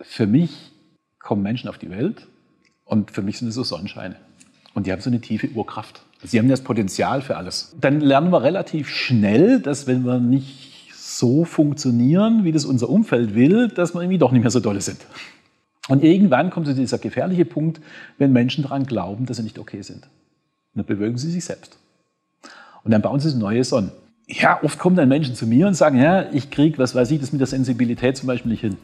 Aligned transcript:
für 0.00 0.26
mich 0.26 0.72
kommen 1.18 1.42
Menschen 1.42 1.68
auf 1.68 1.78
die 1.78 1.90
Welt 1.90 2.26
und 2.84 3.10
für 3.10 3.22
mich 3.22 3.38
sind 3.38 3.48
es 3.48 3.54
so 3.54 3.62
Sonnenscheine. 3.62 4.16
Und 4.74 4.86
die 4.86 4.92
haben 4.92 5.00
so 5.00 5.10
eine 5.10 5.20
tiefe 5.20 5.48
Urkraft. 5.50 6.02
Sie 6.22 6.38
haben 6.38 6.48
das 6.48 6.62
Potenzial 6.62 7.22
für 7.22 7.36
alles. 7.36 7.74
Dann 7.80 8.00
lernen 8.00 8.30
wir 8.30 8.42
relativ 8.42 8.88
schnell, 8.88 9.60
dass 9.60 9.86
wenn 9.86 10.04
wir 10.04 10.18
nicht 10.18 10.92
so 10.94 11.44
funktionieren, 11.44 12.44
wie 12.44 12.52
das 12.52 12.64
unser 12.64 12.88
Umfeld 12.88 13.34
will, 13.34 13.68
dass 13.68 13.94
wir 13.94 14.00
irgendwie 14.00 14.18
doch 14.18 14.32
nicht 14.32 14.42
mehr 14.42 14.50
so 14.50 14.60
dolle 14.60 14.80
sind. 14.80 14.98
Und 15.88 16.04
irgendwann 16.04 16.50
kommt 16.50 16.66
so 16.66 16.72
dieser 16.72 16.98
gefährliche 16.98 17.44
Punkt, 17.44 17.80
wenn 18.18 18.32
Menschen 18.32 18.62
daran 18.62 18.84
glauben, 18.84 19.26
dass 19.26 19.38
sie 19.38 19.42
nicht 19.42 19.58
okay 19.58 19.82
sind. 19.82 20.04
Und 20.04 20.76
dann 20.76 20.86
bewegen 20.86 21.18
sie 21.18 21.30
sich 21.30 21.44
selbst. 21.44 21.78
Und 22.84 22.92
dann 22.92 23.02
bauen 23.02 23.18
sie 23.18 23.36
neue 23.36 23.64
Sonnen. 23.64 23.90
Ja, 24.26 24.62
oft 24.62 24.78
kommen 24.78 24.94
dann 24.94 25.08
Menschen 25.08 25.34
zu 25.34 25.46
mir 25.46 25.66
und 25.66 25.74
sagen, 25.74 25.98
ja, 25.98 26.30
ich 26.32 26.50
kriege, 26.50 26.78
was 26.78 26.94
weiß 26.94 27.10
ich, 27.10 27.18
das 27.18 27.32
mit 27.32 27.40
der 27.40 27.48
Sensibilität 27.48 28.16
zum 28.16 28.28
Beispiel 28.28 28.52
nicht 28.52 28.60
hin. 28.60 28.76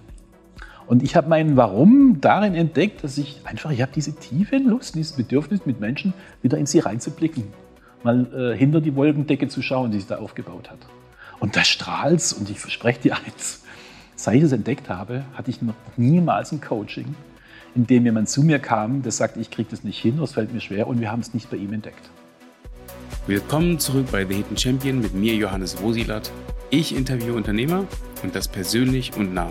Und 0.86 1.02
ich 1.02 1.16
habe 1.16 1.28
mein 1.28 1.56
Warum 1.56 2.20
darin 2.20 2.54
entdeckt, 2.54 3.02
dass 3.02 3.18
ich 3.18 3.40
einfach, 3.44 3.70
ich 3.70 3.82
habe 3.82 3.92
diese 3.94 4.14
tiefe 4.14 4.58
Lust, 4.58 4.94
dieses 4.94 5.12
Bedürfnis, 5.12 5.66
mit 5.66 5.80
Menschen 5.80 6.14
wieder 6.42 6.58
in 6.58 6.66
sie 6.66 6.78
reinzublicken. 6.78 7.44
Mal 8.04 8.52
äh, 8.54 8.56
hinter 8.56 8.80
die 8.80 8.94
Wolkendecke 8.94 9.48
zu 9.48 9.62
schauen, 9.62 9.90
die 9.90 9.98
sich 9.98 10.06
da 10.06 10.18
aufgebaut 10.18 10.70
hat. 10.70 10.78
Und 11.40 11.56
da 11.56 11.64
strahlt 11.64 12.34
und 12.38 12.48
ich 12.48 12.60
verspreche 12.60 13.00
dir 13.00 13.16
eins, 13.16 13.64
seit 14.14 14.36
ich 14.36 14.42
das 14.42 14.52
entdeckt 14.52 14.88
habe, 14.88 15.24
hatte 15.34 15.50
ich 15.50 15.60
noch 15.60 15.74
niemals 15.96 16.52
ein 16.52 16.60
Coaching, 16.60 17.16
in 17.74 17.86
dem 17.86 18.04
jemand 18.04 18.28
zu 18.28 18.42
mir 18.42 18.60
kam, 18.60 19.02
der 19.02 19.12
sagt, 19.12 19.36
ich 19.36 19.50
kriege 19.50 19.68
das 19.70 19.82
nicht 19.82 19.98
hin, 19.98 20.18
das 20.18 20.32
fällt 20.32 20.54
mir 20.54 20.60
schwer 20.60 20.86
und 20.86 21.00
wir 21.00 21.10
haben 21.10 21.20
es 21.20 21.34
nicht 21.34 21.50
bei 21.50 21.56
ihm 21.56 21.72
entdeckt. 21.72 22.08
Willkommen 23.26 23.80
zurück 23.80 24.06
bei 24.12 24.24
The 24.24 24.34
Hidden 24.34 24.56
Champion 24.56 25.00
mit 25.00 25.14
mir, 25.14 25.34
Johannes 25.34 25.82
Wosilat. 25.82 26.30
Ich 26.70 26.94
interviewe 26.94 27.34
Unternehmer 27.34 27.84
und 28.22 28.36
das 28.36 28.46
persönlich 28.46 29.16
und 29.16 29.34
nah. 29.34 29.50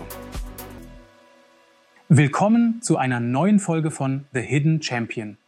Willkommen 2.08 2.80
zu 2.82 2.98
einer 2.98 3.18
neuen 3.18 3.58
Folge 3.58 3.90
von 3.90 4.26
The 4.32 4.40
Hidden 4.40 4.80
Champion. 4.80 5.38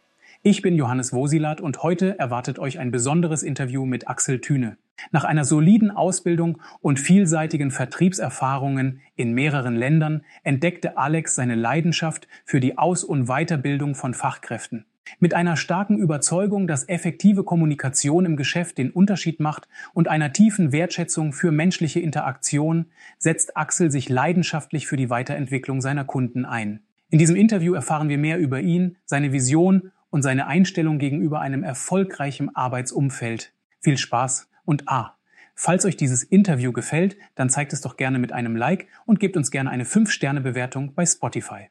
Ich 0.43 0.61
bin 0.61 0.75
Johannes 0.75 1.13
Wosilat 1.13 1.61
und 1.61 1.83
heute 1.83 2.19
erwartet 2.19 2.59
euch 2.59 2.79
ein 2.79 2.91
besonderes 2.91 3.43
Interview 3.43 3.85
mit 3.85 4.09
Axel 4.09 4.41
Thüne. 4.41 4.75
Nach 5.11 5.23
einer 5.23 5.45
soliden 5.45 5.89
Ausbildung 5.89 6.61
und 6.81 6.99
vielseitigen 6.99 7.71
Vertriebserfahrungen 7.71 8.99
in 9.15 9.31
mehreren 9.31 9.77
Ländern 9.77 10.25
entdeckte 10.43 10.97
Alex 10.97 11.33
seine 11.35 11.55
Leidenschaft 11.55 12.27
für 12.43 12.59
die 12.59 12.77
Aus- 12.77 13.05
und 13.05 13.27
Weiterbildung 13.27 13.95
von 13.95 14.13
Fachkräften. 14.13 14.83
Mit 15.19 15.33
einer 15.33 15.55
starken 15.55 15.97
Überzeugung, 15.97 16.67
dass 16.67 16.87
effektive 16.87 17.43
Kommunikation 17.43 18.25
im 18.25 18.37
Geschäft 18.37 18.77
den 18.77 18.91
Unterschied 18.91 19.39
macht 19.39 19.67
und 19.93 20.07
einer 20.07 20.33
tiefen 20.33 20.71
Wertschätzung 20.71 21.33
für 21.33 21.51
menschliche 21.51 21.99
Interaktion 21.99 22.85
setzt 23.17 23.57
Axel 23.57 23.91
sich 23.91 24.09
leidenschaftlich 24.09 24.87
für 24.87 24.97
die 24.97 25.09
Weiterentwicklung 25.09 25.81
seiner 25.81 26.05
Kunden 26.05 26.45
ein. 26.45 26.81
In 27.09 27.19
diesem 27.19 27.35
Interview 27.35 27.73
erfahren 27.73 28.09
wir 28.09 28.17
mehr 28.17 28.37
über 28.37 28.61
ihn, 28.61 28.97
seine 29.05 29.31
Vision 29.31 29.91
und 30.09 30.21
seine 30.21 30.47
Einstellung 30.47 30.99
gegenüber 30.99 31.41
einem 31.41 31.63
erfolgreichen 31.63 32.55
Arbeitsumfeld. 32.55 33.53
Viel 33.79 33.97
Spaß 33.97 34.49
und 34.65 34.87
A. 34.87 35.15
Falls 35.55 35.85
euch 35.85 35.97
dieses 35.97 36.23
Interview 36.23 36.71
gefällt, 36.71 37.17
dann 37.35 37.49
zeigt 37.49 37.73
es 37.73 37.81
doch 37.81 37.97
gerne 37.97 38.19
mit 38.19 38.31
einem 38.31 38.55
Like 38.55 38.87
und 39.05 39.19
gebt 39.19 39.35
uns 39.35 39.51
gerne 39.51 39.69
eine 39.69 39.83
5-Sterne-Bewertung 39.83 40.93
bei 40.93 41.05
Spotify. 41.05 41.69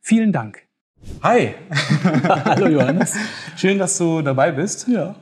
Vielen 0.00 0.32
Dank. 0.32 0.67
Hi. 1.22 1.54
Hallo 2.44 2.68
Johannes. 2.68 3.14
Schön, 3.56 3.78
dass 3.78 3.98
du 3.98 4.22
dabei 4.22 4.52
bist. 4.52 4.88
Ja. 4.88 5.14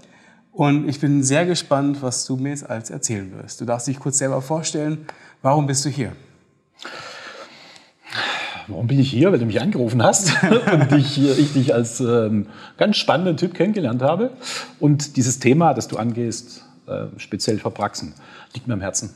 Und 0.53 0.89
ich 0.89 1.01
bin 1.01 1.23
sehr 1.23 1.45
gespannt, 1.45 2.03
was 2.03 2.25
du 2.25 2.37
mir 2.37 2.51
jetzt 2.51 2.69
alles 2.69 2.91
erzählen 2.91 3.31
wirst. 3.37 3.61
Du 3.61 3.65
darfst 3.65 3.87
dich 3.87 3.99
kurz 3.99 4.19
selber 4.19 4.41
vorstellen. 4.41 5.07
Warum 5.43 5.67
bist 5.67 5.85
du 5.85 5.91
hier? 5.91 6.13
Warum 8.69 8.87
bin 8.87 8.99
ich 8.99 9.11
hier? 9.11 9.31
Weil 9.31 9.39
du 9.39 9.47
mich 9.47 9.61
angerufen 9.61 10.03
hast 10.03 10.33
und 10.73 10.93
ich, 10.93 11.19
ich 11.19 11.53
dich 11.53 11.75
als 11.75 12.01
ähm, 12.01 12.47
ganz 12.79 12.97
spannenden 12.97 13.37
Typ 13.37 13.55
kennengelernt 13.55 14.03
habe. 14.03 14.31
Und 14.81 15.17
dieses 15.17 15.39
Thema, 15.39 15.75
das 15.75 15.89
du 15.89 15.99
angehst, 15.99 16.65
äh, 16.87 17.07
speziell 17.17 17.59
Verpraxen, 17.59 18.15
liegt 18.55 18.67
mir 18.67 18.75
am 18.75 18.81
Herzen. 18.81 19.11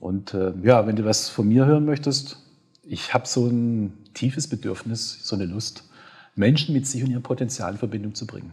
Und 0.00 0.34
äh, 0.34 0.52
ja, 0.62 0.86
wenn 0.86 0.96
du 0.96 1.04
was 1.04 1.28
von 1.28 1.48
mir 1.48 1.64
hören 1.64 1.86
möchtest, 1.86 2.43
ich 2.86 3.14
habe 3.14 3.26
so 3.26 3.46
ein 3.46 3.92
tiefes 4.14 4.48
Bedürfnis, 4.48 5.18
so 5.22 5.36
eine 5.36 5.46
Lust, 5.46 5.84
Menschen 6.34 6.74
mit 6.74 6.86
sich 6.86 7.02
und 7.02 7.10
ihrem 7.10 7.22
Potenzial 7.22 7.72
in 7.72 7.78
Verbindung 7.78 8.14
zu 8.14 8.26
bringen. 8.26 8.52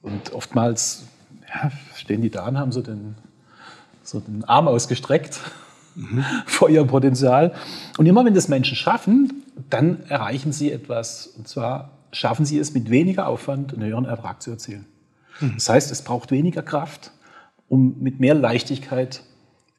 Und 0.00 0.32
oftmals 0.32 1.04
ja, 1.48 1.70
stehen 1.96 2.22
die 2.22 2.30
da 2.30 2.46
und 2.46 2.58
haben 2.58 2.72
so 2.72 2.82
den, 2.82 3.14
so 4.02 4.20
den 4.20 4.44
Arm 4.44 4.68
ausgestreckt 4.68 5.40
mhm. 5.94 6.24
vor 6.46 6.70
ihrem 6.70 6.88
Potenzial. 6.88 7.54
Und 7.98 8.06
immer 8.06 8.24
wenn 8.24 8.34
das 8.34 8.48
Menschen 8.48 8.76
schaffen, 8.76 9.44
dann 9.70 10.04
erreichen 10.04 10.52
sie 10.52 10.72
etwas. 10.72 11.26
Und 11.26 11.48
zwar 11.48 11.90
schaffen 12.12 12.44
sie 12.44 12.58
es 12.58 12.74
mit 12.74 12.90
weniger 12.90 13.26
Aufwand 13.26 13.72
einen 13.72 13.84
höheren 13.84 14.04
Ertrag 14.04 14.42
zu 14.42 14.50
erzielen. 14.50 14.86
Mhm. 15.40 15.54
Das 15.54 15.68
heißt, 15.68 15.90
es 15.90 16.02
braucht 16.02 16.30
weniger 16.30 16.62
Kraft, 16.62 17.12
um 17.68 18.00
mit 18.00 18.20
mehr 18.20 18.34
Leichtigkeit 18.34 19.22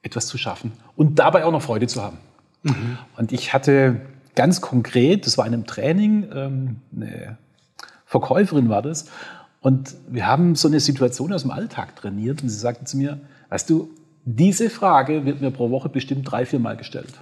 etwas 0.01 0.27
zu 0.27 0.37
schaffen 0.37 0.73
und 0.95 1.19
dabei 1.19 1.45
auch 1.45 1.51
noch 1.51 1.61
Freude 1.61 1.87
zu 1.87 2.01
haben. 2.01 2.17
Mhm. 2.63 2.97
Und 3.17 3.31
ich 3.31 3.53
hatte 3.53 4.01
ganz 4.35 4.61
konkret, 4.61 5.25
das 5.25 5.37
war 5.37 5.45
in 5.45 5.53
einem 5.53 5.65
Training, 5.65 6.27
ähm, 6.33 6.75
eine 6.95 7.37
Verkäuferin 8.05 8.69
war 8.69 8.81
das, 8.81 9.05
und 9.61 9.95
wir 10.09 10.27
haben 10.27 10.55
so 10.55 10.67
eine 10.67 10.81
Situation 10.81 11.31
aus 11.31 11.43
dem 11.43 11.51
Alltag 11.51 11.95
trainiert 11.95 12.43
und 12.43 12.49
sie 12.49 12.57
sagte 12.57 12.83
zu 12.83 12.97
mir, 12.97 13.21
weißt 13.49 13.69
du, 13.69 13.89
diese 14.25 14.69
Frage 14.69 15.25
wird 15.25 15.39
mir 15.39 15.51
pro 15.51 15.69
Woche 15.69 15.87
bestimmt 15.87 16.29
drei, 16.29 16.45
vier 16.45 16.59
Mal 16.59 16.75
gestellt. 16.75 17.13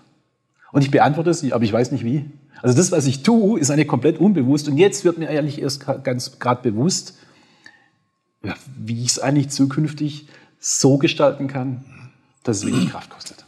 Und 0.72 0.82
ich 0.82 0.90
beantworte 0.90 1.34
sie, 1.34 1.54
aber 1.54 1.64
ich 1.64 1.72
weiß 1.72 1.92
nicht 1.92 2.04
wie. 2.04 2.26
Also 2.62 2.76
das, 2.76 2.92
was 2.92 3.06
ich 3.06 3.22
tue, 3.22 3.60
ist 3.60 3.70
eigentlich 3.70 3.88
komplett 3.88 4.20
unbewusst. 4.20 4.68
Und 4.68 4.78
jetzt 4.78 5.06
wird 5.06 5.20
mir 5.20 5.30
eigentlich 5.30 5.62
erst 5.62 5.86
ganz 6.04 6.40
gerade 6.40 6.62
bewusst, 6.64 7.18
wie 8.76 9.04
ich 9.04 9.12
es 9.12 9.20
eigentlich 9.20 9.50
zukünftig 9.50 10.28
so 10.60 10.98
gestalten 10.98 11.48
kann, 11.48 11.84
dass 12.44 12.58
es 12.58 12.66
wenig 12.66 12.90
Kraft 12.90 13.10
kostet. 13.10 13.46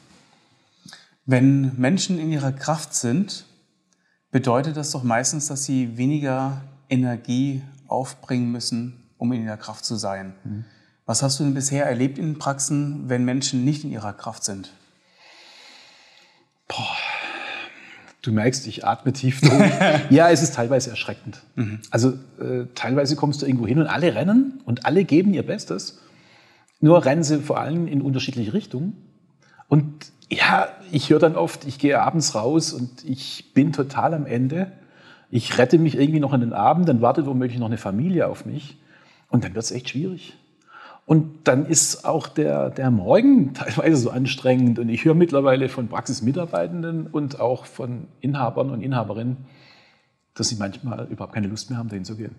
Wenn 1.25 1.77
Menschen 1.77 2.19
in 2.19 2.31
ihrer 2.31 2.51
Kraft 2.51 2.93
sind, 2.93 3.45
bedeutet 4.31 4.75
das 4.75 4.91
doch 4.91 5.03
meistens, 5.03 5.47
dass 5.47 5.63
sie 5.63 5.97
weniger 5.97 6.61
Energie 6.89 7.61
aufbringen 7.87 8.51
müssen, 8.51 9.03
um 9.17 9.31
in 9.31 9.43
ihrer 9.45 9.57
Kraft 9.57 9.85
zu 9.85 9.95
sein. 9.95 10.33
Mhm. 10.43 10.65
Was 11.05 11.21
hast 11.21 11.39
du 11.39 11.43
denn 11.43 11.53
bisher 11.53 11.85
erlebt 11.85 12.17
in 12.17 12.37
Praxen, 12.39 13.09
wenn 13.09 13.25
Menschen 13.25 13.63
nicht 13.63 13.83
in 13.83 13.91
ihrer 13.91 14.13
Kraft 14.13 14.43
sind? 14.43 14.71
Boah, 16.67 16.97
du 18.21 18.31
merkst, 18.31 18.67
ich 18.67 18.85
atme 18.85 19.13
tief 19.13 19.41
durch. 19.41 19.71
ja, 20.09 20.29
es 20.29 20.41
ist 20.41 20.55
teilweise 20.55 20.89
erschreckend. 20.89 21.43
Mhm. 21.55 21.81
Also 21.91 22.13
äh, 22.39 22.65
teilweise 22.73 23.15
kommst 23.15 23.41
du 23.41 23.45
irgendwo 23.45 23.67
hin 23.67 23.79
und 23.79 23.87
alle 23.87 24.15
rennen 24.15 24.61
und 24.65 24.85
alle 24.85 25.03
geben 25.03 25.33
ihr 25.33 25.45
Bestes. 25.45 25.99
Nur 26.79 27.05
rennen 27.05 27.23
sie 27.23 27.39
vor 27.39 27.59
allem 27.59 27.87
in 27.87 28.01
unterschiedliche 28.01 28.53
Richtungen. 28.53 28.97
Und 29.67 30.11
ja, 30.29 30.69
ich 30.93 31.09
höre 31.09 31.19
dann 31.19 31.35
oft, 31.35 31.65
ich 31.65 31.79
gehe 31.79 31.99
abends 31.99 32.35
raus 32.35 32.71
und 32.71 33.03
ich 33.03 33.51
bin 33.55 33.73
total 33.73 34.13
am 34.13 34.27
Ende. 34.27 34.71
Ich 35.31 35.57
rette 35.57 35.79
mich 35.79 35.97
irgendwie 35.97 36.19
noch 36.19 36.33
in 36.33 36.41
den 36.41 36.53
Abend, 36.53 36.87
dann 36.87 37.01
wartet 37.01 37.25
womöglich 37.25 37.57
noch 37.57 37.65
eine 37.65 37.79
Familie 37.79 38.27
auf 38.27 38.45
mich. 38.45 38.77
Und 39.29 39.43
dann 39.43 39.55
wird 39.55 39.65
es 39.65 39.71
echt 39.71 39.89
schwierig. 39.89 40.37
Und 41.07 41.47
dann 41.47 41.65
ist 41.65 42.05
auch 42.05 42.27
der, 42.27 42.69
der 42.69 42.91
Morgen 42.91 43.53
teilweise 43.55 43.95
so 43.97 44.11
anstrengend. 44.11 44.77
Und 44.77 44.89
ich 44.89 45.03
höre 45.03 45.15
mittlerweile 45.15 45.67
von 45.67 45.87
Praxismitarbeitenden 45.87 47.07
und 47.07 47.39
auch 47.39 47.65
von 47.65 48.07
Inhabern 48.21 48.69
und 48.69 48.81
Inhaberinnen, 48.81 49.37
dass 50.35 50.49
sie 50.49 50.57
manchmal 50.57 51.07
überhaupt 51.07 51.33
keine 51.33 51.47
Lust 51.47 51.71
mehr 51.71 51.79
haben, 51.79 51.89
dahin 51.89 52.05
zu 52.05 52.17
gehen. 52.17 52.35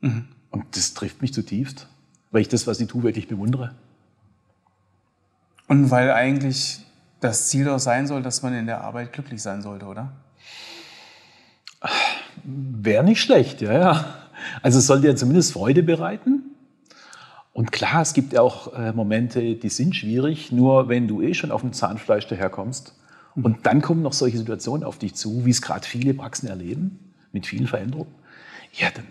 Mhm. 0.00 0.24
Und 0.50 0.64
das 0.74 0.94
trifft 0.94 1.20
mich 1.20 1.34
zutiefst, 1.34 1.88
weil 2.30 2.40
ich 2.40 2.48
das, 2.48 2.66
was 2.66 2.78
sie 2.78 2.86
tun, 2.86 3.02
wirklich 3.02 3.28
bewundere. 3.28 3.74
Und 5.66 5.90
weil 5.90 6.10
eigentlich 6.10 6.80
das 7.20 7.48
Ziel 7.48 7.64
doch 7.64 7.78
sein 7.78 8.06
soll, 8.06 8.22
dass 8.22 8.42
man 8.42 8.54
in 8.54 8.66
der 8.66 8.82
Arbeit 8.82 9.12
glücklich 9.12 9.42
sein 9.42 9.62
sollte, 9.62 9.86
oder? 9.86 10.12
Wäre 12.44 13.04
nicht 13.04 13.20
schlecht, 13.20 13.60
ja, 13.60 13.72
ja. 13.72 14.14
Also 14.62 14.78
es 14.78 14.86
sollte 14.86 15.08
ja 15.08 15.16
zumindest 15.16 15.52
Freude 15.52 15.82
bereiten. 15.82 16.44
Und 17.52 17.72
klar, 17.72 18.02
es 18.02 18.14
gibt 18.14 18.32
ja 18.32 18.40
auch 18.40 18.72
äh, 18.72 18.92
Momente, 18.92 19.56
die 19.56 19.68
sind 19.68 19.96
schwierig, 19.96 20.52
nur 20.52 20.88
wenn 20.88 21.08
du 21.08 21.22
eh 21.22 21.34
schon 21.34 21.50
auf 21.50 21.62
dem 21.62 21.72
Zahnfleisch 21.72 22.28
daherkommst 22.28 22.94
mhm. 23.34 23.44
und 23.44 23.66
dann 23.66 23.82
kommen 23.82 24.02
noch 24.02 24.12
solche 24.12 24.38
Situationen 24.38 24.84
auf 24.84 24.98
dich 24.98 25.14
zu, 25.14 25.44
wie 25.44 25.50
es 25.50 25.60
gerade 25.60 25.84
viele 25.86 26.14
Praxen 26.14 26.48
erleben, 26.48 27.14
mit 27.32 27.46
vielen 27.46 27.66
Veränderungen, 27.66 28.14
ja, 28.74 28.88
dann, 28.94 29.06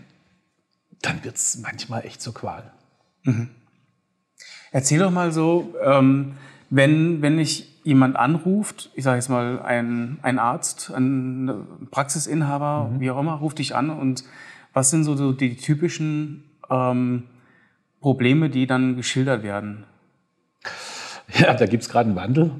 dann 1.01 1.23
wird 1.25 1.35
es 1.35 1.57
manchmal 1.57 2.05
echt 2.05 2.21
zur 2.21 2.33
Qual. 2.33 2.71
Mhm. 3.23 3.49
Erzähl 4.71 4.99
doch 4.99 5.11
mal 5.11 5.33
so, 5.33 5.75
ähm, 5.83 6.35
wenn, 6.69 7.21
wenn 7.21 7.39
ich 7.39 7.66
jemand 7.87 8.17
anruft, 8.17 8.91
ich 8.95 9.05
sage 9.05 9.15
jetzt 9.15 9.29
mal 9.29 9.61
ein, 9.61 10.19
ein 10.21 10.39
Arzt, 10.39 10.91
ein 10.93 11.49
Praxisinhaber, 11.89 12.89
mhm. 12.91 12.99
wie 12.99 13.09
auch 13.09 13.19
immer, 13.19 13.35
ruft 13.35 13.59
dich 13.59 13.75
an 13.75 13.89
und 13.89 14.25
was 14.73 14.89
sind 14.89 15.05
so 15.05 15.31
die 15.31 15.55
typischen 15.55 16.43
ähm, 16.69 17.23
Probleme, 18.01 18.49
die 18.49 18.67
dann 18.67 18.97
geschildert 18.97 19.41
werden? 19.41 19.85
Ja, 21.33 21.53
da 21.53 21.65
gibt 21.65 21.83
es 21.83 21.89
gerade 21.89 22.09
einen 22.09 22.17
Wandel. 22.17 22.51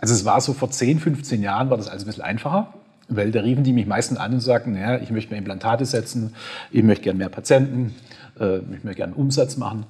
Also 0.00 0.12
es 0.12 0.24
war 0.24 0.40
so 0.40 0.54
vor 0.54 0.70
10, 0.70 0.98
15 0.98 1.40
Jahren 1.40 1.70
war 1.70 1.76
das 1.76 1.86
alles 1.86 2.02
ein 2.02 2.06
bisschen 2.06 2.24
einfacher, 2.24 2.74
weil 3.08 3.30
da 3.30 3.42
riefen 3.42 3.62
die 3.62 3.72
mich 3.72 3.86
meistens 3.86 4.18
an 4.18 4.32
und 4.32 4.40
sagten, 4.40 4.72
naja, 4.72 5.00
ich 5.00 5.12
möchte 5.12 5.30
mehr 5.30 5.38
Implantate 5.38 5.86
setzen, 5.86 6.34
ich 6.72 6.82
möchte 6.82 7.04
gerne 7.04 7.18
mehr 7.18 7.28
Patienten, 7.28 7.94
äh, 8.40 8.58
ich 8.58 8.82
möchte 8.82 8.96
gerne 8.96 9.14
Umsatz 9.14 9.56
machen. 9.56 9.86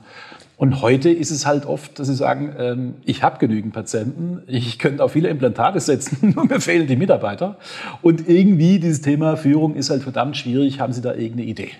Und 0.62 0.80
heute 0.80 1.10
ist 1.10 1.32
es 1.32 1.44
halt 1.44 1.66
oft, 1.66 1.98
dass 1.98 2.06
sie 2.06 2.14
sagen, 2.14 2.54
ähm, 2.56 2.94
ich 3.04 3.24
habe 3.24 3.40
genügend 3.40 3.72
Patienten, 3.72 4.42
ich 4.46 4.78
könnte 4.78 5.02
auch 5.02 5.08
viele 5.08 5.28
Implantate 5.28 5.80
setzen, 5.80 6.30
nur 6.36 6.44
mir 6.44 6.60
fehlen 6.60 6.86
die 6.86 6.94
Mitarbeiter. 6.94 7.58
Und 8.00 8.28
irgendwie 8.28 8.78
dieses 8.78 9.00
Thema 9.00 9.36
Führung 9.36 9.74
ist 9.74 9.90
halt 9.90 10.04
verdammt 10.04 10.36
schwierig. 10.36 10.78
Haben 10.78 10.92
Sie 10.92 11.00
da 11.00 11.14
irgendeine 11.14 11.46
Idee? 11.46 11.70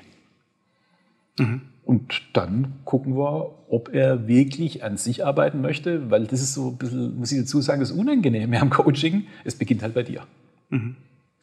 Und 1.84 2.22
dann 2.32 2.72
gucken 2.84 3.16
wir, 3.16 3.52
ob 3.68 3.94
er 3.94 4.26
wirklich 4.26 4.82
an 4.82 4.96
sich 4.96 5.24
arbeiten 5.24 5.60
möchte, 5.60 6.10
weil 6.10 6.26
das 6.26 6.40
ist 6.40 6.54
so 6.54 6.70
ein 6.70 6.76
bisschen, 6.76 7.16
muss 7.16 7.30
ich 7.30 7.38
dazu 7.38 7.60
sagen, 7.60 7.78
das 7.78 7.92
Unangenehme 7.92 8.60
am 8.60 8.70
Coaching. 8.70 9.28
Es 9.44 9.54
beginnt 9.54 9.84
halt 9.84 9.94
bei 9.94 10.02
dir. 10.02 10.26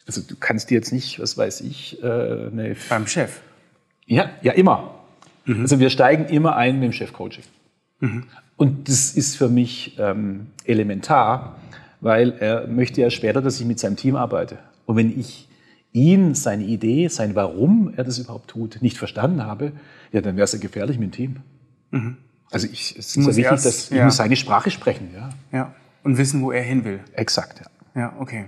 Also 0.06 0.20
du 0.28 0.36
kannst 0.38 0.72
dir 0.72 0.76
jetzt 0.76 0.92
nicht, 0.92 1.22
was 1.22 1.38
weiß 1.38 1.62
ich, 1.62 2.04
äh, 2.04 2.06
eine 2.06 2.76
Beim 2.90 3.08
Chef. 3.08 3.40
ja, 4.08 4.30
ja, 4.42 4.52
immer. 4.52 4.99
Also 5.62 5.80
wir 5.80 5.90
steigen 5.90 6.26
immer 6.26 6.56
ein 6.56 6.76
mit 6.80 6.84
dem 6.92 6.94
Chefcoaching. 6.94 7.44
Und 8.56 8.88
das 8.90 9.12
ist 9.14 9.36
für 9.38 9.50
mich 9.50 9.98
ähm, 10.00 10.48
elementar, 10.66 11.56
weil 12.02 12.34
er 12.40 12.68
möchte 12.68 13.02
ja 13.02 13.10
später, 13.10 13.42
dass 13.42 13.60
ich 13.60 13.66
mit 13.66 13.80
seinem 13.80 13.96
Team 13.96 14.16
arbeite. 14.16 14.58
Und 14.86 14.96
wenn 14.96 15.18
ich 15.20 15.48
ihn, 15.92 16.36
seine 16.36 16.64
Idee, 16.66 17.08
sein 17.08 17.36
Warum 17.36 17.94
er 17.96 18.04
das 18.04 18.20
überhaupt 18.20 18.50
tut, 18.50 18.82
nicht 18.82 18.98
verstanden 18.98 19.44
habe, 19.44 19.72
ja, 20.12 20.22
dann 20.22 20.36
wäre 20.36 20.46
es 20.46 20.54
ja 20.54 20.60
gefährlich 20.60 20.98
mit 21.00 21.18
dem 21.18 21.40
Team. 21.92 22.16
Also 22.52 22.68
ich, 22.72 22.96
es 22.98 23.08
ist 23.08 23.16
ja 23.16 23.22
Muss 23.24 23.36
wichtig, 23.36 23.52
erst- 23.52 23.66
dass 23.66 23.92
ich 23.92 23.98
ja. 23.98 24.06
muss 24.06 24.18
seine 24.18 24.36
Sprache 24.36 24.70
sprechen. 24.72 25.10
Ja, 25.16 25.30
Ja. 25.52 25.74
Und 26.04 26.18
wissen, 26.18 26.42
wo 26.42 26.52
er 26.52 26.62
hin 26.64 26.86
will. 26.86 27.00
exakt. 27.14 27.60
Ja. 27.96 28.02
Ja, 28.02 28.14
okay. 28.20 28.46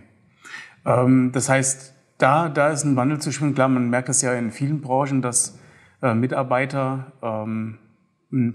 Ähm, 0.85 1.31
das 1.33 1.49
heißt, 1.49 1.93
da, 2.17 2.47
da 2.47 2.69
ist 2.69 2.83
ein 2.85 2.95
Wandel 2.95 3.19
zu 3.19 3.31
spüren. 3.31 3.53
Klar, 3.55 3.67
man 3.69 3.89
merkt 3.89 4.07
das 4.09 4.21
ja 4.21 4.33
in 4.33 4.51
vielen 4.51 4.81
Branchen, 4.81 5.21
dass 5.21 5.57
äh, 6.01 6.13
Mitarbeiter 6.13 7.11
ähm, 7.21 7.77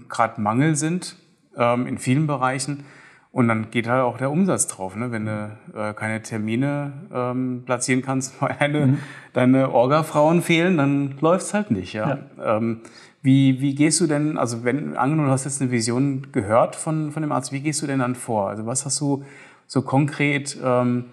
gerade 0.09 0.41
Mangel 0.41 0.75
sind 0.75 1.15
ähm, 1.55 1.87
in 1.87 1.97
vielen 1.97 2.27
Bereichen. 2.27 2.85
Und 3.31 3.49
dann 3.49 3.69
geht 3.69 3.87
halt 3.87 4.01
auch 4.01 4.17
der 4.17 4.31
Umsatz 4.31 4.67
drauf. 4.67 4.95
Ne? 4.95 5.11
Wenn 5.11 5.25
du 5.25 5.57
äh, 5.75 5.93
keine 5.93 6.21
Termine 6.23 6.93
ähm, 7.13 7.63
platzieren 7.65 8.01
kannst, 8.01 8.41
weil 8.41 8.55
deine, 8.59 8.97
deine 9.33 9.71
Orga-Frauen 9.71 10.41
fehlen, 10.41 10.77
dann 10.77 11.15
läuft's 11.19 11.53
halt 11.53 11.69
nicht. 11.69 11.93
Ja? 11.93 12.19
Ähm, 12.43 12.81
wie, 13.21 13.61
wie 13.61 13.75
gehst 13.75 13.99
du 13.99 14.07
denn, 14.07 14.37
also 14.37 14.63
wenn, 14.63 14.95
angenommen, 14.95 15.27
du 15.27 15.33
hast 15.33 15.45
jetzt 15.45 15.61
eine 15.61 15.69
Vision 15.69 16.31
gehört 16.31 16.75
von, 16.75 17.11
von 17.11 17.21
dem 17.21 17.31
Arzt, 17.31 17.51
wie 17.51 17.59
gehst 17.59 17.81
du 17.81 17.87
denn 17.87 17.99
dann 17.99 18.15
vor? 18.15 18.49
Also 18.49 18.65
was 18.65 18.85
hast 18.85 18.99
du 19.01 19.23
so 19.67 19.81
konkret 19.81 20.57
ähm, 20.63 21.05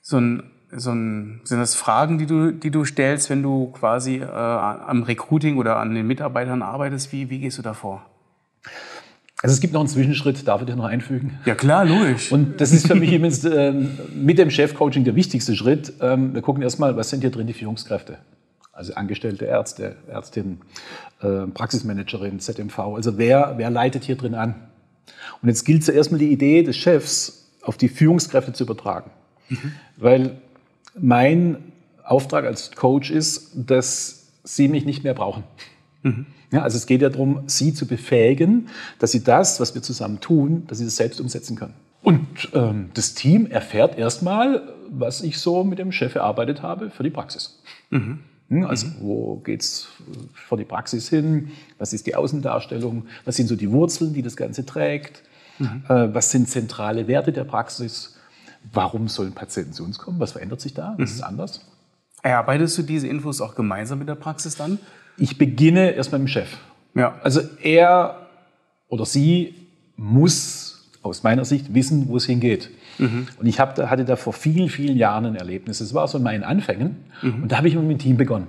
so 0.00 0.18
ein, 0.18 0.50
so 0.72 0.90
ein, 0.90 1.40
sind 1.44 1.58
das 1.58 1.74
Fragen, 1.74 2.18
die 2.18 2.26
du, 2.26 2.52
die 2.52 2.70
du 2.70 2.84
stellst, 2.84 3.30
wenn 3.30 3.42
du 3.42 3.66
quasi 3.72 4.16
äh, 4.16 4.24
am 4.24 5.02
Recruiting 5.02 5.58
oder 5.58 5.76
an 5.76 5.94
den 5.94 6.06
Mitarbeitern 6.06 6.62
arbeitest? 6.62 7.12
Wie, 7.12 7.30
wie 7.30 7.38
gehst 7.38 7.58
du 7.58 7.62
da 7.62 7.74
vor? 7.74 8.04
Also 9.42 9.52
es 9.52 9.60
gibt 9.60 9.74
noch 9.74 9.80
einen 9.80 9.88
Zwischenschritt, 9.88 10.48
darf 10.48 10.62
ich 10.62 10.66
dir 10.66 10.76
noch 10.76 10.86
einfügen? 10.86 11.38
Ja 11.44 11.54
klar, 11.54 11.84
logisch. 11.84 12.32
Und 12.32 12.60
das 12.60 12.72
ist 12.72 12.86
für 12.86 12.94
mich 12.94 13.12
übrigens 13.12 13.44
ähm, 13.44 13.98
mit 14.14 14.38
dem 14.38 14.50
Chefcoaching 14.50 15.04
der 15.04 15.14
wichtigste 15.14 15.54
Schritt. 15.54 15.92
Ähm, 16.00 16.34
wir 16.34 16.42
gucken 16.42 16.62
erstmal, 16.62 16.96
was 16.96 17.10
sind 17.10 17.20
hier 17.20 17.30
drin 17.30 17.46
die 17.46 17.52
Führungskräfte? 17.52 18.18
Also 18.72 18.94
angestellte 18.94 19.44
Ärzte, 19.44 19.96
Ärztin, 20.08 20.58
äh, 21.20 21.46
Praxismanagerin, 21.46 22.40
ZMV. 22.40 22.78
Also 22.78 23.18
wer, 23.18 23.54
wer 23.56 23.70
leitet 23.70 24.04
hier 24.04 24.16
drin 24.16 24.34
an? 24.34 24.54
Und 25.42 25.48
jetzt 25.48 25.64
gilt 25.64 25.84
zuerst 25.84 26.12
mal 26.12 26.18
die 26.18 26.32
Idee 26.32 26.62
des 26.62 26.76
Chefs 26.76 27.50
auf 27.62 27.76
die 27.76 27.88
Führungskräfte 27.88 28.52
zu 28.52 28.64
übertragen. 28.64 29.10
Weil 29.96 30.38
mein 31.00 31.58
Auftrag 32.04 32.44
als 32.44 32.72
Coach 32.72 33.10
ist, 33.10 33.50
dass 33.54 34.28
sie 34.44 34.68
mich 34.68 34.84
nicht 34.84 35.04
mehr 35.04 35.14
brauchen. 35.14 35.44
Ja, 36.52 36.62
also 36.62 36.76
es 36.76 36.86
geht 36.86 37.02
ja 37.02 37.08
darum, 37.08 37.40
sie 37.46 37.74
zu 37.74 37.86
befähigen, 37.86 38.68
dass 39.00 39.10
sie 39.10 39.24
das, 39.24 39.58
was 39.58 39.74
wir 39.74 39.82
zusammen 39.82 40.20
tun, 40.20 40.64
dass 40.68 40.78
sie 40.78 40.84
das 40.84 40.96
selbst 40.96 41.20
umsetzen 41.20 41.56
können. 41.56 41.74
Und 42.02 42.50
ähm, 42.54 42.90
das 42.94 43.14
Team 43.14 43.46
erfährt 43.46 43.98
erstmal, 43.98 44.62
was 44.88 45.22
ich 45.22 45.38
so 45.38 45.64
mit 45.64 45.80
dem 45.80 45.90
Chef 45.90 46.14
erarbeitet 46.14 46.62
habe 46.62 46.90
für 46.90 47.02
die 47.02 47.10
Praxis. 47.10 47.60
Hm, 47.90 48.64
Also 48.64 48.86
wo 49.00 49.36
geht's 49.38 49.88
vor 50.32 50.56
die 50.56 50.64
Praxis 50.64 51.08
hin? 51.08 51.50
Was 51.78 51.92
ist 51.92 52.06
die 52.06 52.14
Außendarstellung? 52.14 53.06
Was 53.24 53.34
sind 53.34 53.48
so 53.48 53.56
die 53.56 53.72
Wurzeln, 53.72 54.14
die 54.14 54.22
das 54.22 54.36
Ganze 54.36 54.64
trägt? 54.64 55.22
Äh, 55.58 56.14
was 56.14 56.30
sind 56.30 56.48
zentrale 56.48 57.08
Werte 57.08 57.32
der 57.32 57.42
Praxis? 57.44 58.15
Warum 58.72 59.08
sollen 59.08 59.32
Patienten 59.32 59.72
zu 59.72 59.84
uns 59.84 59.98
kommen? 59.98 60.18
Was 60.20 60.32
verändert 60.32 60.60
sich 60.60 60.74
da? 60.74 60.94
Was 60.98 61.12
ist 61.12 61.22
anders? 61.22 61.60
Erarbeitest 62.22 62.78
du 62.78 62.82
diese 62.82 63.06
Infos 63.06 63.40
auch 63.40 63.54
gemeinsam 63.54 63.98
mit 63.98 64.08
der 64.08 64.14
Praxis 64.14 64.56
dann? 64.56 64.78
Ich 65.16 65.38
beginne 65.38 65.92
erstmal 65.92 66.18
mit 66.20 66.28
dem 66.28 66.32
Chef. 66.32 66.56
Ja. 66.94 67.18
Also 67.22 67.40
er 67.62 68.26
oder 68.88 69.04
sie 69.04 69.54
muss 69.96 70.90
aus 71.02 71.22
meiner 71.22 71.44
Sicht 71.44 71.74
wissen, 71.74 72.08
wo 72.08 72.16
es 72.16 72.26
hingeht. 72.26 72.70
Und 73.38 73.46
ich 73.46 73.60
hab, 73.60 73.78
hatte 73.78 74.04
da 74.04 74.16
vor 74.16 74.32
vielen, 74.32 74.68
vielen 74.68 74.96
Jahren 74.96 75.26
ein 75.26 75.36
Erlebnis. 75.36 75.80
Es 75.80 75.94
war 75.94 76.08
so 76.08 76.18
in 76.18 76.24
meinen 76.24 76.42
Anfängen. 76.44 76.96
Und 77.42 77.52
da 77.52 77.58
habe 77.58 77.68
ich 77.68 77.74
mit 77.74 77.84
dem 77.84 77.98
Team 77.98 78.16
begonnen. 78.16 78.48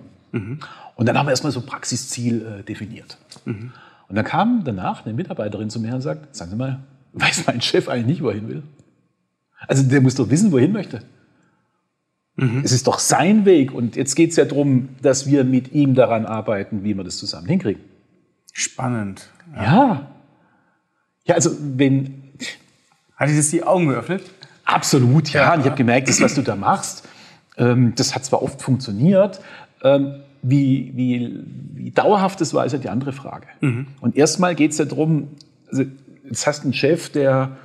Und 0.96 1.08
dann 1.08 1.18
haben 1.18 1.28
wir 1.28 1.32
erstmal 1.32 1.52
so 1.52 1.62
Praxisziel 1.62 2.60
äh, 2.60 2.64
definiert. 2.64 3.18
Und 4.10 4.16
dann 4.16 4.26
kam 4.26 4.64
danach 4.64 5.06
eine 5.06 5.14
Mitarbeiterin 5.14 5.70
zu 5.70 5.80
mir 5.80 5.94
und 5.94 6.02
sagt, 6.02 6.36
sagen 6.36 6.52
Sie 6.52 6.58
mal, 6.58 6.80
weiß 7.14 7.46
mein 7.48 7.62
Chef 7.62 7.90
eigentlich 7.90 8.08
nicht, 8.08 8.24
wo 8.24 8.30
er 8.30 8.36
hin 8.36 8.48
will? 8.48 8.64
Also 9.68 9.84
der 9.84 10.02
muss 10.02 10.16
doch 10.16 10.30
wissen, 10.30 10.52
wo 10.52 10.58
er 10.58 10.64
hin 10.64 10.72
möchte. 10.74 11.02
Es 12.64 12.72
ist 12.72 12.86
doch 12.86 13.00
sein 13.00 13.46
Weg. 13.46 13.74
Und 13.74 13.96
jetzt 13.96 14.14
geht 14.14 14.30
es 14.30 14.36
ja 14.36 14.46
darum, 14.46 14.90
dass 15.02 15.26
wir 15.26 15.44
mit 15.44 15.74
ihm 15.74 15.96
daran 15.96 16.28
arbeiten, 16.28 16.84
wie 16.84 16.96
wir 16.96 17.04
das 17.04 17.18
zusammen 17.18 17.48
hinkriegen. 17.48 17.82
Spannend. 18.54 19.28
Ja. 19.56 20.12
Ja, 21.26 21.36
also 21.36 21.50
wenn 21.60 22.22
Hat 23.16 23.30
dir 23.30 23.38
das 23.38 23.50
die 23.50 23.64
Augen 23.64 23.88
geöffnet? 23.88 24.22
absolut, 24.66 25.32
ja. 25.34 25.54
Und 25.54 25.62
ich 25.62 25.66
habe 25.66 25.78
gemerkt, 25.78 26.10
das, 26.10 26.22
was 26.22 26.36
du 26.36 26.42
da 26.44 26.56
machst, 26.56 27.08
ähm, 27.58 27.94
das 27.96 28.14
hat 28.14 28.26
zwar 28.26 28.44
oft 28.44 28.62
funktioniert, 28.62 29.40
ähm, 29.82 30.16
wie, 30.44 30.92
wie, 30.94 31.40
wie 31.74 31.92
dauerhaft 31.92 32.40
das 32.42 32.54
war, 32.54 32.66
ist 32.66 32.74
ja 32.74 32.78
die 32.78 32.90
andere 32.90 33.14
Frage. 33.14 33.48
Und 34.02 34.16
erstmal 34.16 34.54
geht 34.56 34.72
es 34.72 34.78
ja 34.78 34.86
darum, 34.86 35.30
also 35.70 35.84
jetzt 36.30 36.46
hast 36.46 36.60
du 36.60 36.66
einen 36.66 36.74
Chef, 36.74 37.10
der 37.10 37.58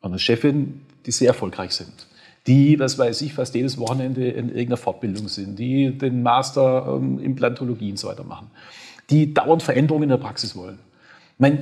oder 0.00 0.10
eine 0.10 0.18
Chefin, 0.18 0.82
die 1.06 1.10
sehr 1.12 1.28
erfolgreich 1.28 1.72
sind. 1.72 2.06
Die, 2.46 2.78
was 2.78 2.98
weiß 2.98 3.20
ich, 3.22 3.34
fast 3.34 3.54
jedes 3.54 3.78
Wochenende 3.78 4.26
in 4.28 4.48
irgendeiner 4.48 4.76
Fortbildung 4.78 5.28
sind, 5.28 5.58
die 5.58 5.96
den 5.96 6.22
Master 6.22 6.94
ähm, 6.96 7.18
Implantologie 7.18 7.90
und 7.90 7.98
so 7.98 8.08
weiter 8.08 8.24
machen, 8.24 8.50
die 9.10 9.34
dauernd 9.34 9.62
Veränderungen 9.62 10.04
in 10.04 10.08
der 10.10 10.16
Praxis 10.18 10.56
wollen. 10.56 10.78
Ich 11.34 11.40
meine, 11.40 11.58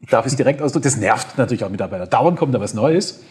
ich 0.00 0.08
darf 0.08 0.26
es 0.26 0.36
direkt 0.36 0.62
ausdrücken, 0.62 0.84
das 0.84 0.96
nervt 0.96 1.36
natürlich 1.38 1.64
auch 1.64 1.70
Mitarbeiter. 1.70 2.06
Dauernd 2.06 2.38
kommt 2.38 2.54
da 2.54 2.60
was 2.60 2.74
Neues. 2.74 3.22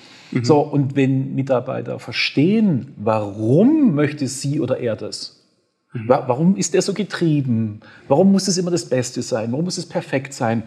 So, 0.44 0.60
und 0.60 0.96
wenn 0.96 1.34
Mitarbeiter 1.34 1.98
verstehen, 1.98 2.94
warum 2.98 3.96
möchte 3.96 4.28
sie 4.28 4.60
oder 4.60 4.78
er 4.80 4.96
das? 4.96 5.44
Wa- 5.92 6.26
Warum 6.28 6.56
ist 6.56 6.76
er 6.76 6.84
so 6.84 6.94
getrieben? 6.94 7.80
Warum 8.08 8.32
muss 8.32 8.48
es 8.48 8.60
immer 8.60 8.70
das 8.70 8.88
Beste 8.88 9.24
sein? 9.24 9.52
Warum 9.52 9.66
muss 9.66 9.80
es 9.80 9.88
perfekt 9.90 10.34
sein? 10.36 10.62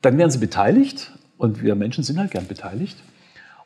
Dann 0.00 0.16
werden 0.16 0.30
sie 0.30 0.38
beteiligt 0.38 1.12
und 1.38 1.62
wir 1.62 1.74
Menschen 1.74 2.04
sind 2.04 2.18
halt 2.18 2.30
gern 2.30 2.46
beteiligt. 2.46 2.96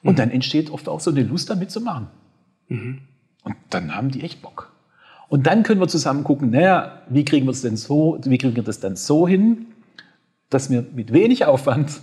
Und 0.02 0.18
dann 0.18 0.30
entsteht 0.30 0.70
oft 0.70 0.88
auch 0.88 1.00
so 1.00 1.10
eine 1.10 1.22
Lust, 1.22 1.50
da 1.50 1.54
mitzumachen. 1.54 2.06
Und 3.44 3.56
dann 3.70 3.94
haben 3.94 4.10
die 4.10 4.22
echt 4.22 4.42
Bock. 4.42 4.72
Und 5.28 5.46
dann 5.46 5.62
können 5.62 5.80
wir 5.80 5.88
zusammen 5.88 6.25
gucken, 6.25 6.50
naja, 6.50 7.02
wie 7.08 7.25
kriegen 7.25 7.46
wir 7.46 7.50
es 7.50 7.62
denn 7.62 7.76
so, 7.76 8.18
wie 8.25 8.38
kriegen 8.38 8.56
wir 8.56 8.62
das 8.62 8.80
dann 8.80 8.96
so 8.96 9.28
hin, 9.28 9.66
dass 10.50 10.70
wir 10.70 10.87
mit 10.94 11.12
wenig 11.12 11.44
Aufwand 11.44 12.00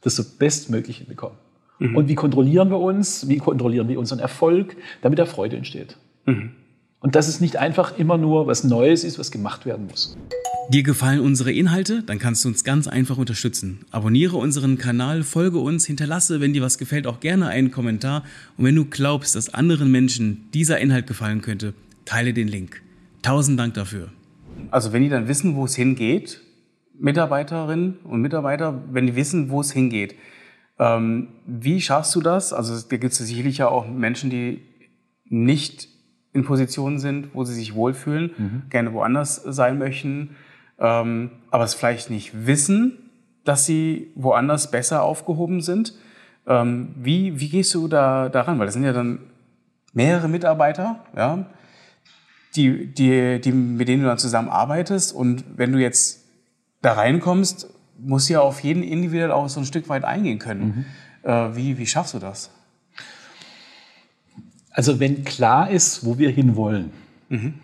das 0.00 0.16
so 0.16 0.24
bestmögliche 0.38 1.04
bekommen. 1.04 1.36
Und 1.78 2.08
wie 2.08 2.14
kontrollieren 2.14 2.70
wir 2.70 2.80
uns? 2.80 3.28
Wie 3.28 3.36
kontrollieren 3.36 3.88
wir 3.88 3.98
unseren 3.98 4.18
Erfolg, 4.18 4.76
damit 5.02 5.18
da 5.18 5.26
Freude 5.26 5.56
entsteht? 5.56 5.98
Und 7.00 7.14
dass 7.14 7.28
es 7.28 7.40
nicht 7.40 7.58
einfach 7.58 7.98
immer 7.98 8.16
nur 8.16 8.46
was 8.46 8.64
Neues 8.64 9.04
ist, 9.04 9.18
was 9.18 9.30
gemacht 9.30 9.66
werden 9.66 9.86
muss. 9.86 10.16
Dir 10.68 10.82
gefallen 10.82 11.20
unsere 11.20 11.52
Inhalte? 11.52 12.02
Dann 12.02 12.18
kannst 12.18 12.44
du 12.44 12.48
uns 12.48 12.64
ganz 12.64 12.88
einfach 12.88 13.18
unterstützen. 13.18 13.84
Abonniere 13.92 14.36
unseren 14.36 14.78
Kanal, 14.78 15.22
folge 15.22 15.58
uns, 15.58 15.86
hinterlasse, 15.86 16.40
wenn 16.40 16.52
dir 16.52 16.62
was 16.62 16.76
gefällt, 16.76 17.06
auch 17.06 17.20
gerne 17.20 17.46
einen 17.46 17.70
Kommentar. 17.70 18.24
Und 18.56 18.64
wenn 18.64 18.74
du 18.74 18.84
glaubst, 18.84 19.36
dass 19.36 19.54
anderen 19.54 19.92
Menschen 19.92 20.48
dieser 20.54 20.80
Inhalt 20.80 21.06
gefallen 21.06 21.40
könnte, 21.40 21.72
teile 22.04 22.34
den 22.34 22.48
Link. 22.48 22.82
Tausend 23.22 23.60
Dank 23.60 23.74
dafür. 23.74 24.08
Also 24.72 24.92
wenn 24.92 25.02
die 25.02 25.08
dann 25.08 25.28
wissen, 25.28 25.54
wo 25.54 25.66
es 25.66 25.76
hingeht, 25.76 26.40
Mitarbeiterinnen 26.98 27.98
und 28.02 28.20
Mitarbeiter, 28.20 28.82
wenn 28.90 29.06
die 29.06 29.14
wissen, 29.14 29.50
wo 29.50 29.60
es 29.60 29.70
hingeht, 29.70 30.16
ähm, 30.80 31.28
wie 31.46 31.80
schaffst 31.80 32.12
du 32.16 32.20
das? 32.20 32.52
Also 32.52 32.74
da 32.88 32.96
gibt 32.96 33.12
es 33.12 33.18
sicherlich 33.18 33.58
ja 33.58 33.68
auch 33.68 33.86
Menschen, 33.86 34.30
die 34.30 34.62
nicht 35.26 35.88
in 36.32 36.44
Positionen 36.44 36.98
sind, 36.98 37.34
wo 37.34 37.44
sie 37.44 37.54
sich 37.54 37.74
wohlfühlen, 37.74 38.64
gerne 38.68 38.92
woanders 38.92 39.36
sein 39.36 39.78
möchten, 39.78 40.36
ähm, 40.78 41.30
aber 41.50 41.64
es 41.64 41.74
vielleicht 41.74 42.10
nicht 42.10 42.46
wissen, 42.46 43.10
dass 43.44 43.64
sie 43.64 44.10
woanders 44.14 44.70
besser 44.70 45.02
aufgehoben 45.02 45.60
sind. 45.60 45.94
Ähm, 46.46 46.94
wie, 46.96 47.40
wie 47.40 47.48
gehst 47.48 47.74
du 47.74 47.88
da 47.88 48.28
daran? 48.28 48.58
Weil 48.58 48.66
das 48.66 48.74
sind 48.74 48.84
ja 48.84 48.92
dann 48.92 49.20
mehrere 49.92 50.28
Mitarbeiter, 50.28 51.04
ja, 51.16 51.46
die, 52.54 52.86
die, 52.86 53.40
die, 53.40 53.52
mit 53.52 53.88
denen 53.88 54.02
du 54.02 54.08
dann 54.08 54.18
zusammenarbeitest. 54.18 55.14
Und 55.14 55.44
wenn 55.56 55.72
du 55.72 55.78
jetzt 55.78 56.24
da 56.82 56.92
reinkommst, 56.92 57.70
musst 57.98 58.28
du 58.28 58.34
ja 58.34 58.40
auf 58.40 58.60
jeden 58.60 58.82
individuell 58.82 59.30
auch 59.30 59.48
so 59.48 59.60
ein 59.60 59.66
Stück 59.66 59.88
weit 59.88 60.04
eingehen 60.04 60.38
können. 60.38 60.86
Mhm. 61.22 61.30
Äh, 61.30 61.56
wie, 61.56 61.78
wie 61.78 61.86
schaffst 61.86 62.14
du 62.14 62.18
das? 62.18 62.50
Also 64.70 65.00
wenn 65.00 65.24
klar 65.24 65.70
ist, 65.70 66.04
wo 66.04 66.18
wir 66.18 66.30
hinwollen, 66.30 66.92
mhm. 67.30 67.54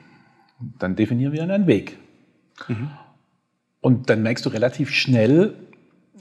dann 0.78 0.96
definieren 0.96 1.32
wir 1.32 1.42
einen 1.42 1.66
Weg. 1.66 1.98
Mhm. 2.68 2.90
Und 3.82 4.08
dann 4.08 4.22
merkst 4.22 4.46
du 4.46 4.48
relativ 4.48 4.90
schnell, 4.90 5.54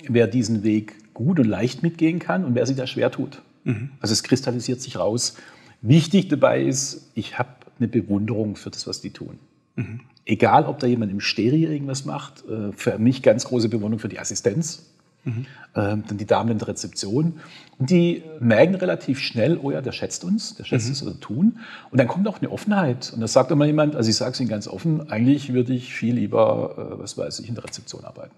wer 0.10 0.28
diesen 0.28 0.64
Weg 0.64 1.14
gut 1.14 1.40
und 1.40 1.46
leicht 1.46 1.84
mitgehen 1.84 2.20
kann 2.20 2.44
und 2.44 2.56
wer 2.56 2.66
sich 2.66 2.76
da 2.76 2.88
schwer 2.88 3.12
tut. 3.12 3.42
Mhm. 3.64 3.92
Also 4.02 4.12
es 4.12 4.24
kristallisiert 4.24 4.82
sich 4.82 4.98
raus. 4.98 5.38
Wichtig 5.82 6.28
dabei 6.28 6.64
ist, 6.64 7.12
ich 7.14 7.38
habe 7.38 7.50
eine 7.80 7.88
Bewunderung 7.88 8.56
für 8.56 8.72
das, 8.72 8.88
was 8.88 9.00
die 9.00 9.12
tun. 9.12 9.40
Mhm. 9.76 10.02
Egal, 10.26 10.66
ob 10.66 10.80
da 10.80 10.88
jemand 10.88 11.12
im 11.12 11.20
Stereo 11.20 11.70
irgendwas 11.70 12.04
macht, 12.04 12.44
äh, 12.48 12.72
für 12.74 12.98
mich 12.98 13.22
ganz 13.22 13.46
große 13.46 13.70
Bewunderung 13.70 14.00
für 14.00 14.10
die 14.10 14.20
Assistenz. 14.20 14.91
Mhm. 15.24 15.46
Ähm, 15.76 16.04
dann 16.08 16.18
die 16.18 16.26
Damen 16.26 16.52
in 16.52 16.58
der 16.58 16.68
Rezeption. 16.68 17.40
Und 17.78 17.90
die 17.90 18.24
merken 18.40 18.76
relativ 18.76 19.20
schnell, 19.20 19.58
oh 19.62 19.72
ja, 19.72 19.82
der 19.82 19.92
schätzt 19.92 20.24
uns, 20.24 20.56
der 20.56 20.64
schätzt 20.64 20.88
mhm. 20.88 20.92
es, 20.94 21.06
was 21.06 21.14
wir 21.14 21.20
tun. 21.20 21.60
Und 21.92 22.00
dann 22.00 22.08
kommt 22.08 22.28
auch 22.28 22.40
eine 22.40 22.52
Offenheit. 22.52 23.12
Und 23.14 23.22
da 23.22 23.28
sagt 23.28 23.52
immer 23.52 23.66
jemand, 23.66 23.96
also 23.96 24.10
ich 24.10 24.16
sage 24.16 24.32
es 24.32 24.40
Ihnen 24.40 24.50
ganz 24.50 24.68
offen, 24.68 25.10
eigentlich 25.10 25.54
würde 25.54 25.74
ich 25.74 25.94
viel 25.94 26.16
lieber, 26.16 26.94
äh, 26.96 27.00
was 27.00 27.18
weiß 27.18 27.40
ich, 27.40 27.50
in 27.50 27.56
der 27.56 27.64
Rezeption 27.64 28.04
arbeiten. 28.04 28.34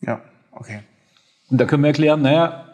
Ja, 0.00 0.20
okay. 0.52 0.80
Und 1.50 1.58
da 1.58 1.64
können 1.64 1.82
wir 1.82 1.88
erklären, 1.88 2.22
naja, 2.22 2.64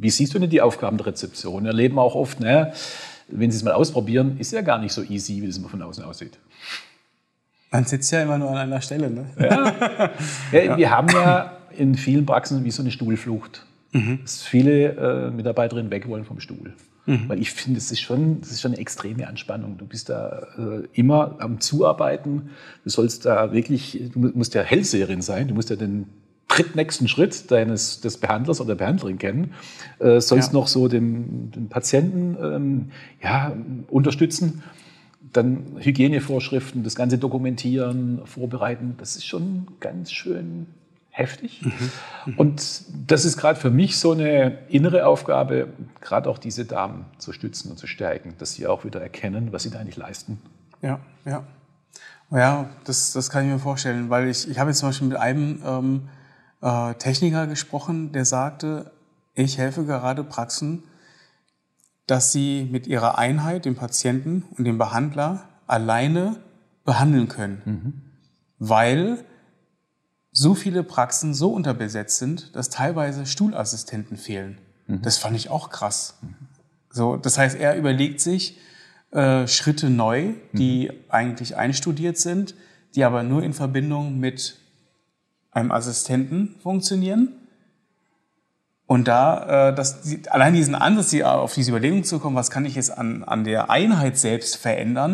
wie 0.00 0.10
siehst 0.10 0.34
du 0.34 0.38
denn 0.38 0.50
die 0.50 0.60
Aufgaben 0.60 0.96
der 0.96 1.06
Rezeption? 1.06 1.64
Wir 1.64 1.70
erleben 1.70 1.98
auch 1.98 2.14
oft, 2.14 2.40
naja, 2.40 2.72
wenn 3.28 3.50
Sie 3.50 3.56
es 3.56 3.62
mal 3.62 3.72
ausprobieren, 3.72 4.38
ist 4.38 4.52
ja 4.52 4.62
gar 4.62 4.78
nicht 4.78 4.92
so 4.92 5.02
easy, 5.02 5.42
wie 5.42 5.46
es 5.46 5.58
immer 5.58 5.68
von 5.68 5.82
außen 5.82 6.04
aussieht. 6.04 6.38
Man 7.70 7.84
sitzt 7.84 8.10
ja 8.12 8.22
immer 8.22 8.38
nur 8.38 8.50
an 8.50 8.56
einer 8.56 8.80
Stelle. 8.80 9.10
Ne? 9.10 9.26
Ja. 10.52 10.62
ja, 10.62 10.76
wir 10.76 10.90
haben 10.90 11.08
ja 11.10 11.52
in 11.76 11.94
vielen 11.94 12.26
Praxen 12.26 12.64
wie 12.64 12.70
so 12.70 12.82
eine 12.82 12.90
Stuhlflucht. 12.90 13.66
Mhm. 13.92 14.20
Dass 14.22 14.42
viele 14.42 14.96
äh, 14.96 15.30
Mitarbeiterinnen 15.30 15.90
weg 15.90 16.08
wollen 16.08 16.24
vom 16.24 16.40
Stuhl. 16.40 16.74
Mhm. 17.06 17.28
Weil 17.28 17.40
ich 17.40 17.52
finde, 17.52 17.78
das 17.78 17.90
ist, 17.90 18.00
schon, 18.00 18.40
das 18.40 18.50
ist 18.50 18.60
schon 18.60 18.72
eine 18.72 18.80
extreme 18.80 19.26
Anspannung. 19.26 19.78
Du 19.78 19.86
bist 19.86 20.10
da 20.10 20.46
äh, 20.58 20.86
immer 20.92 21.36
am 21.38 21.60
Zuarbeiten. 21.60 22.50
Du 22.84 22.90
sollst 22.90 23.24
da 23.24 23.52
wirklich, 23.52 24.10
du 24.12 24.18
musst 24.18 24.54
ja 24.54 24.62
Hellseherin 24.62 25.22
sein. 25.22 25.48
Du 25.48 25.54
musst 25.54 25.70
ja 25.70 25.76
den 25.76 26.06
drittnächsten 26.48 27.08
Schritt 27.08 27.50
deines 27.50 28.00
des 28.00 28.18
Behandlers 28.18 28.60
oder 28.60 28.68
der 28.68 28.84
Behandlerin 28.84 29.18
kennen. 29.18 29.54
Äh, 30.00 30.20
sollst 30.20 30.52
ja. 30.52 30.58
noch 30.58 30.66
so 30.66 30.88
den, 30.88 31.50
den 31.50 31.68
Patienten 31.68 32.36
ähm, 32.42 32.90
ja, 33.22 33.52
unterstützen 33.88 34.62
dann 35.32 35.76
Hygienevorschriften, 35.78 36.84
das 36.84 36.94
Ganze 36.94 37.18
dokumentieren, 37.18 38.22
vorbereiten, 38.24 38.94
das 38.98 39.16
ist 39.16 39.26
schon 39.26 39.66
ganz 39.80 40.12
schön 40.12 40.66
heftig. 41.10 41.62
Mhm. 41.62 41.72
Mhm. 42.26 42.38
Und 42.38 42.82
das 43.06 43.24
ist 43.24 43.36
gerade 43.36 43.58
für 43.58 43.70
mich 43.70 43.98
so 43.98 44.12
eine 44.12 44.58
innere 44.68 45.06
Aufgabe, 45.06 45.68
gerade 46.00 46.30
auch 46.30 46.38
diese 46.38 46.64
Damen 46.64 47.06
zu 47.18 47.32
stützen 47.32 47.70
und 47.70 47.76
zu 47.78 47.86
stärken, 47.86 48.34
dass 48.38 48.54
sie 48.54 48.66
auch 48.66 48.84
wieder 48.84 49.00
erkennen, 49.00 49.52
was 49.52 49.64
sie 49.64 49.70
da 49.70 49.80
eigentlich 49.80 49.96
leisten. 49.96 50.40
Ja, 50.80 51.00
ja. 51.24 51.44
Ja, 52.30 52.68
das, 52.84 53.12
das 53.12 53.30
kann 53.30 53.46
ich 53.46 53.50
mir 53.50 53.58
vorstellen, 53.58 54.10
weil 54.10 54.28
ich, 54.28 54.48
ich 54.48 54.58
habe 54.58 54.70
jetzt 54.70 54.80
zum 54.80 54.90
Beispiel 54.90 55.08
mit 55.08 55.16
einem 55.16 55.62
ähm, 55.64 56.08
äh, 56.60 56.94
Techniker 56.94 57.46
gesprochen, 57.46 58.12
der 58.12 58.26
sagte, 58.26 58.90
ich 59.34 59.56
helfe 59.56 59.84
gerade 59.84 60.22
Praxen, 60.24 60.82
dass 62.08 62.32
sie 62.32 62.66
mit 62.70 62.86
ihrer 62.86 63.18
Einheit 63.18 63.66
den 63.66 63.76
Patienten 63.76 64.44
und 64.56 64.64
den 64.64 64.78
Behandler 64.78 65.48
alleine 65.66 66.36
behandeln 66.84 67.28
können, 67.28 67.62
mhm. 67.64 67.92
weil 68.58 69.24
so 70.32 70.54
viele 70.54 70.82
Praxen 70.82 71.34
so 71.34 71.52
unterbesetzt 71.52 72.18
sind, 72.18 72.56
dass 72.56 72.70
teilweise 72.70 73.26
Stuhlassistenten 73.26 74.16
fehlen. 74.16 74.58
Mhm. 74.86 75.02
Das 75.02 75.18
fand 75.18 75.36
ich 75.36 75.50
auch 75.50 75.68
krass. 75.68 76.18
Mhm. 76.22 76.34
So, 76.90 77.16
das 77.16 77.36
heißt, 77.36 77.56
er 77.56 77.76
überlegt 77.76 78.20
sich 78.20 78.58
äh, 79.10 79.46
Schritte 79.46 79.90
neu, 79.90 80.32
die 80.52 80.88
mhm. 80.88 80.94
eigentlich 81.10 81.56
einstudiert 81.56 82.16
sind, 82.16 82.54
die 82.94 83.04
aber 83.04 83.22
nur 83.22 83.42
in 83.42 83.52
Verbindung 83.52 84.18
mit 84.18 84.56
einem 85.50 85.72
Assistenten 85.72 86.56
funktionieren 86.62 87.34
und 88.88 89.06
da, 89.06 89.68
äh, 89.68 89.74
das, 89.74 90.00
allein 90.30 90.54
diesen 90.54 90.74
Ansatz, 90.74 91.10
die, 91.10 91.22
auf 91.22 91.52
diese 91.52 91.70
Überlegung 91.72 92.04
zu 92.04 92.18
kommen, 92.18 92.34
was 92.34 92.50
kann 92.50 92.64
ich 92.64 92.74
jetzt 92.74 92.96
an, 92.96 93.22
an 93.22 93.44
der 93.44 93.70
Einheit 93.70 94.16
selbst 94.16 94.56
verändern, 94.56 95.12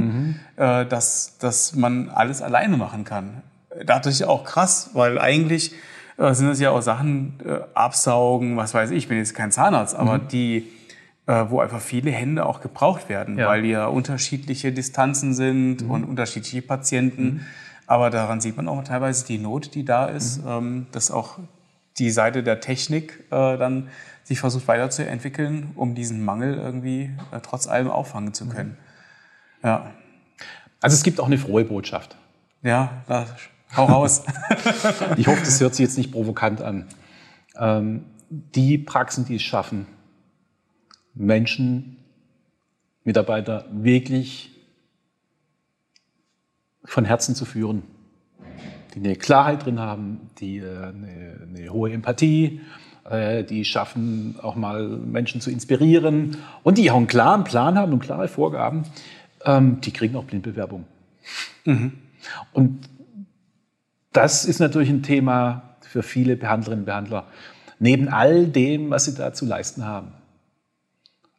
mhm. 0.56 0.62
äh, 0.62 0.86
dass, 0.86 1.38
dass 1.38 1.74
man 1.74 2.08
alles 2.08 2.40
alleine 2.40 2.76
machen 2.76 3.02
kann. 3.02 3.42
Da 3.76 3.96
dachte 3.96 4.10
ich 4.10 4.24
auch 4.26 4.44
krass, 4.44 4.90
weil 4.92 5.18
eigentlich 5.18 5.74
äh, 6.18 6.34
sind 6.34 6.46
das 6.46 6.60
ja 6.60 6.70
auch 6.70 6.82
Sachen, 6.82 7.40
äh, 7.44 7.58
absaugen, 7.74 8.56
was 8.56 8.74
weiß 8.74 8.92
ich, 8.92 8.98
ich 8.98 9.08
bin 9.08 9.18
jetzt 9.18 9.34
kein 9.34 9.50
Zahnarzt, 9.50 9.96
aber 9.96 10.18
mhm. 10.18 10.28
die, 10.28 10.68
äh, 11.26 11.46
wo 11.48 11.58
einfach 11.58 11.80
viele 11.80 12.12
Hände 12.12 12.46
auch 12.46 12.60
gebraucht 12.60 13.08
werden, 13.08 13.38
ja. 13.38 13.48
weil 13.48 13.64
ja 13.64 13.86
unterschiedliche 13.86 14.70
Distanzen 14.70 15.34
sind 15.34 15.82
mhm. 15.82 15.90
und 15.90 16.04
unterschiedliche 16.04 16.62
Patienten. 16.62 17.44
Aber 17.88 18.10
daran 18.10 18.40
sieht 18.40 18.56
man 18.56 18.68
auch 18.68 18.84
teilweise 18.84 19.26
die 19.26 19.38
Not, 19.38 19.74
die 19.74 19.84
da 19.84 20.06
ist, 20.06 20.44
mhm. 20.44 20.50
ähm, 20.50 20.86
dass 20.92 21.10
auch 21.10 21.38
die 21.98 22.10
Seite 22.10 22.42
der 22.42 22.60
Technik 22.60 23.24
äh, 23.30 23.56
dann 23.56 23.88
sich 24.24 24.40
versucht 24.40 24.66
weiterzuentwickeln, 24.68 25.72
um 25.76 25.94
diesen 25.94 26.24
Mangel 26.24 26.54
irgendwie 26.54 27.10
äh, 27.30 27.40
trotz 27.42 27.68
allem 27.68 27.88
auffangen 27.88 28.34
zu 28.34 28.48
können. 28.48 28.76
Ja. 29.62 29.92
Also 30.80 30.94
es 30.94 31.02
gibt 31.02 31.20
auch 31.20 31.26
eine 31.26 31.38
frohe 31.38 31.64
Botschaft. 31.64 32.16
Ja, 32.62 33.02
da, 33.06 33.26
hau 33.76 33.84
raus. 33.84 34.24
ich 35.16 35.26
hoffe, 35.26 35.40
das 35.40 35.60
hört 35.60 35.74
sich 35.74 35.84
jetzt 35.84 35.98
nicht 35.98 36.12
provokant 36.12 36.62
an. 36.62 36.88
Ähm, 37.56 38.06
die 38.30 38.78
Praxen, 38.78 39.24
die 39.24 39.36
es 39.36 39.42
schaffen, 39.42 39.86
Menschen, 41.14 41.98
Mitarbeiter 43.04 43.66
wirklich 43.70 44.50
von 46.84 47.04
Herzen 47.04 47.34
zu 47.34 47.44
führen, 47.44 47.82
die 48.94 49.00
eine 49.00 49.16
Klarheit 49.16 49.64
drin 49.64 49.80
haben, 49.80 50.30
die 50.38 50.58
äh, 50.58 50.62
eine, 50.62 51.40
eine 51.48 51.68
hohe 51.70 51.92
Empathie, 51.92 52.60
äh, 53.08 53.44
die 53.44 53.64
schaffen 53.64 54.36
auch 54.40 54.54
mal 54.54 54.88
Menschen 54.88 55.40
zu 55.40 55.50
inspirieren 55.50 56.36
und 56.62 56.78
die 56.78 56.90
auch 56.90 56.96
einen 56.96 57.06
klaren 57.06 57.44
Plan 57.44 57.76
haben 57.76 57.92
und 57.92 58.00
klare 58.00 58.28
Vorgaben, 58.28 58.84
ähm, 59.44 59.80
die 59.80 59.92
kriegen 59.92 60.16
auch 60.16 60.24
Blindbewerbung. 60.24 60.84
Mhm. 61.64 61.92
Und 62.52 62.88
das 64.12 64.44
ist 64.44 64.60
natürlich 64.60 64.90
ein 64.90 65.02
Thema 65.02 65.76
für 65.82 66.02
viele 66.02 66.36
Behandlerinnen 66.36 66.82
und 66.82 66.86
Behandler. 66.86 67.26
Neben 67.78 68.08
all 68.08 68.46
dem, 68.46 68.90
was 68.90 69.06
sie 69.06 69.14
da 69.14 69.32
zu 69.32 69.44
leisten 69.44 69.84
haben, 69.84 70.12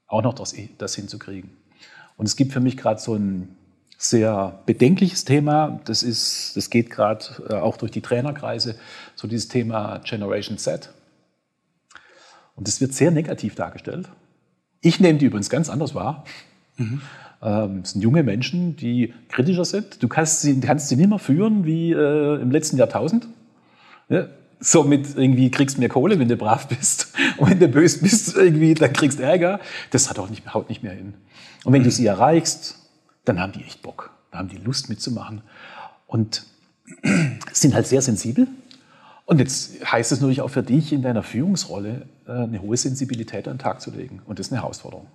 auch 0.07 0.21
noch 0.21 0.33
das, 0.33 0.53
das 0.77 0.95
hinzukriegen. 0.95 1.51
Und 2.17 2.25
es 2.25 2.35
gibt 2.35 2.53
für 2.53 2.59
mich 2.59 2.77
gerade 2.77 2.99
so 2.99 3.15
ein 3.15 3.55
sehr 3.97 4.59
bedenkliches 4.65 5.25
Thema. 5.25 5.79
Das, 5.85 6.03
ist, 6.03 6.55
das 6.55 6.69
geht 6.69 6.89
gerade 6.89 7.25
äh, 7.49 7.53
auch 7.53 7.77
durch 7.77 7.91
die 7.91 8.01
Trainerkreise, 8.01 8.75
so 9.15 9.27
dieses 9.27 9.47
Thema 9.47 9.99
Generation 9.99 10.57
Z. 10.57 10.89
Und 12.55 12.67
das 12.67 12.81
wird 12.81 12.93
sehr 12.93 13.11
negativ 13.11 13.55
dargestellt. 13.55 14.09
Ich 14.81 14.99
nehme 14.99 15.19
die 15.19 15.25
übrigens 15.25 15.49
ganz 15.49 15.69
anders 15.69 15.95
wahr. 15.95 16.25
Mhm. 16.77 17.01
Ähm, 17.41 17.81
das 17.81 17.91
sind 17.91 18.01
junge 18.01 18.23
Menschen, 18.23 18.75
die 18.75 19.13
kritischer 19.29 19.65
sind. 19.65 20.01
Du 20.01 20.07
kannst 20.07 20.41
sie, 20.41 20.59
kannst 20.59 20.89
sie 20.89 20.95
nicht 20.95 21.09
mehr 21.09 21.19
führen 21.19 21.65
wie 21.65 21.91
äh, 21.91 22.41
im 22.41 22.51
letzten 22.51 22.77
Jahrtausend. 22.77 23.27
Ja? 24.09 24.27
So 24.59 24.83
mit 24.83 25.15
irgendwie 25.15 25.51
kriegst 25.51 25.77
mehr 25.77 25.89
Kohle, 25.89 26.17
wenn 26.17 26.29
du 26.29 26.37
brav 26.37 26.67
bist. 26.67 27.13
Und 27.37 27.49
wenn 27.49 27.59
du 27.59 27.67
böse 27.67 27.99
bist, 27.99 28.35
irgendwie, 28.35 28.73
dann 28.73 28.93
kriegst 28.93 29.19
Ärger. 29.19 29.59
Das 29.91 30.09
hat 30.09 30.17
auch 30.17 30.29
nicht, 30.29 30.53
haut 30.53 30.69
nicht 30.69 30.81
mehr 30.81 30.93
hin. 30.93 31.13
Und 31.65 31.73
wenn 31.73 31.83
du 31.83 31.91
sie 31.91 32.05
erreichst, 32.05 32.84
dann 33.25 33.39
haben 33.39 33.51
die 33.51 33.63
echt 33.63 33.81
Bock, 33.81 34.11
dann 34.31 34.39
haben 34.39 34.49
die 34.49 34.57
Lust 34.57 34.89
mitzumachen 34.89 35.41
und 36.07 36.45
sind 37.51 37.73
halt 37.73 37.87
sehr 37.87 38.01
sensibel. 38.01 38.47
Und 39.25 39.39
jetzt 39.39 39.91
heißt 39.91 40.11
es 40.11 40.19
natürlich 40.19 40.41
auch 40.41 40.49
für 40.49 40.61
dich 40.61 40.93
in 40.93 41.01
deiner 41.01 41.23
Führungsrolle, 41.23 42.07
äh, 42.27 42.31
eine 42.31 42.61
hohe 42.61 42.77
Sensibilität 42.77 43.47
an 43.47 43.55
den 43.55 43.59
Tag 43.59 43.81
zu 43.81 43.91
legen. 43.91 44.21
Und 44.25 44.37
das 44.37 44.47
ist 44.47 44.53
eine 44.53 44.61
Herausforderung. 44.61 45.07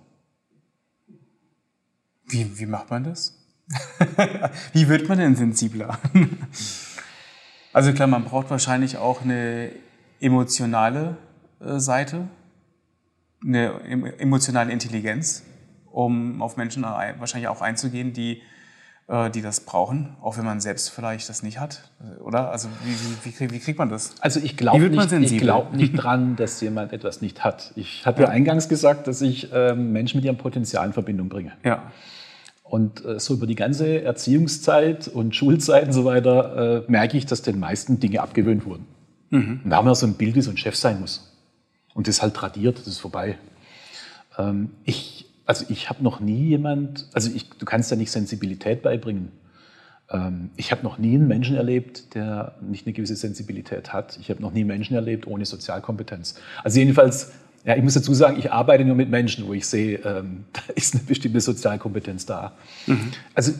Wie, 2.27 2.59
wie 2.59 2.65
macht 2.65 2.89
man 2.89 3.05
das? 3.05 3.37
wie 4.73 4.89
wird 4.89 5.07
man 5.07 5.17
denn 5.17 5.35
sensibler? 5.35 5.97
also 7.73 7.93
klar, 7.93 8.07
man 8.07 8.25
braucht 8.25 8.49
wahrscheinlich 8.49 8.97
auch 8.97 9.21
eine 9.21 9.71
emotionale 10.19 11.17
äh, 11.61 11.79
Seite, 11.79 12.27
eine 13.43 14.19
emotionale 14.19 14.71
Intelligenz 14.71 15.43
um 15.91 16.41
auf 16.41 16.57
Menschen 16.57 16.83
wahrscheinlich 16.83 17.47
auch 17.47 17.61
einzugehen, 17.61 18.13
die 18.13 18.41
äh, 19.11 19.29
die 19.29 19.41
das 19.41 19.61
brauchen, 19.61 20.15
auch 20.21 20.37
wenn 20.37 20.45
man 20.45 20.61
selbst 20.61 20.89
vielleicht 20.89 21.27
das 21.27 21.43
nicht 21.43 21.59
hat, 21.59 21.91
oder? 22.23 22.51
Also 22.51 22.69
wie, 22.85 23.29
wie, 23.29 23.39
wie, 23.39 23.51
wie 23.51 23.59
kriegt 23.59 23.77
man 23.77 23.89
das? 23.89 24.15
Also 24.21 24.39
ich 24.39 24.55
glaube 24.55 24.89
nicht, 24.89 25.37
glaub 25.37 25.73
nicht 25.73 25.93
dran, 25.93 26.37
dass 26.37 26.61
jemand 26.61 26.93
etwas 26.93 27.21
nicht 27.21 27.43
hat. 27.43 27.73
Ich 27.75 28.05
hatte 28.05 28.23
ja. 28.23 28.29
eingangs 28.29 28.69
gesagt, 28.69 29.07
dass 29.07 29.21
ich 29.21 29.51
äh, 29.51 29.75
Menschen 29.75 30.17
mit 30.17 30.25
ihrem 30.25 30.37
Potenzial 30.37 30.87
in 30.87 30.93
Verbindung 30.93 31.27
bringe. 31.27 31.51
Ja. 31.65 31.91
Und 32.63 33.03
äh, 33.03 33.19
so 33.19 33.33
über 33.33 33.47
die 33.47 33.55
ganze 33.55 34.01
Erziehungszeit 34.01 35.09
und 35.09 35.35
Schulzeit 35.35 35.87
und 35.87 35.93
so 35.93 36.05
weiter 36.05 36.85
äh, 36.87 36.91
merke 36.91 37.17
ich, 37.17 37.25
dass 37.25 37.41
den 37.41 37.59
meisten 37.59 37.99
Dinge 37.99 38.21
abgewöhnt 38.21 38.65
wurden. 38.65 38.85
Mhm. 39.29 39.61
Und 39.65 39.69
da 39.69 39.75
haben 39.77 39.87
wir 39.87 39.95
so 39.95 40.07
ein 40.07 40.13
Bild, 40.13 40.35
wie 40.35 40.41
so 40.41 40.51
ein 40.51 40.57
Chef 40.57 40.77
sein 40.77 41.01
muss. 41.01 41.35
Und 41.93 42.07
das 42.07 42.15
ist 42.15 42.21
halt 42.21 42.33
tradiert, 42.33 42.79
das 42.79 42.87
ist 42.87 42.99
vorbei. 42.99 43.37
Ähm, 44.37 44.69
ich 44.85 45.25
also 45.51 45.65
ich 45.67 45.89
habe 45.89 46.01
noch 46.01 46.21
nie 46.21 46.45
jemand, 46.45 47.09
also 47.11 47.29
ich, 47.35 47.49
du 47.49 47.65
kannst 47.65 47.91
ja 47.91 47.97
nicht 47.97 48.09
Sensibilität 48.09 48.81
beibringen. 48.81 49.33
Ähm, 50.09 50.49
ich 50.55 50.71
habe 50.71 50.81
noch 50.81 50.97
nie 50.97 51.15
einen 51.15 51.27
Menschen 51.27 51.57
erlebt, 51.57 52.15
der 52.15 52.55
nicht 52.61 52.87
eine 52.87 52.93
gewisse 52.93 53.17
Sensibilität 53.17 53.91
hat. 53.91 54.17
Ich 54.21 54.29
habe 54.29 54.41
noch 54.41 54.53
nie 54.53 54.63
Menschen 54.63 54.95
erlebt 54.95 55.27
ohne 55.27 55.45
Sozialkompetenz. 55.45 56.35
Also 56.63 56.79
jedenfalls, 56.79 57.33
ja, 57.65 57.75
ich 57.75 57.83
muss 57.83 57.95
dazu 57.95 58.13
sagen, 58.13 58.39
ich 58.39 58.49
arbeite 58.49 58.85
nur 58.85 58.95
mit 58.95 59.09
Menschen, 59.09 59.45
wo 59.45 59.51
ich 59.51 59.67
sehe, 59.67 59.97
ähm, 60.05 60.45
da 60.53 60.61
ist 60.73 60.95
eine 60.95 61.03
bestimmte 61.03 61.41
Sozialkompetenz 61.41 62.25
da. 62.25 62.53
Mhm. 62.87 63.11
Also 63.35 63.51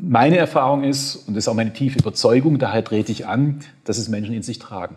meine 0.00 0.38
Erfahrung 0.38 0.82
ist, 0.82 1.28
und 1.28 1.34
das 1.34 1.44
ist 1.44 1.48
auch 1.48 1.54
meine 1.54 1.72
tiefe 1.72 2.00
Überzeugung, 2.00 2.58
daher 2.58 2.82
trete 2.82 3.12
ich 3.12 3.28
an, 3.28 3.60
dass 3.84 3.98
es 3.98 4.08
Menschen 4.08 4.34
in 4.34 4.42
sich 4.42 4.58
tragen. 4.58 4.96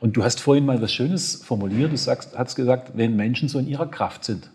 Und 0.00 0.16
du 0.16 0.24
hast 0.24 0.40
vorhin 0.40 0.66
mal 0.66 0.82
was 0.82 0.92
Schönes 0.92 1.36
formuliert, 1.36 1.92
du 1.92 1.96
sagst, 1.96 2.36
hast 2.36 2.56
gesagt, 2.56 2.96
wenn 2.96 3.14
Menschen 3.14 3.48
so 3.48 3.60
in 3.60 3.68
ihrer 3.68 3.86
Kraft 3.86 4.24
sind, 4.24 4.50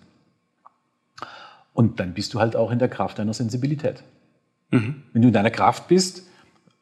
und 1.73 1.99
dann 1.99 2.13
bist 2.13 2.33
du 2.33 2.39
halt 2.39 2.55
auch 2.55 2.71
in 2.71 2.79
der 2.79 2.89
Kraft 2.89 3.19
deiner 3.19 3.33
Sensibilität. 3.33 4.03
Mhm. 4.71 5.03
Wenn 5.11 5.21
du 5.21 5.27
in 5.29 5.33
deiner 5.33 5.51
Kraft 5.51 5.87
bist, 5.87 6.23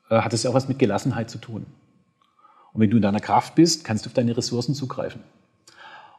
äh, 0.09 0.21
hat 0.21 0.33
es 0.33 0.43
ja 0.43 0.49
auch 0.49 0.53
was 0.53 0.67
mit 0.67 0.79
Gelassenheit 0.79 1.29
zu 1.29 1.37
tun. 1.37 1.65
Und 2.73 2.81
wenn 2.81 2.89
du 2.89 2.97
in 2.97 3.01
deiner 3.01 3.19
Kraft 3.19 3.55
bist, 3.55 3.83
kannst 3.83 4.05
du 4.05 4.09
auf 4.09 4.13
deine 4.13 4.35
Ressourcen 4.35 4.75
zugreifen. 4.75 5.21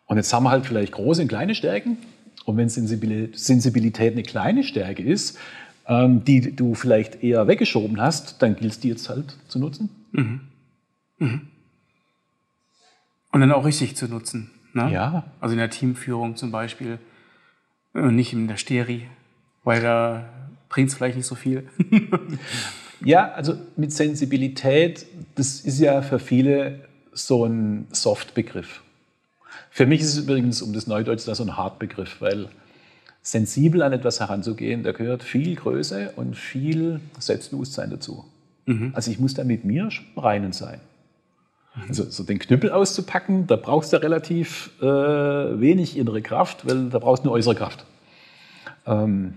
Und 0.06 0.16
jetzt 0.16 0.32
haben 0.32 0.44
wir 0.44 0.50
halt 0.50 0.66
vielleicht 0.66 0.92
große 0.92 1.22
und 1.22 1.28
kleine 1.28 1.54
Stärken. 1.54 1.98
Und 2.44 2.56
wenn 2.56 2.68
Sensibilität 2.68 4.12
eine 4.12 4.22
kleine 4.22 4.64
Stärke 4.64 5.02
ist, 5.02 5.38
ähm, 5.86 6.24
die 6.24 6.54
du 6.54 6.74
vielleicht 6.74 7.22
eher 7.22 7.46
weggeschoben 7.46 8.00
hast, 8.00 8.42
dann 8.42 8.56
gilt 8.56 8.72
es 8.72 8.80
dir 8.80 8.92
jetzt 8.92 9.08
halt 9.08 9.36
zu 9.48 9.58
nutzen. 9.58 9.90
Mhm. 10.12 10.40
Mhm. 11.18 11.48
Und 13.30 13.40
dann 13.40 13.52
auch 13.52 13.64
richtig 13.64 13.96
zu 13.96 14.08
nutzen. 14.08 14.50
Ne? 14.74 14.92
Ja. 14.92 15.24
Also 15.40 15.52
in 15.52 15.58
der 15.58 15.70
Teamführung 15.70 16.36
zum 16.36 16.50
Beispiel 16.50 16.98
und 17.94 18.16
nicht 18.16 18.32
in 18.32 18.48
der 18.48 18.56
Steri, 18.56 19.08
weil 19.64 19.82
da 19.82 20.28
bringt 20.68 20.88
es 20.88 20.94
vielleicht 20.94 21.16
nicht 21.16 21.26
so 21.26 21.34
viel. 21.34 21.68
ja, 23.04 23.32
also 23.32 23.54
mit 23.76 23.92
Sensibilität, 23.92 25.06
das 25.34 25.60
ist 25.60 25.78
ja 25.78 26.02
für 26.02 26.18
viele 26.18 26.86
so 27.12 27.44
ein 27.44 27.86
Soft-Begriff. 27.90 28.82
Für 29.70 29.86
mich 29.86 30.00
ist 30.00 30.16
es 30.16 30.24
übrigens, 30.24 30.62
um 30.62 30.72
das 30.72 30.86
Neudeutsch, 30.86 31.22
so 31.22 31.42
ein 31.42 31.56
Hard-Begriff, 31.56 32.20
weil 32.20 32.48
sensibel 33.22 33.82
an 33.82 33.92
etwas 33.92 34.20
heranzugehen, 34.20 34.82
da 34.82 34.92
gehört 34.92 35.22
viel 35.22 35.54
Größe 35.54 36.12
und 36.16 36.36
viel 36.36 37.00
Selbstbewusstsein 37.18 37.90
dazu. 37.90 38.24
Mhm. 38.66 38.92
Also 38.94 39.10
ich 39.10 39.18
muss 39.18 39.34
da 39.34 39.44
mit 39.44 39.64
mir 39.64 39.88
reinen 40.16 40.52
sein. 40.52 40.80
Also 41.88 42.04
so 42.04 42.22
den 42.22 42.38
Knüppel 42.38 42.70
auszupacken, 42.70 43.46
da 43.46 43.56
brauchst 43.56 43.92
du 43.92 44.02
relativ 44.02 44.70
äh, 44.80 44.84
wenig 44.84 45.96
innere 45.96 46.20
Kraft, 46.20 46.66
weil 46.66 46.90
da 46.90 46.98
brauchst 46.98 47.24
du 47.24 47.28
eine 47.28 47.36
äußere 47.36 47.54
Kraft. 47.54 47.86
Ähm, 48.86 49.34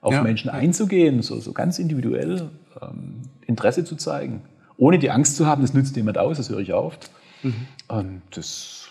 auf 0.00 0.12
ja. 0.12 0.22
Menschen 0.22 0.50
einzugehen, 0.50 1.22
so, 1.22 1.38
so 1.40 1.52
ganz 1.52 1.78
individuell 1.78 2.50
ähm, 2.80 3.22
Interesse 3.46 3.84
zu 3.84 3.96
zeigen, 3.96 4.42
ohne 4.76 4.98
die 4.98 5.10
Angst 5.10 5.36
zu 5.36 5.46
haben, 5.46 5.62
das 5.62 5.74
nützt 5.74 5.96
jemand 5.96 6.18
aus, 6.18 6.36
das 6.36 6.50
höre 6.50 6.60
ich 6.60 6.72
oft. 6.72 7.10
Mhm. 7.42 7.66
Ähm, 7.90 8.22
das 8.30 8.88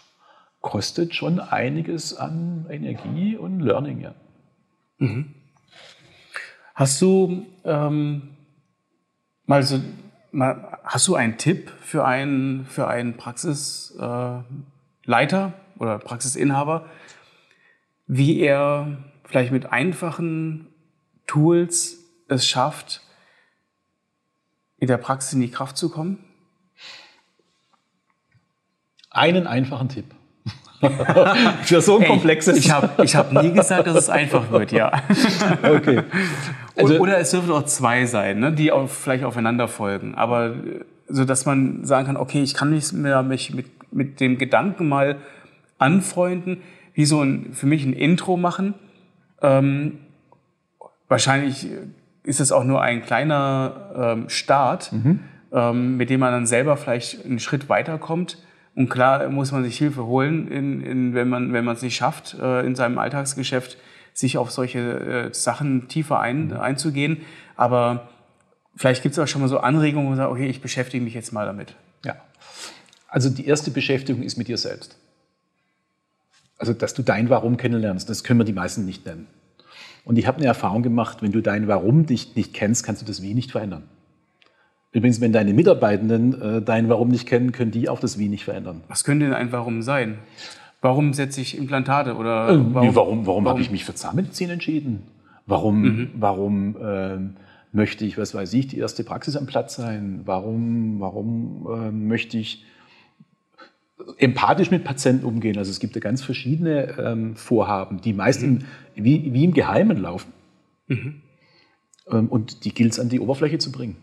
kostet 0.61 1.13
schon 1.15 1.39
einiges 1.39 2.15
an 2.15 2.65
Energie 2.69 3.35
und 3.37 3.59
Learning, 3.59 4.01
ja. 4.01 4.15
Mhm. 4.97 5.33
Hast 6.73 7.01
du 7.01 7.45
ähm, 7.63 8.29
mal 9.45 9.63
so 9.63 9.79
Hast 10.39 11.07
du 11.07 11.15
einen 11.15 11.39
Tipp 11.39 11.71
für 11.81 12.05
einen, 12.05 12.67
für 12.67 12.87
einen 12.87 13.17
Praxisleiter 13.17 14.43
oder 15.79 15.97
Praxisinhaber, 15.97 16.87
wie 18.05 18.41
er 18.41 18.99
vielleicht 19.25 19.51
mit 19.51 19.71
einfachen 19.71 20.67
Tools 21.25 22.03
es 22.27 22.47
schafft, 22.47 23.01
in 24.77 24.87
der 24.87 24.97
Praxis 24.97 25.33
in 25.33 25.41
die 25.41 25.49
Kraft 25.49 25.75
zu 25.75 25.89
kommen? 25.89 26.23
Einen 29.09 29.47
einfachen 29.47 29.89
Tipp. 29.89 30.13
Für 31.63 31.81
so 31.81 31.95
ein 31.95 32.01
hey, 32.01 32.09
komplexes. 32.09 32.57
Ich 32.57 32.71
habe 32.71 33.03
ich 33.03 33.15
hab 33.15 33.31
nie 33.31 33.51
gesagt, 33.51 33.87
dass 33.87 33.95
es 33.95 34.09
einfach 34.09 34.51
wird, 34.51 34.71
ja. 34.71 34.91
Okay. 35.63 36.03
Also, 36.75 36.99
oder 36.99 37.17
es 37.17 37.31
dürfen 37.31 37.51
auch 37.51 37.65
zwei 37.65 38.05
sein, 38.05 38.39
ne, 38.39 38.51
die 38.51 38.71
auch 38.71 38.87
vielleicht 38.87 39.23
aufeinander 39.23 39.67
folgen. 39.67 40.13
Aber 40.13 40.53
so, 41.07 41.25
dass 41.25 41.45
man 41.45 41.83
sagen 41.83 42.05
kann, 42.05 42.17
okay, 42.17 42.43
ich 42.43 42.53
kann 42.53 42.69
mich, 42.69 42.93
mich 42.93 43.53
mit, 43.53 43.65
mit 43.91 44.19
dem 44.19 44.37
Gedanken 44.37 44.87
mal 44.87 45.17
anfreunden, 45.79 46.61
wie 46.93 47.05
so 47.05 47.21
ein, 47.23 47.53
für 47.53 47.65
mich 47.65 47.83
ein 47.83 47.93
Intro 47.93 48.37
machen. 48.37 48.75
Ähm, 49.41 49.99
wahrscheinlich 51.07 51.67
ist 52.23 52.39
es 52.39 52.51
auch 52.51 52.63
nur 52.63 52.81
ein 52.81 53.01
kleiner 53.01 54.15
ähm, 54.17 54.29
Start, 54.29 54.91
mhm. 54.91 55.21
ähm, 55.51 55.97
mit 55.97 56.11
dem 56.11 56.19
man 56.19 56.33
dann 56.33 56.45
selber 56.45 56.77
vielleicht 56.77 57.25
einen 57.25 57.39
Schritt 57.39 57.69
weiterkommt 57.69 58.37
und 58.77 58.89
klar 58.89 59.27
muss 59.29 59.51
man 59.51 59.63
sich 59.63 59.75
Hilfe 59.75 60.05
holen, 60.05 60.47
in, 60.49 60.81
in, 60.83 61.13
wenn 61.15 61.27
man 61.27 61.51
wenn 61.51 61.65
man 61.65 61.75
es 61.75 61.81
nicht 61.81 61.95
schafft, 61.95 62.35
äh, 62.39 62.63
in 62.63 62.75
seinem 62.75 62.99
Alltagsgeschäft 62.99 63.75
sich 64.13 64.37
auf 64.37 64.51
solche 64.51 64.79
äh, 64.79 65.33
Sachen 65.33 65.87
tiefer 65.87 66.19
ein, 66.19 66.49
mhm. 66.49 66.57
einzugehen. 66.57 67.21
Aber 67.55 68.07
vielleicht 68.75 69.01
gibt 69.01 69.13
es 69.13 69.19
auch 69.19 69.27
schon 69.27 69.41
mal 69.41 69.47
so 69.47 69.57
Anregungen, 69.57 70.05
wo 70.05 70.09
man 70.09 70.17
sagt, 70.17 70.31
okay, 70.31 70.45
ich 70.45 70.61
beschäftige 70.61 71.03
mich 71.03 71.15
jetzt 71.15 71.33
mal 71.33 71.47
damit. 71.47 71.73
Ja. 72.05 72.17
Also 73.07 73.31
die 73.31 73.47
erste 73.47 73.71
Beschäftigung 73.71 74.21
ist 74.21 74.37
mit 74.37 74.47
dir 74.47 74.59
selbst. 74.59 74.95
Also, 76.59 76.73
dass 76.73 76.93
du 76.93 77.01
dein 77.01 77.31
Warum 77.31 77.57
kennenlernst, 77.57 78.07
das 78.07 78.23
können 78.23 78.39
wir 78.39 78.45
die 78.45 78.53
meisten 78.53 78.85
nicht 78.85 79.07
nennen. 79.07 79.25
Und 80.05 80.19
ich 80.19 80.27
habe 80.27 80.37
eine 80.37 80.45
Erfahrung 80.45 80.83
gemacht, 80.83 81.23
wenn 81.23 81.31
du 81.31 81.41
dein 81.41 81.67
Warum 81.67 82.05
dich 82.05 82.35
nicht 82.35 82.53
kennst, 82.53 82.85
kannst 82.85 83.01
du 83.01 83.07
das 83.07 83.23
Wie 83.23 83.33
nicht 83.33 83.51
verändern. 83.51 83.89
Übrigens, 84.97 85.21
wenn 85.21 85.31
deine 85.31 85.53
Mitarbeitenden 85.53 86.41
äh, 86.41 86.59
dein 86.59 86.89
Warum 86.89 87.09
nicht 87.09 87.27
kennen, 87.27 87.51
können 87.51 87.69
die 87.69 87.87
auch 87.87 87.99
das 87.99 88.17
Wie 88.17 88.29
nicht 88.29 88.45
verändern. 88.45 88.81
Was 88.87 89.03
könnte 89.03 89.25
denn 89.25 89.35
ein 89.35 89.51
Warum 89.51 89.83
sein? 89.83 90.17
Warum 90.81 91.13
setze 91.13 91.39
ich 91.39 91.55
Implantate 91.55 92.15
oder 92.15 92.45
äh, 92.45 92.57
warum, 92.57 92.73
warum, 92.73 92.95
warum, 92.95 93.27
warum 93.27 93.47
habe 93.47 93.61
ich 93.61 93.69
mich 93.69 93.85
für 93.85 93.93
Zahnmedizin 93.93 94.49
entschieden? 94.49 95.03
Warum, 95.45 95.81
mhm. 95.81 96.09
warum 96.15 96.77
äh, 96.81 97.17
möchte 97.71 98.05
ich, 98.05 98.17
was 98.17 98.33
weiß 98.33 98.51
ich, 98.55 98.69
die 98.69 98.79
erste 98.79 99.03
Praxis 99.03 99.35
am 99.35 99.45
Platz 99.45 99.75
sein? 99.75 100.21
Warum, 100.25 100.99
warum 100.99 101.67
äh, 101.71 101.91
möchte 101.91 102.39
ich 102.39 102.65
empathisch 104.17 104.71
mit 104.71 104.83
Patienten 104.83 105.25
umgehen? 105.25 105.59
Also 105.59 105.69
es 105.69 105.79
gibt 105.79 105.93
ja 105.93 106.01
ganz 106.01 106.23
verschiedene 106.23 106.97
ähm, 106.97 107.35
Vorhaben, 107.35 108.01
die 108.01 108.13
meist 108.13 108.41
mhm. 108.41 108.63
im, 108.95 109.03
wie, 109.05 109.31
wie, 109.31 109.43
im 109.43 109.53
Geheimen 109.53 109.97
laufen. 109.97 110.33
Mhm. 110.87 111.21
Ähm, 112.09 112.29
und 112.29 112.65
die 112.65 112.73
gilt 112.73 112.93
es 112.93 112.99
an 112.99 113.09
die 113.09 113.19
Oberfläche 113.19 113.59
zu 113.59 113.71
bringen. 113.71 113.95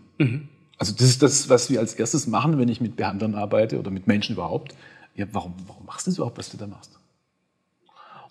Also 0.78 0.92
das 0.92 1.02
ist 1.02 1.22
das, 1.22 1.48
was 1.48 1.70
wir 1.70 1.80
als 1.80 1.94
erstes 1.94 2.26
machen, 2.26 2.58
wenn 2.58 2.68
ich 2.68 2.80
mit 2.80 2.96
Behandlern 2.96 3.34
arbeite 3.34 3.78
oder 3.78 3.90
mit 3.90 4.06
Menschen 4.06 4.34
überhaupt. 4.34 4.74
Ja, 5.14 5.26
warum, 5.32 5.54
warum 5.66 5.87
machst 5.87 6.06
du 6.06 6.10
das 6.10 6.18
überhaupt, 6.18 6.38
was 6.38 6.50
du 6.50 6.56
da 6.56 6.66
machst? 6.66 6.98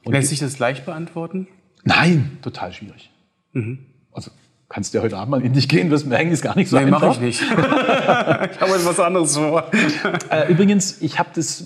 Und 0.04 0.14
Lässt 0.14 0.30
sich 0.30 0.40
das 0.40 0.60
leicht 0.60 0.86
beantworten? 0.86 1.48
Nein, 1.86 2.38
total 2.42 2.74
schwierig. 2.74 3.10
Mhm. 3.54 3.80
Also 4.12 4.32
kannst 4.68 4.94
du 4.94 4.98
ja 4.98 5.04
heute 5.04 5.18
Abend 5.18 5.32
mal 5.32 5.42
in 5.42 5.54
dich 5.54 5.70
gehen, 5.70 5.90
wirst 5.92 6.08
merken, 6.08 6.32
ist 6.32 6.42
gar 6.42 6.56
nicht 6.56 6.70
so 6.70 6.78
nee, 6.78 6.84
einfach. 6.84 7.02
mache 7.02 7.14
ich 7.14 7.20
nicht. 7.22 7.42
ich 7.52 7.58
habe 7.58 8.72
jetzt 8.72 8.86
was 8.86 9.00
anderes 9.00 9.38
vor. 9.38 9.72
Äh, 10.30 10.52
übrigens, 10.52 11.02
ich 11.02 11.20
habe 11.20 11.30
das 11.36 11.62
äh, 11.62 11.64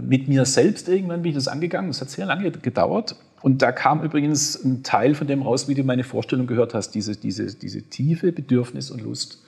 mit 0.00 0.28
mir 0.28 0.44
selbst 0.44 0.88
irgendwann 0.88 1.22
bin 1.22 1.30
ich 1.30 1.34
das 1.34 1.48
angegangen. 1.48 1.90
Das 1.90 2.00
hat 2.00 2.10
sehr 2.10 2.26
lange 2.26 2.50
gedauert. 2.52 3.16
Und 3.42 3.60
da 3.60 3.72
kam 3.72 4.02
übrigens 4.02 4.62
ein 4.64 4.84
Teil 4.84 5.14
von 5.14 5.26
dem 5.26 5.42
raus, 5.42 5.68
wie 5.68 5.74
du 5.74 5.82
meine 5.82 6.04
Vorstellung 6.04 6.46
gehört 6.46 6.72
hast, 6.74 6.92
diese, 6.92 7.16
diese, 7.16 7.54
diese 7.54 7.82
tiefe 7.82 8.32
Bedürfnis 8.32 8.90
und 8.90 9.02
Lust 9.02 9.42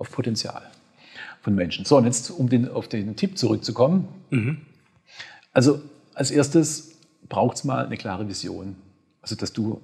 auf 0.00 0.10
Potenzial 0.10 0.62
von 1.42 1.54
Menschen. 1.54 1.84
So, 1.84 1.96
und 1.98 2.06
jetzt, 2.06 2.30
um 2.30 2.48
den, 2.48 2.68
auf 2.68 2.88
den 2.88 3.14
Tipp 3.16 3.38
zurückzukommen. 3.38 4.08
Mhm. 4.30 4.62
Also, 5.52 5.80
als 6.14 6.30
erstes 6.30 6.96
braucht 7.28 7.58
es 7.58 7.64
mal 7.64 7.86
eine 7.86 7.96
klare 7.96 8.26
Vision. 8.26 8.76
Also, 9.22 9.36
dass 9.36 9.52
du, 9.52 9.80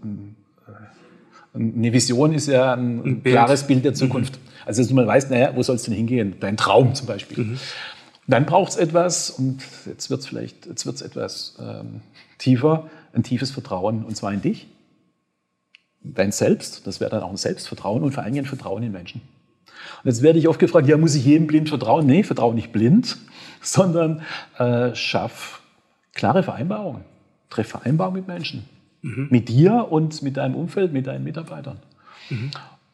äh, 0.67 1.59
eine 1.59 1.93
Vision 1.93 2.33
ist 2.33 2.49
ja 2.49 2.73
ein, 2.75 3.05
ein 3.05 3.23
klares 3.23 3.67
Bild 3.67 3.85
der 3.85 3.95
Zukunft. 3.95 4.37
Mhm. 4.37 4.49
Also, 4.65 4.83
dass 4.83 4.89
du 4.89 4.95
mal 4.95 5.07
weißt, 5.07 5.31
naja, 5.31 5.55
wo 5.55 5.63
soll 5.63 5.77
es 5.77 5.83
denn 5.83 5.95
hingehen? 5.95 6.37
Dein 6.41 6.57
Traum 6.57 6.95
zum 6.95 7.07
Beispiel. 7.07 7.45
Mhm. 7.45 7.59
Dann 8.27 8.47
braucht 8.47 8.73
es 8.73 8.77
etwas, 8.77 9.31
und 9.31 9.63
jetzt 9.85 10.11
wird 10.11 10.21
es 10.21 10.27
vielleicht, 10.27 10.67
jetzt 10.67 10.87
wird 10.87 10.97
es 10.97 11.03
etwas 11.03 11.57
ähm, 11.61 12.01
tiefer, 12.39 12.91
ein 13.13 13.23
tiefes 13.23 13.51
Vertrauen, 13.51 14.05
und 14.05 14.17
zwar 14.17 14.33
in 14.33 14.41
dich. 14.41 14.67
dein 16.03 16.33
Selbst, 16.33 16.87
das 16.87 17.01
wäre 17.01 17.11
dann 17.11 17.23
auch 17.23 17.31
ein 17.31 17.37
Selbstvertrauen 17.37 18.03
und 18.03 18.13
vor 18.13 18.25
allem 18.25 18.35
ein 18.35 18.45
Vertrauen 18.45 18.83
in 18.83 18.93
Menschen. 18.93 19.21
Und 20.03 20.11
jetzt 20.11 20.23
werde 20.23 20.39
ich 20.39 20.49
oft 20.49 20.59
gefragt, 20.59 20.89
ja, 20.89 20.97
muss 20.97 21.15
ich 21.15 21.25
jedem 21.25 21.47
blind 21.47 21.69
vertrauen? 21.69 22.07
Nee, 22.07 22.23
vertraue 22.23 22.55
nicht 22.55 22.73
blind, 22.73 23.17
sondern 23.61 24.23
äh, 24.59 24.95
schaff 24.95 25.63
klare 26.15 26.43
Vereinbarungen. 26.43 27.03
Treff 27.51 27.69
Vereinbarungen 27.69 28.21
mit 28.21 28.29
Menschen. 28.29 28.69
Mhm. 29.03 29.29
Mit 29.31 29.49
dir 29.49 29.87
und 29.91 30.23
mit 30.23 30.37
deinem 30.37 30.55
Umfeld, 30.55 30.93
mit 30.93 31.07
deinen 31.07 31.25
Mitarbeitern. 31.25 31.79
Mhm. 32.31 32.51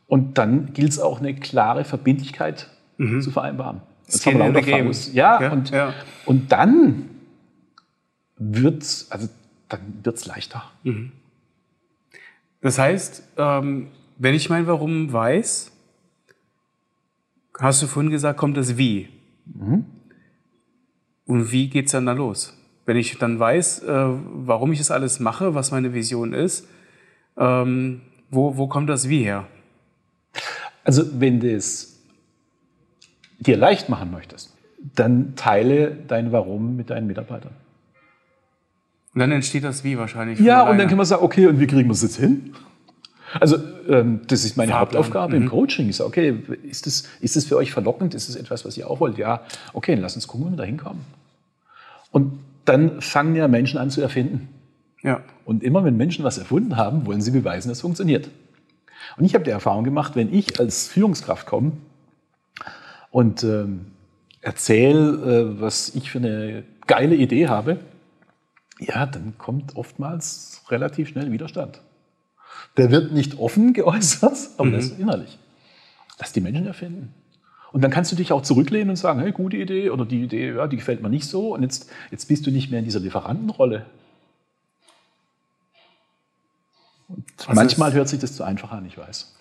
Und 0.06 0.36
dann 0.36 0.74
gilt 0.74 0.90
es 0.90 0.98
auch 0.98 1.20
eine 1.20 1.34
klare 1.34 1.84
Verbindlichkeit 1.84 2.68
mhm. 2.98 3.22
zu 3.22 3.30
vereinbaren. 3.30 3.80
Das 4.06 4.26
in 4.26 4.54
the 4.54 4.60
game. 4.60 4.92
Ja, 5.14 5.40
ja, 5.40 5.52
und, 5.52 5.70
ja. 5.70 5.94
und 6.26 6.52
dann 6.52 7.08
wird 8.36 8.82
es 8.82 9.10
also 9.10 9.28
leichter. 10.26 10.64
Mhm. 10.82 11.12
Das 12.60 12.78
heißt, 12.78 13.22
ähm, 13.38 13.88
wenn 14.18 14.34
ich 14.34 14.50
mein 14.50 14.66
Warum 14.66 15.12
weiß, 15.12 15.71
hast 17.62 17.82
du 17.82 17.86
vorhin 17.86 18.10
gesagt, 18.10 18.38
kommt 18.38 18.56
das 18.56 18.76
Wie. 18.76 19.08
Mhm. 19.46 19.84
Und 21.26 21.52
wie 21.52 21.68
geht 21.68 21.86
es 21.86 21.92
dann 21.92 22.06
da 22.06 22.12
los? 22.12 22.58
Wenn 22.84 22.96
ich 22.96 23.16
dann 23.18 23.38
weiß, 23.38 23.84
äh, 23.84 24.04
warum 24.32 24.72
ich 24.72 24.78
das 24.78 24.90
alles 24.90 25.20
mache, 25.20 25.54
was 25.54 25.70
meine 25.70 25.94
Vision 25.94 26.34
ist, 26.34 26.68
ähm, 27.36 28.02
wo, 28.30 28.56
wo 28.56 28.66
kommt 28.66 28.88
das 28.90 29.08
Wie 29.08 29.22
her? 29.22 29.46
Also 30.84 31.20
wenn 31.20 31.40
du 31.40 31.54
es 31.54 32.00
dir 33.38 33.56
leicht 33.56 33.88
machen 33.88 34.10
möchtest, 34.10 34.56
dann 34.94 35.36
teile 35.36 35.96
dein 36.08 36.32
Warum 36.32 36.76
mit 36.76 36.90
deinen 36.90 37.06
Mitarbeitern. 37.06 37.52
Und 39.14 39.20
dann 39.20 39.30
entsteht 39.30 39.62
das 39.62 39.84
Wie 39.84 39.96
wahrscheinlich. 39.98 40.40
Ja, 40.40 40.68
und 40.68 40.78
dann 40.78 40.88
kann 40.88 40.96
man 40.96 41.06
sagen, 41.06 41.22
okay, 41.22 41.46
und 41.46 41.60
wie 41.60 41.66
kriegen 41.66 41.88
wir 41.88 41.92
es 41.92 42.02
jetzt 42.02 42.16
hin? 42.16 42.54
Also 43.40 43.56
ähm, 43.88 44.20
das 44.26 44.44
ist 44.44 44.56
meine 44.56 44.72
Fahrplan. 44.72 44.98
Hauptaufgabe 44.98 45.36
mhm. 45.36 45.42
im 45.42 45.48
Coaching. 45.48 45.88
Ich 45.88 45.96
sage, 45.96 46.08
okay, 46.08 46.36
ist 46.68 46.86
das, 46.86 47.04
ist 47.20 47.36
das 47.36 47.44
für 47.44 47.56
euch 47.56 47.72
verlockend? 47.72 48.14
Ist 48.14 48.28
das 48.28 48.36
etwas, 48.36 48.64
was 48.64 48.76
ihr 48.76 48.88
auch 48.88 49.00
wollt? 49.00 49.18
Ja, 49.18 49.42
okay, 49.72 49.94
lass 49.94 50.14
uns 50.14 50.26
gucken, 50.26 50.46
wie 50.46 50.50
wir 50.52 50.56
da 50.56 50.64
hinkommen. 50.64 51.04
Und 52.10 52.38
dann 52.64 53.00
fangen 53.00 53.34
ja 53.34 53.48
Menschen 53.48 53.78
an 53.78 53.90
zu 53.90 54.00
erfinden. 54.00 54.48
Ja. 55.02 55.20
Und 55.44 55.62
immer 55.62 55.84
wenn 55.84 55.96
Menschen 55.96 56.24
was 56.24 56.38
erfunden 56.38 56.76
haben, 56.76 57.06
wollen 57.06 57.20
sie 57.20 57.32
beweisen, 57.32 57.68
dass 57.68 57.78
es 57.78 57.82
funktioniert. 57.82 58.28
Und 59.16 59.24
ich 59.24 59.34
habe 59.34 59.44
die 59.44 59.50
Erfahrung 59.50 59.84
gemacht, 59.84 60.14
wenn 60.14 60.32
ich 60.32 60.60
als 60.60 60.86
Führungskraft 60.88 61.46
komme 61.46 61.72
und 63.10 63.42
ähm, 63.42 63.86
erzähle, 64.40 65.56
äh, 65.56 65.60
was 65.60 65.94
ich 65.94 66.10
für 66.10 66.18
eine 66.18 66.64
geile 66.86 67.14
Idee 67.14 67.48
habe, 67.48 67.78
ja, 68.78 69.06
dann 69.06 69.34
kommt 69.38 69.76
oftmals 69.76 70.62
relativ 70.68 71.08
schnell 71.08 71.32
Widerstand. 71.32 71.80
Der 72.76 72.90
wird 72.90 73.12
nicht 73.12 73.38
offen 73.38 73.72
geäußert, 73.72 74.50
aber 74.56 74.68
mhm. 74.68 74.72
das 74.72 74.84
ist 74.86 74.98
innerlich. 74.98 75.38
Lass 76.18 76.32
die 76.32 76.40
Menschen 76.40 76.66
erfinden. 76.66 77.14
Und 77.72 77.82
dann 77.82 77.90
kannst 77.90 78.12
du 78.12 78.16
dich 78.16 78.32
auch 78.32 78.42
zurücklehnen 78.42 78.90
und 78.90 78.96
sagen, 78.96 79.20
hey, 79.20 79.32
gute 79.32 79.56
Idee 79.56 79.90
oder 79.90 80.04
die 80.04 80.22
Idee, 80.22 80.54
ja, 80.54 80.66
die 80.66 80.76
gefällt 80.76 81.02
mir 81.02 81.08
nicht 81.08 81.26
so. 81.26 81.54
Und 81.54 81.62
jetzt, 81.62 81.90
jetzt 82.10 82.26
bist 82.28 82.46
du 82.46 82.50
nicht 82.50 82.70
mehr 82.70 82.80
in 82.80 82.84
dieser 82.84 83.00
Lieferantenrolle. 83.00 83.86
Und 87.08 87.54
manchmal 87.54 87.92
hört 87.92 88.08
sich 88.08 88.20
das 88.20 88.36
zu 88.36 88.44
einfach 88.44 88.72
an, 88.72 88.86
ich 88.86 88.96
weiß. 88.98 89.34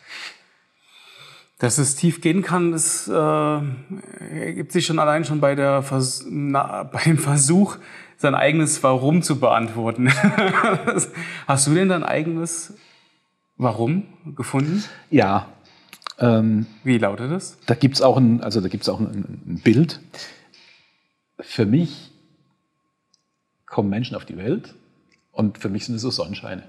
Dass 1.60 1.78
es 1.78 1.96
tief 1.96 2.22
gehen 2.22 2.42
kann, 2.42 2.72
das 2.72 3.08
äh, 3.08 3.12
ergibt 3.14 4.72
sich 4.72 4.86
schon 4.86 4.98
allein 4.98 5.26
schon 5.26 5.42
bei, 5.42 5.54
der 5.54 5.84
Vers 5.84 6.26
na, 6.28 6.84
beim 7.06 7.18
Versuch, 7.18 7.78
sein 8.18 8.34
eigenes 8.34 8.82
Warum 8.82 9.24
zu 9.24 9.40
beantworten. 9.40 10.10
Hast 11.48 11.68
du 11.68 11.74
denn 11.74 11.90
dein 11.90 12.04
eigenes 12.04 12.74
Warum 13.62 14.06
gefunden? 14.36 14.84
Ja. 15.12 15.48
Ähm, 16.18 16.66
Wie 16.84 16.98
lautet 16.98 17.30
das? 17.32 17.60
Da 17.68 17.76
gibt 17.76 17.94
es 17.94 18.02
auch, 18.02 18.18
ein, 18.18 18.42
also 18.42 18.60
auch 18.60 19.00
ein, 19.00 19.40
ein 19.46 19.62
Bild. 19.64 20.00
Für 21.40 21.68
mich 21.68 22.10
kommen 23.68 23.92
Menschen 23.92 24.16
auf 24.16 24.26
die 24.26 24.36
Welt 24.36 24.74
und 25.32 25.60
für 25.60 25.70
mich 25.70 25.86
sind 25.86 25.94
es 25.94 26.02
so 26.02 26.10
Sonnenscheine. 26.10 26.64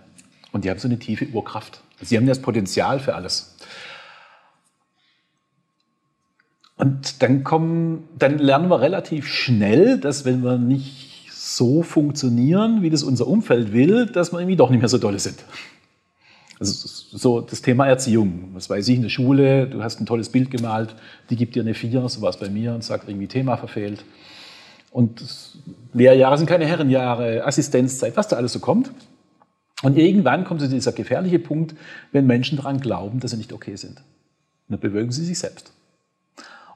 Und 0.52 0.66
die 0.66 0.70
haben 0.70 0.78
so 0.78 0.87
eine 0.87 0.98
tiefe 0.98 1.28
Urkraft. 1.28 1.83
Sie 2.02 2.18
haben 2.18 2.26
das 2.26 2.42
Potenzial 2.42 3.00
für 3.00 3.14
alles. 3.14 3.57
Und 6.76 7.22
dann 7.22 7.42
kommen, 7.42 8.07
dann 8.18 8.37
lernen 8.37 8.68
wir 8.68 8.83
relativ 8.83 9.26
schnell, 9.28 9.98
dass 9.98 10.26
wenn 10.26 10.44
wir 10.44 10.59
nicht 10.59 11.31
so 11.31 11.83
funktionieren, 11.83 12.83
wie 12.83 12.90
das 12.90 13.02
unser 13.02 13.26
Umfeld 13.26 13.72
will, 13.72 14.05
dass 14.05 14.31
wir 14.33 14.40
irgendwie 14.40 14.57
doch 14.57 14.68
nicht 14.68 14.81
mehr 14.81 14.90
so 14.90 14.98
dolle 14.98 15.20
sind. 15.20 15.42
Also 16.62 17.16
so 17.18 17.40
das 17.40 17.61
Thema 17.61 17.88
Erziehung. 17.88 18.51
Was 18.55 18.70
weiß 18.70 18.87
ich, 18.87 18.96
in 18.96 19.03
der 19.03 19.09
Schule, 19.09 19.66
du 19.66 19.83
hast 19.83 20.01
ein 20.01 20.07
tolles 20.07 20.29
Bild 20.29 20.51
gemalt, 20.51 20.94
die 21.29 21.35
gibt 21.37 21.57
dir 21.57 21.62
eine 21.62 21.75
Vier, 21.75 22.09
so 22.09 22.22
war 22.22 22.31
es 22.31 22.37
bei 22.37 22.48
mir, 22.48 22.72
und 22.72 22.85
sagt 22.85 23.09
irgendwie 23.09 23.27
Thema 23.27 23.57
verfehlt. 23.57 24.05
Und 24.92 25.22
Lehrjahre 25.92 26.38
sind 26.38 26.46
keine 26.46 26.66
Herrenjahre, 26.66 27.44
Assistenzzeit, 27.44 28.16
was 28.16 28.29
da 28.29 28.37
alles 28.37 28.53
so 28.53 28.61
kommt. 28.61 28.92
Und 29.83 29.98
irgendwann 29.98 30.44
kommt 30.44 30.61
dieser 30.61 30.92
gefährliche 30.92 31.40
Punkt, 31.40 31.75
wenn 32.12 32.27
Menschen 32.27 32.59
daran 32.59 32.79
glauben, 32.79 33.18
dass 33.18 33.33
sie 33.33 33.38
nicht 33.38 33.53
okay 33.53 33.75
sind. 33.75 33.98
Und 33.98 34.05
dann 34.68 34.81
bewegen 34.81 35.11
sie 35.11 35.25
sich 35.25 35.38
selbst. 35.40 35.72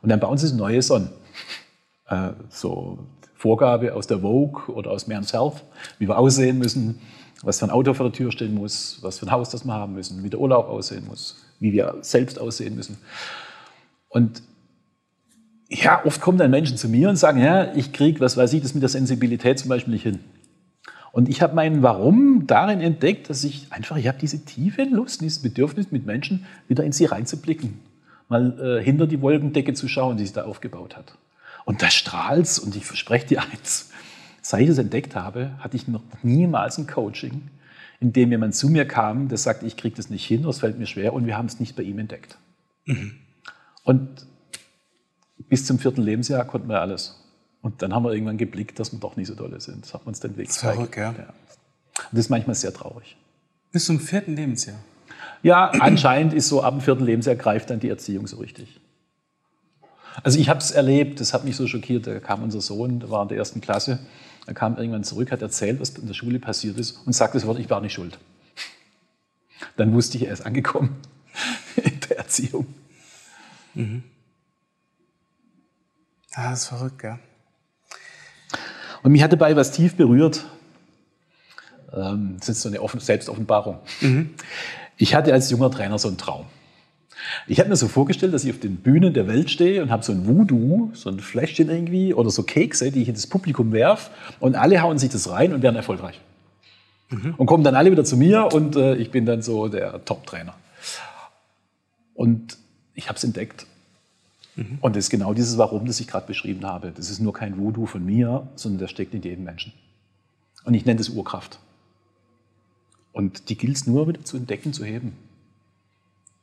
Und 0.02 0.08
dann 0.08 0.18
bauen 0.18 0.36
sie 0.36 0.48
das 0.48 0.56
neue 0.56 0.82
Sonnen. 0.82 1.10
Äh, 2.08 2.30
so 2.48 2.98
Vorgabe 3.36 3.94
aus 3.94 4.08
der 4.08 4.18
Vogue 4.18 4.74
oder 4.74 4.90
aus 4.90 5.06
Men's 5.06 5.32
Health, 5.32 5.62
wie 6.00 6.08
wir 6.08 6.18
aussehen 6.18 6.58
müssen, 6.58 6.98
was 7.42 7.58
für 7.58 7.66
ein 7.66 7.70
Auto 7.70 7.94
vor 7.94 8.06
der 8.06 8.12
Tür 8.12 8.32
stehen 8.32 8.54
muss, 8.54 8.98
was 9.02 9.18
für 9.18 9.26
ein 9.26 9.32
Haus 9.32 9.50
das 9.50 9.64
wir 9.64 9.74
haben 9.74 9.94
müssen, 9.94 10.22
wie 10.22 10.30
der 10.30 10.40
Urlaub 10.40 10.68
aussehen 10.68 11.06
muss, 11.06 11.44
wie 11.60 11.72
wir 11.72 11.96
selbst 12.00 12.38
aussehen 12.38 12.74
müssen. 12.74 12.96
Und 14.08 14.42
ja, 15.68 16.04
oft 16.04 16.20
kommen 16.20 16.38
dann 16.38 16.50
Menschen 16.50 16.76
zu 16.76 16.88
mir 16.88 17.08
und 17.08 17.16
sagen, 17.16 17.40
ja, 17.40 17.74
ich 17.74 17.92
kriege, 17.92 18.20
was 18.20 18.36
weiß 18.36 18.52
ich, 18.52 18.62
das 18.62 18.74
mit 18.74 18.82
der 18.82 18.88
Sensibilität 18.88 19.58
zum 19.58 19.68
Beispiel 19.68 19.92
nicht 19.92 20.04
hin. 20.04 20.20
Und 21.12 21.28
ich 21.28 21.40
habe 21.42 21.54
meinen 21.54 21.82
Warum 21.82 22.46
darin 22.46 22.80
entdeckt, 22.80 23.30
dass 23.30 23.42
ich 23.42 23.72
einfach, 23.72 23.96
ich 23.96 24.06
habe 24.06 24.18
diese 24.18 24.44
tiefe 24.44 24.84
Lust, 24.84 25.22
dieses 25.22 25.40
Bedürfnis, 25.40 25.90
mit 25.90 26.04
Menschen 26.04 26.44
wieder 26.68 26.84
in 26.84 26.92
sie 26.92 27.06
reinzublicken, 27.06 27.80
mal 28.28 28.58
äh, 28.60 28.84
hinter 28.84 29.06
die 29.06 29.20
Wolkendecke 29.22 29.72
zu 29.72 29.88
schauen, 29.88 30.18
die 30.18 30.24
sich 30.24 30.34
da 30.34 30.44
aufgebaut 30.44 30.96
hat. 30.96 31.16
Und 31.64 31.82
da 31.82 31.90
strahlt's 31.90 32.58
und 32.58 32.76
ich 32.76 32.84
verspreche 32.84 33.26
dir 33.26 33.42
eins. 33.42 33.90
Seit 34.48 34.60
ich 34.60 34.68
das 34.68 34.78
entdeckt 34.78 35.16
habe, 35.16 35.58
hatte 35.58 35.76
ich 35.76 35.88
noch 35.88 36.04
niemals 36.22 36.78
ein 36.78 36.86
Coaching, 36.86 37.50
in 37.98 38.12
dem 38.12 38.30
jemand 38.30 38.54
zu 38.54 38.68
mir 38.68 38.86
kam, 38.86 39.26
der 39.26 39.38
sagt, 39.38 39.64
ich 39.64 39.76
kriege 39.76 39.96
das 39.96 40.08
nicht 40.08 40.24
hin, 40.24 40.44
das 40.44 40.60
fällt 40.60 40.78
mir 40.78 40.86
schwer 40.86 41.14
und 41.14 41.26
wir 41.26 41.36
haben 41.36 41.46
es 41.46 41.58
nicht 41.58 41.74
bei 41.74 41.82
ihm 41.82 41.98
entdeckt. 41.98 42.38
Mhm. 42.84 43.16
Und 43.82 44.24
bis 45.48 45.66
zum 45.66 45.80
vierten 45.80 46.00
Lebensjahr 46.00 46.44
konnten 46.44 46.68
wir 46.68 46.80
alles. 46.80 47.20
Und 47.60 47.82
dann 47.82 47.92
haben 47.92 48.04
wir 48.04 48.12
irgendwann 48.12 48.36
geblickt, 48.36 48.78
dass 48.78 48.92
wir 48.92 49.00
doch 49.00 49.16
nicht 49.16 49.26
so 49.26 49.34
dolle 49.34 49.60
sind. 49.60 49.84
Das 49.84 49.94
hat 49.94 50.06
uns 50.06 50.20
den 50.20 50.36
Weg 50.36 50.46
gezeigt. 50.46 50.96
Ja. 50.96 51.02
ja. 51.10 51.10
Und 51.10 52.12
das 52.12 52.20
ist 52.20 52.30
manchmal 52.30 52.54
sehr 52.54 52.72
traurig. 52.72 53.16
Bis 53.72 53.86
zum 53.86 53.98
vierten 53.98 54.36
Lebensjahr? 54.36 54.78
Ja, 55.42 55.70
anscheinend 55.80 56.32
ist 56.34 56.46
so, 56.46 56.62
ab 56.62 56.72
dem 56.72 56.82
vierten 56.82 57.04
Lebensjahr 57.04 57.34
greift 57.34 57.70
dann 57.70 57.80
die 57.80 57.88
Erziehung 57.88 58.28
so 58.28 58.36
richtig. 58.36 58.80
Also 60.22 60.38
ich 60.38 60.48
habe 60.48 60.60
es 60.60 60.70
erlebt, 60.70 61.20
das 61.20 61.34
hat 61.34 61.44
mich 61.44 61.56
so 61.56 61.66
schockiert. 61.66 62.06
Da 62.06 62.20
kam 62.20 62.44
unser 62.44 62.60
Sohn, 62.60 63.00
der 63.00 63.10
war 63.10 63.22
in 63.22 63.28
der 63.28 63.38
ersten 63.38 63.60
Klasse, 63.60 63.98
er 64.46 64.54
kam 64.54 64.76
irgendwann 64.76 65.04
zurück, 65.04 65.32
hat 65.32 65.42
erzählt, 65.42 65.80
was 65.80 65.90
in 65.90 66.06
der 66.06 66.14
Schule 66.14 66.38
passiert 66.38 66.78
ist 66.78 66.92
und 67.04 67.12
sagte 67.12 67.38
das 67.38 67.46
Wort, 67.46 67.58
ich 67.58 67.68
war 67.68 67.80
nicht 67.80 67.92
schuld. 67.92 68.18
Dann 69.76 69.92
wusste 69.92 70.16
ich, 70.16 70.26
er 70.26 70.32
ist 70.32 70.46
angekommen 70.46 70.96
in 71.76 72.00
der 72.08 72.18
Erziehung. 72.18 72.66
Mhm. 73.74 74.04
Ah, 76.32 76.50
das 76.50 76.62
ist 76.62 76.68
verrückt, 76.68 77.02
ja. 77.02 77.18
Und 79.02 79.12
mich 79.12 79.22
hat 79.22 79.32
dabei 79.32 79.56
was 79.56 79.72
tief 79.72 79.96
berührt. 79.96 80.44
Ähm, 81.92 82.36
das 82.38 82.50
ist 82.50 82.62
so 82.62 82.68
eine 82.68 82.80
Selbstoffenbarung. 83.00 83.78
Mhm. 84.00 84.34
Ich 84.96 85.14
hatte 85.14 85.32
als 85.32 85.50
junger 85.50 85.70
Trainer 85.70 85.98
so 85.98 86.08
einen 86.08 86.18
Traum. 86.18 86.46
Ich 87.46 87.58
habe 87.60 87.68
mir 87.68 87.76
so 87.76 87.88
vorgestellt, 87.88 88.34
dass 88.34 88.44
ich 88.44 88.50
auf 88.50 88.60
den 88.60 88.76
Bühnen 88.76 89.14
der 89.14 89.26
Welt 89.26 89.50
stehe 89.50 89.82
und 89.82 89.90
habe 89.90 90.02
so 90.02 90.12
ein 90.12 90.26
Voodoo, 90.26 90.90
so 90.94 91.10
ein 91.10 91.20
Fläschchen 91.20 91.70
irgendwie 91.70 92.14
oder 92.14 92.30
so 92.30 92.42
Kekse, 92.42 92.90
die 92.90 93.02
ich 93.02 93.08
in 93.08 93.14
das 93.14 93.26
Publikum 93.26 93.72
werf 93.72 94.10
und 94.40 94.54
alle 94.54 94.82
hauen 94.82 94.98
sich 94.98 95.10
das 95.10 95.30
rein 95.30 95.52
und 95.52 95.62
werden 95.62 95.76
erfolgreich. 95.76 96.20
Mhm. 97.10 97.34
Und 97.36 97.46
kommen 97.46 97.64
dann 97.64 97.74
alle 97.74 97.90
wieder 97.90 98.04
zu 98.04 98.16
mir 98.16 98.52
und 98.52 98.76
äh, 98.76 98.96
ich 98.96 99.10
bin 99.10 99.26
dann 99.26 99.42
so 99.42 99.68
der 99.68 100.04
Top-Trainer. 100.04 100.54
Und 102.14 102.58
ich 102.94 103.08
habe 103.08 103.16
es 103.16 103.24
entdeckt. 103.24 103.66
Mhm. 104.56 104.78
Und 104.80 104.96
das 104.96 105.04
ist 105.04 105.10
genau 105.10 105.34
dieses 105.34 105.58
Warum, 105.58 105.86
das 105.86 106.00
ich 106.00 106.08
gerade 106.08 106.26
beschrieben 106.26 106.64
habe. 106.66 106.90
Das 106.90 107.10
ist 107.10 107.20
nur 107.20 107.32
kein 107.32 107.58
Voodoo 107.58 107.86
von 107.86 108.04
mir, 108.04 108.48
sondern 108.56 108.80
das 108.80 108.90
steckt 108.90 109.14
in 109.14 109.22
jedem 109.22 109.44
Menschen. 109.44 109.72
Und 110.64 110.74
ich 110.74 110.84
nenne 110.84 110.98
das 110.98 111.10
Urkraft. 111.10 111.60
Und 113.12 113.48
die 113.48 113.56
gilt 113.56 113.76
es 113.76 113.86
nur 113.86 114.08
wieder 114.08 114.24
zu 114.24 114.36
entdecken, 114.36 114.72
zu 114.72 114.84
heben. 114.84 115.16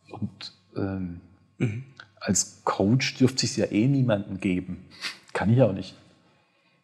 Und 0.10 0.54
ähm, 0.76 1.22
mhm. 1.58 1.84
als 2.20 2.62
Coach 2.64 3.16
dürfte 3.16 3.46
es 3.46 3.56
ja 3.56 3.66
eh 3.66 3.88
niemanden 3.88 4.40
geben. 4.40 4.86
Kann 5.34 5.52
ich 5.52 5.62
auch 5.62 5.74
nicht. 5.74 5.96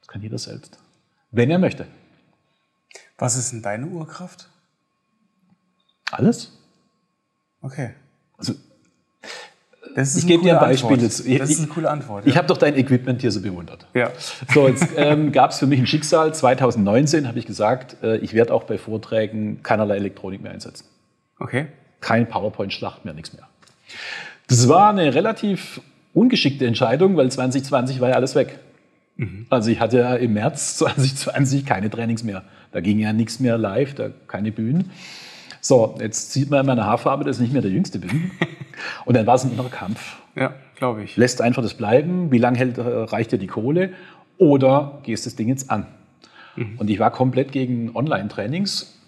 Das 0.01 0.07
kann 0.07 0.21
jeder 0.21 0.37
selbst. 0.37 0.77
Wenn 1.31 1.51
er 1.51 1.59
möchte. 1.59 1.85
Was 3.17 3.35
ist 3.35 3.51
denn 3.51 3.61
deine 3.61 3.85
Urkraft? 3.87 4.49
Alles. 6.11 6.57
Okay. 7.61 7.91
Also, 8.37 8.53
Das 9.95 10.09
ist 10.09 10.19
ich 10.19 10.27
gebe 10.27 10.43
dir 10.43 10.53
ein 10.53 10.59
Beispiel 10.59 10.93
Antwort. 10.93 11.25
Ich, 11.25 11.37
Das 11.37 11.49
ist 11.49 11.59
eine 11.59 11.67
coole 11.67 11.89
Antwort. 11.89 12.25
Ich 12.25 12.37
habe 12.37 12.47
doch 12.47 12.57
dein 12.57 12.75
Equipment 12.77 13.21
hier 13.21 13.31
so 13.31 13.41
bewundert. 13.41 13.85
ja. 13.93 14.11
So, 14.53 14.67
jetzt 14.67 14.87
ähm, 14.95 15.31
gab 15.33 15.51
es 15.51 15.59
für 15.59 15.67
mich 15.67 15.79
ein 15.79 15.87
Schicksal. 15.87 16.33
2019 16.33 17.27
habe 17.27 17.37
ich 17.37 17.45
gesagt, 17.45 18.01
äh, 18.01 18.17
ich 18.17 18.33
werde 18.33 18.53
auch 18.53 18.63
bei 18.63 18.77
Vorträgen 18.77 19.61
keinerlei 19.61 19.97
Elektronik 19.97 20.41
mehr 20.41 20.53
einsetzen. 20.53 20.85
Okay. 21.37 21.67
Kein 21.99 22.29
PowerPoint-Schlacht 22.29 23.03
mehr, 23.03 23.13
nichts 23.13 23.33
mehr. 23.33 23.48
Das 24.47 24.67
war 24.67 24.89
eine 24.89 25.13
relativ 25.13 25.81
ungeschickte 26.13 26.65
Entscheidung, 26.65 27.17
weil 27.17 27.31
2020 27.31 28.01
war 28.01 28.09
ja 28.09 28.15
alles 28.15 28.35
weg. 28.35 28.59
Also 29.49 29.69
ich 29.69 29.79
hatte 29.79 29.99
ja 29.99 30.15
im 30.15 30.33
März 30.33 30.77
2020 30.77 31.65
keine 31.65 31.89
Trainings 31.89 32.23
mehr. 32.23 32.43
Da 32.71 32.81
ging 32.81 32.99
ja 32.99 33.13
nichts 33.13 33.39
mehr 33.39 33.57
live, 33.57 33.93
da 33.95 34.09
keine 34.27 34.51
Bühnen. 34.51 34.91
So, 35.61 35.97
jetzt 35.99 36.31
sieht 36.31 36.49
man 36.49 36.61
in 36.61 36.65
meiner 36.67 36.85
Haarfarbe, 36.85 37.25
dass 37.25 37.37
ich 37.37 37.41
nicht 37.41 37.53
mehr 37.53 37.61
der 37.61 37.71
Jüngste 37.71 37.99
bin. 37.99 38.31
Und 39.05 39.17
dann 39.17 39.27
war 39.27 39.35
es 39.35 39.43
ein 39.43 39.51
innerer 39.51 39.69
Kampf. 39.69 40.17
Ja, 40.35 40.53
glaube 40.75 41.03
ich. 41.03 41.17
Lässt 41.17 41.41
einfach 41.41 41.61
das 41.61 41.73
bleiben? 41.73 42.31
Wie 42.31 42.37
lange 42.37 42.57
hält, 42.57 42.77
äh, 42.77 42.81
reicht 42.81 43.33
dir 43.33 43.37
die 43.37 43.47
Kohle? 43.47 43.91
Oder 44.37 44.99
gehst 45.03 45.25
das 45.25 45.35
Ding 45.35 45.49
jetzt 45.49 45.69
an? 45.69 45.85
Und 46.77 46.89
ich 46.89 46.99
war 46.99 47.11
komplett 47.11 47.51
gegen 47.51 47.95
Online-Trainings. 47.95 48.98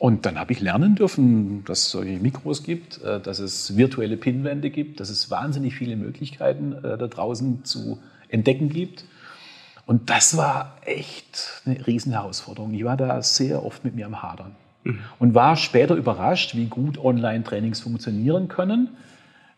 Und 0.00 0.24
dann 0.24 0.40
habe 0.40 0.52
ich 0.52 0.60
lernen 0.60 0.94
dürfen, 0.94 1.62
dass 1.66 1.80
es 1.80 1.90
solche 1.90 2.18
Mikros 2.18 2.62
gibt, 2.62 3.02
äh, 3.02 3.20
dass 3.20 3.38
es 3.38 3.76
virtuelle 3.76 4.16
Pinwände 4.16 4.70
gibt, 4.70 4.98
dass 4.98 5.10
es 5.10 5.30
wahnsinnig 5.30 5.74
viele 5.74 5.94
Möglichkeiten 5.94 6.72
äh, 6.72 6.96
da 6.96 7.06
draußen 7.06 7.66
zu 7.66 7.98
entdecken 8.30 8.70
gibt. 8.70 9.04
Und 9.84 10.08
das 10.08 10.38
war 10.38 10.78
echt 10.86 11.62
eine 11.66 11.86
Riesenherausforderung. 11.86 12.72
Ich 12.72 12.82
war 12.82 12.96
da 12.96 13.20
sehr 13.20 13.62
oft 13.62 13.84
mit 13.84 13.94
mir 13.94 14.06
am 14.06 14.22
Hadern. 14.22 14.56
Und 15.18 15.34
war 15.34 15.56
später 15.56 15.96
überrascht, 15.96 16.56
wie 16.56 16.64
gut 16.64 16.96
Online-Trainings 16.96 17.80
funktionieren 17.80 18.48
können, 18.48 18.96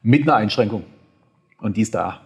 mit 0.03 0.23
einer 0.23 0.35
Einschränkung. 0.35 0.83
Und 1.59 1.77
die 1.77 1.83
ist 1.83 1.95
da. 1.95 2.21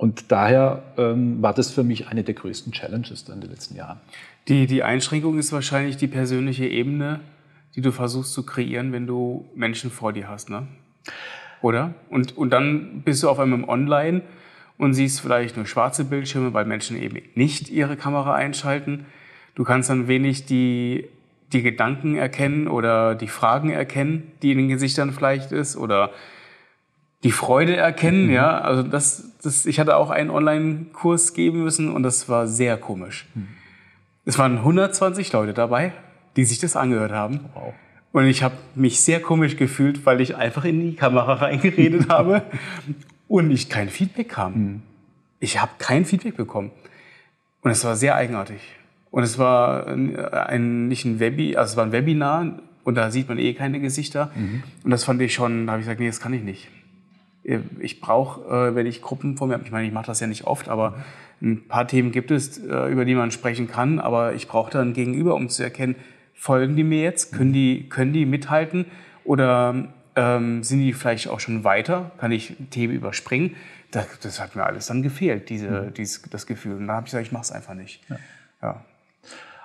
Und 0.00 0.32
daher 0.32 0.82
ähm, 0.96 1.42
war 1.42 1.52
das 1.52 1.70
für 1.70 1.84
mich 1.84 2.08
eine 2.08 2.24
der 2.24 2.32
größten 2.32 2.72
Challenges 2.72 3.28
in 3.28 3.42
den 3.42 3.50
letzten 3.50 3.76
Jahren. 3.76 4.00
Die, 4.48 4.66
die 4.66 4.82
Einschränkung 4.82 5.38
ist 5.38 5.52
wahrscheinlich 5.52 5.98
die 5.98 6.06
persönliche 6.06 6.64
Ebene, 6.64 7.20
die 7.76 7.82
du 7.82 7.92
versuchst 7.92 8.32
zu 8.32 8.46
kreieren, 8.46 8.92
wenn 8.92 9.06
du 9.06 9.44
Menschen 9.54 9.90
vor 9.90 10.14
dir 10.14 10.26
hast, 10.26 10.48
ne? 10.48 10.66
Oder? 11.60 11.92
Und, 12.08 12.34
und 12.38 12.48
dann 12.48 13.02
bist 13.02 13.22
du 13.22 13.28
auf 13.28 13.38
einmal 13.38 13.68
online 13.68 14.22
und 14.78 14.94
siehst 14.94 15.20
vielleicht 15.20 15.58
nur 15.58 15.66
schwarze 15.66 16.06
Bildschirme, 16.06 16.54
weil 16.54 16.64
Menschen 16.64 16.96
eben 16.96 17.18
nicht 17.34 17.68
ihre 17.68 17.98
Kamera 17.98 18.34
einschalten. 18.34 19.04
Du 19.54 19.64
kannst 19.64 19.90
dann 19.90 20.08
wenig 20.08 20.46
die, 20.46 21.08
die 21.52 21.60
Gedanken 21.60 22.16
erkennen 22.16 22.68
oder 22.68 23.14
die 23.14 23.28
Fragen 23.28 23.68
erkennen, 23.68 24.32
die 24.40 24.52
in 24.52 24.56
den 24.56 24.68
Gesichtern 24.68 25.12
vielleicht 25.12 25.52
ist 25.52 25.76
oder 25.76 26.10
die 27.22 27.32
Freude 27.32 27.76
erkennen, 27.76 28.30
ja. 28.30 28.58
Also 28.60 28.82
das, 28.82 29.32
das, 29.42 29.66
ich 29.66 29.78
hatte 29.78 29.96
auch 29.96 30.10
einen 30.10 30.30
Online-Kurs 30.30 31.34
geben 31.34 31.62
müssen 31.62 31.90
und 31.92 32.02
das 32.02 32.28
war 32.28 32.46
sehr 32.46 32.76
komisch. 32.76 33.26
Es 34.24 34.38
waren 34.38 34.58
120 34.58 35.32
Leute 35.32 35.52
dabei, 35.52 35.92
die 36.36 36.44
sich 36.44 36.58
das 36.58 36.76
angehört 36.76 37.12
haben. 37.12 37.40
Wow. 37.54 37.74
Und 38.12 38.26
ich 38.26 38.42
habe 38.42 38.54
mich 38.74 39.00
sehr 39.00 39.20
komisch 39.20 39.56
gefühlt, 39.56 40.04
weil 40.06 40.20
ich 40.20 40.36
einfach 40.36 40.64
in 40.64 40.80
die 40.80 40.96
Kamera 40.96 41.34
reingeredet 41.44 42.08
habe 42.08 42.42
und 43.28 43.50
ich 43.50 43.68
kein 43.68 43.88
Feedback 43.88 44.30
kam. 44.30 44.82
Ich 45.38 45.60
habe 45.60 45.72
kein 45.78 46.04
Feedback 46.04 46.36
bekommen. 46.36 46.70
Und 47.62 47.70
es 47.70 47.84
war 47.84 47.96
sehr 47.96 48.14
eigenartig. 48.14 48.60
Und 49.10 49.22
es 49.22 49.38
war 49.38 49.86
ein, 49.86 50.88
nicht 50.88 51.04
ein 51.04 51.20
Webi, 51.20 51.56
also 51.56 51.72
es 51.72 51.76
war 51.76 51.84
ein 51.84 51.92
Webinar 51.92 52.60
und 52.84 52.94
da 52.94 53.10
sieht 53.10 53.28
man 53.28 53.38
eh 53.38 53.54
keine 53.54 53.80
Gesichter. 53.80 54.30
Und 54.84 54.90
das 54.90 55.04
fand 55.04 55.20
ich 55.20 55.34
schon, 55.34 55.66
da 55.66 55.72
habe 55.72 55.80
ich 55.80 55.86
gesagt, 55.86 56.00
nee, 56.00 56.06
das 56.06 56.20
kann 56.20 56.32
ich 56.32 56.42
nicht. 56.42 56.68
Ich 57.80 58.00
brauche, 58.00 58.70
äh, 58.70 58.74
wenn 58.74 58.86
ich 58.86 59.02
Gruppen 59.02 59.36
vor 59.36 59.46
mir 59.46 59.54
habe, 59.54 59.64
ich 59.64 59.70
meine, 59.70 59.86
ich 59.86 59.92
mache 59.92 60.06
das 60.06 60.20
ja 60.20 60.26
nicht 60.26 60.44
oft, 60.44 60.68
aber 60.68 60.94
ein 61.42 61.66
paar 61.66 61.86
Themen 61.88 62.12
gibt 62.12 62.30
es, 62.30 62.58
äh, 62.58 62.90
über 62.90 63.04
die 63.04 63.14
man 63.14 63.30
sprechen 63.30 63.68
kann, 63.68 63.98
aber 63.98 64.34
ich 64.34 64.48
brauche 64.48 64.70
dann 64.70 64.92
Gegenüber, 64.92 65.34
um 65.34 65.48
zu 65.48 65.62
erkennen, 65.62 65.96
folgen 66.34 66.76
die 66.76 66.84
mir 66.84 67.02
jetzt, 67.02 67.32
können 67.32 67.52
die, 67.52 67.88
können 67.88 68.12
die 68.12 68.26
mithalten 68.26 68.86
oder 69.24 69.88
ähm, 70.16 70.62
sind 70.62 70.80
die 70.80 70.92
vielleicht 70.92 71.28
auch 71.28 71.40
schon 71.40 71.64
weiter, 71.64 72.10
kann 72.18 72.32
ich 72.32 72.56
Themen 72.70 72.94
überspringen? 72.94 73.56
Das, 73.90 74.06
das 74.22 74.40
hat 74.40 74.54
mir 74.54 74.64
alles 74.64 74.86
dann 74.86 75.02
gefehlt, 75.02 75.48
diese, 75.48 75.92
dieses, 75.96 76.22
das 76.22 76.46
Gefühl. 76.46 76.76
Und 76.76 76.86
da 76.86 76.94
habe 76.94 77.06
ich 77.06 77.10
gesagt, 77.10 77.26
ich 77.26 77.32
mache 77.32 77.42
es 77.42 77.52
einfach 77.52 77.74
nicht. 77.74 78.00
Ja. 78.62 78.84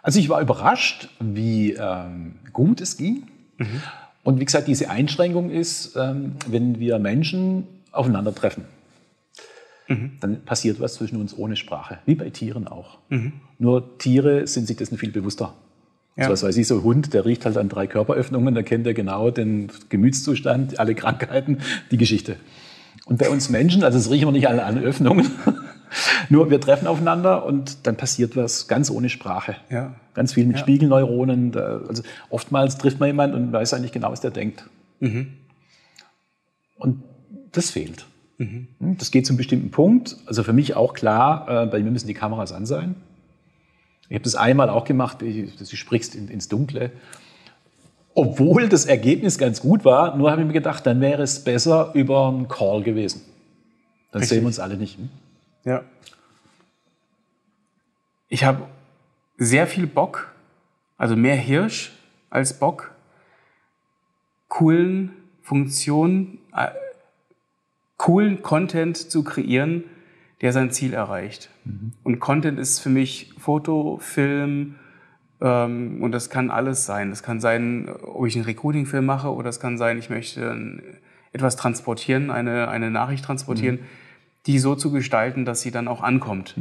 Also 0.02 0.20
ich 0.20 0.30
war 0.30 0.42
überrascht, 0.42 1.10
wie 1.20 1.74
ähm, 1.74 2.36
gut 2.54 2.82
es 2.82 2.98
ging. 2.98 3.24
Und 4.24 4.40
wie 4.40 4.46
gesagt, 4.46 4.68
diese 4.68 4.90
Einschränkung 4.90 5.52
ist, 5.52 5.96
ähm, 5.96 6.36
wenn 6.48 6.80
wir 6.80 7.00
Menschen 7.00 7.68
aufeinandertreffen, 7.96 8.66
dann 10.20 10.42
passiert 10.46 10.80
was 10.80 10.96
zwischen 10.96 11.18
uns 11.22 11.38
ohne 11.38 11.56
Sprache, 11.56 12.00
wie 12.06 12.16
bei 12.16 12.30
Tieren 12.30 12.68
auch. 12.68 12.98
Nur 13.60 13.98
Tiere 13.98 14.48
sind 14.48 14.68
sich 14.68 14.78
dessen 14.78 14.98
viel 14.98 15.12
bewusster. 15.12 15.54
Ja. 16.18 16.26
So 16.26 16.32
was 16.32 16.44
weiß 16.44 16.58
ich, 16.58 16.68
so 16.68 16.76
ein 16.76 16.84
Hund, 16.84 17.14
der 17.14 17.26
riecht 17.26 17.46
halt 17.46 17.58
an 17.58 17.68
drei 17.70 17.88
Körperöffnungen, 17.88 18.56
da 18.56 18.64
kennt 18.64 18.88
er 18.88 18.94
genau 18.94 19.32
den 19.32 19.70
Gemütszustand, 19.90 20.80
alle 20.80 20.96
Krankheiten, 20.96 21.60
die 21.92 21.98
Geschichte. 21.98 22.38
Und 23.06 23.20
bei 23.20 23.30
uns 23.30 23.50
Menschen, 23.50 23.84
also 23.84 23.98
das 23.98 24.10
riechen 24.10 24.28
wir 24.28 24.32
nicht 24.32 24.48
alle 24.48 24.64
an 24.64 24.82
Öffnungen, 24.82 25.30
nur 26.30 26.50
wir 26.50 26.60
treffen 26.60 26.88
aufeinander 26.88 27.46
und 27.46 27.86
dann 27.86 27.98
passiert 27.98 28.36
was 28.36 28.68
ganz 28.68 28.90
ohne 28.90 29.10
Sprache. 29.10 29.58
Ja. 29.70 29.94
Ganz 30.14 30.34
viel 30.34 30.46
mit 30.46 30.56
Ja. 30.56 30.62
Spiegelneuronen. 30.62 31.52
Da, 31.52 31.82
also 31.88 32.02
oftmals 32.30 32.78
trifft 32.78 33.00
man 33.00 33.08
jemanden 33.08 33.36
und 33.36 33.52
weiß 33.52 33.74
eigentlich 33.74 33.92
genau, 33.92 34.12
was 34.12 34.22
der 34.22 34.32
denkt. 34.32 34.66
Und 36.78 37.04
das 37.58 37.72
fehlt. 37.72 38.06
Hm, 38.38 38.68
Das 38.80 39.12
geht 39.12 39.26
zu 39.26 39.32
einem 39.32 39.38
bestimmten 39.38 39.72
Punkt. 39.72 40.18
Also 40.26 40.44
für 40.44 40.54
mich 40.54 40.76
auch 40.76 40.94
klar, 40.94 41.64
äh, 41.64 41.66
bei 41.68 41.80
mir 41.82 41.92
müssen 41.92 42.08
die 42.08 42.14
Kameras 42.14 42.52
an 42.52 42.66
sein. 42.66 42.96
Ich 44.10 44.16
habe 44.16 44.24
das 44.24 44.36
einmal 44.36 44.70
auch 44.70 44.86
gemacht, 44.86 45.20
dass 45.22 45.70
du 45.70 45.76
sprichst 45.76 46.16
in, 46.16 46.28
ins 46.28 46.48
Dunkle. 46.48 46.92
Obwohl 48.14 48.70
das 48.70 48.86
Ergebnis 48.86 49.38
ganz 49.38 49.62
gut 49.62 49.84
war, 49.84 50.16
nur 50.16 50.32
habe 50.32 50.42
ich 50.42 50.48
mir 50.48 50.54
gedacht, 50.54 50.86
dann 50.86 51.02
wäre 51.02 51.24
es 51.24 51.44
besser 51.44 51.92
über 51.96 52.28
einen 52.30 52.48
Call 52.48 52.84
gewesen. 52.84 53.22
Dann 54.12 54.20
Richtig. 54.22 54.36
sehen 54.38 54.44
wir 54.44 54.48
uns 54.48 54.60
alle 54.60 54.78
nicht. 54.78 54.98
Hm? 54.98 55.10
Ja. 55.66 55.84
Ich 58.28 58.44
habe 58.44 58.64
sehr 59.38 59.68
viel 59.68 59.88
Bock, 59.88 60.34
also 60.98 61.16
mehr 61.16 61.36
Hirsch 61.36 61.92
als 62.30 62.58
Bock, 62.58 62.92
coolen 64.48 65.12
Funktionen, 65.42 66.40
äh, 66.56 66.68
coolen 68.06 68.44
Content 68.44 68.98
zu 68.98 69.24
kreieren, 69.24 69.84
der 70.42 70.54
sein 70.54 70.70
Ziel 70.70 70.94
erreicht. 70.94 71.50
Und 72.04 72.20
Content 72.20 72.60
ist 72.60 72.80
für 72.80 72.90
mich 72.90 73.34
Foto, 73.40 73.98
Film, 74.00 74.76
ähm, 75.42 76.04
und 76.04 76.12
das 76.12 76.30
kann 76.30 76.52
alles 76.52 76.86
sein. 76.86 77.10
Das 77.10 77.24
kann 77.24 77.40
sein, 77.40 77.90
ob 78.04 78.28
ich 78.28 78.36
einen 78.36 78.46
Recruiting-Film 78.46 79.04
mache 79.04 79.34
oder 79.34 79.50
es 79.50 79.60
kann 79.60 79.80
sein, 79.80 79.98
ich 79.98 80.12
möchte 80.12 80.84
etwas 81.34 81.56
transportieren, 81.56 82.30
eine, 82.30 82.68
eine 82.68 82.92
Nachricht 82.92 83.26
transportieren, 83.26 83.80
die 84.46 84.60
so 84.60 84.76
zu 84.76 84.92
gestalten, 84.92 85.44
dass 85.44 85.62
sie 85.62 85.72
dann 85.72 85.88
auch 85.88 86.04
ankommt. 86.04 86.54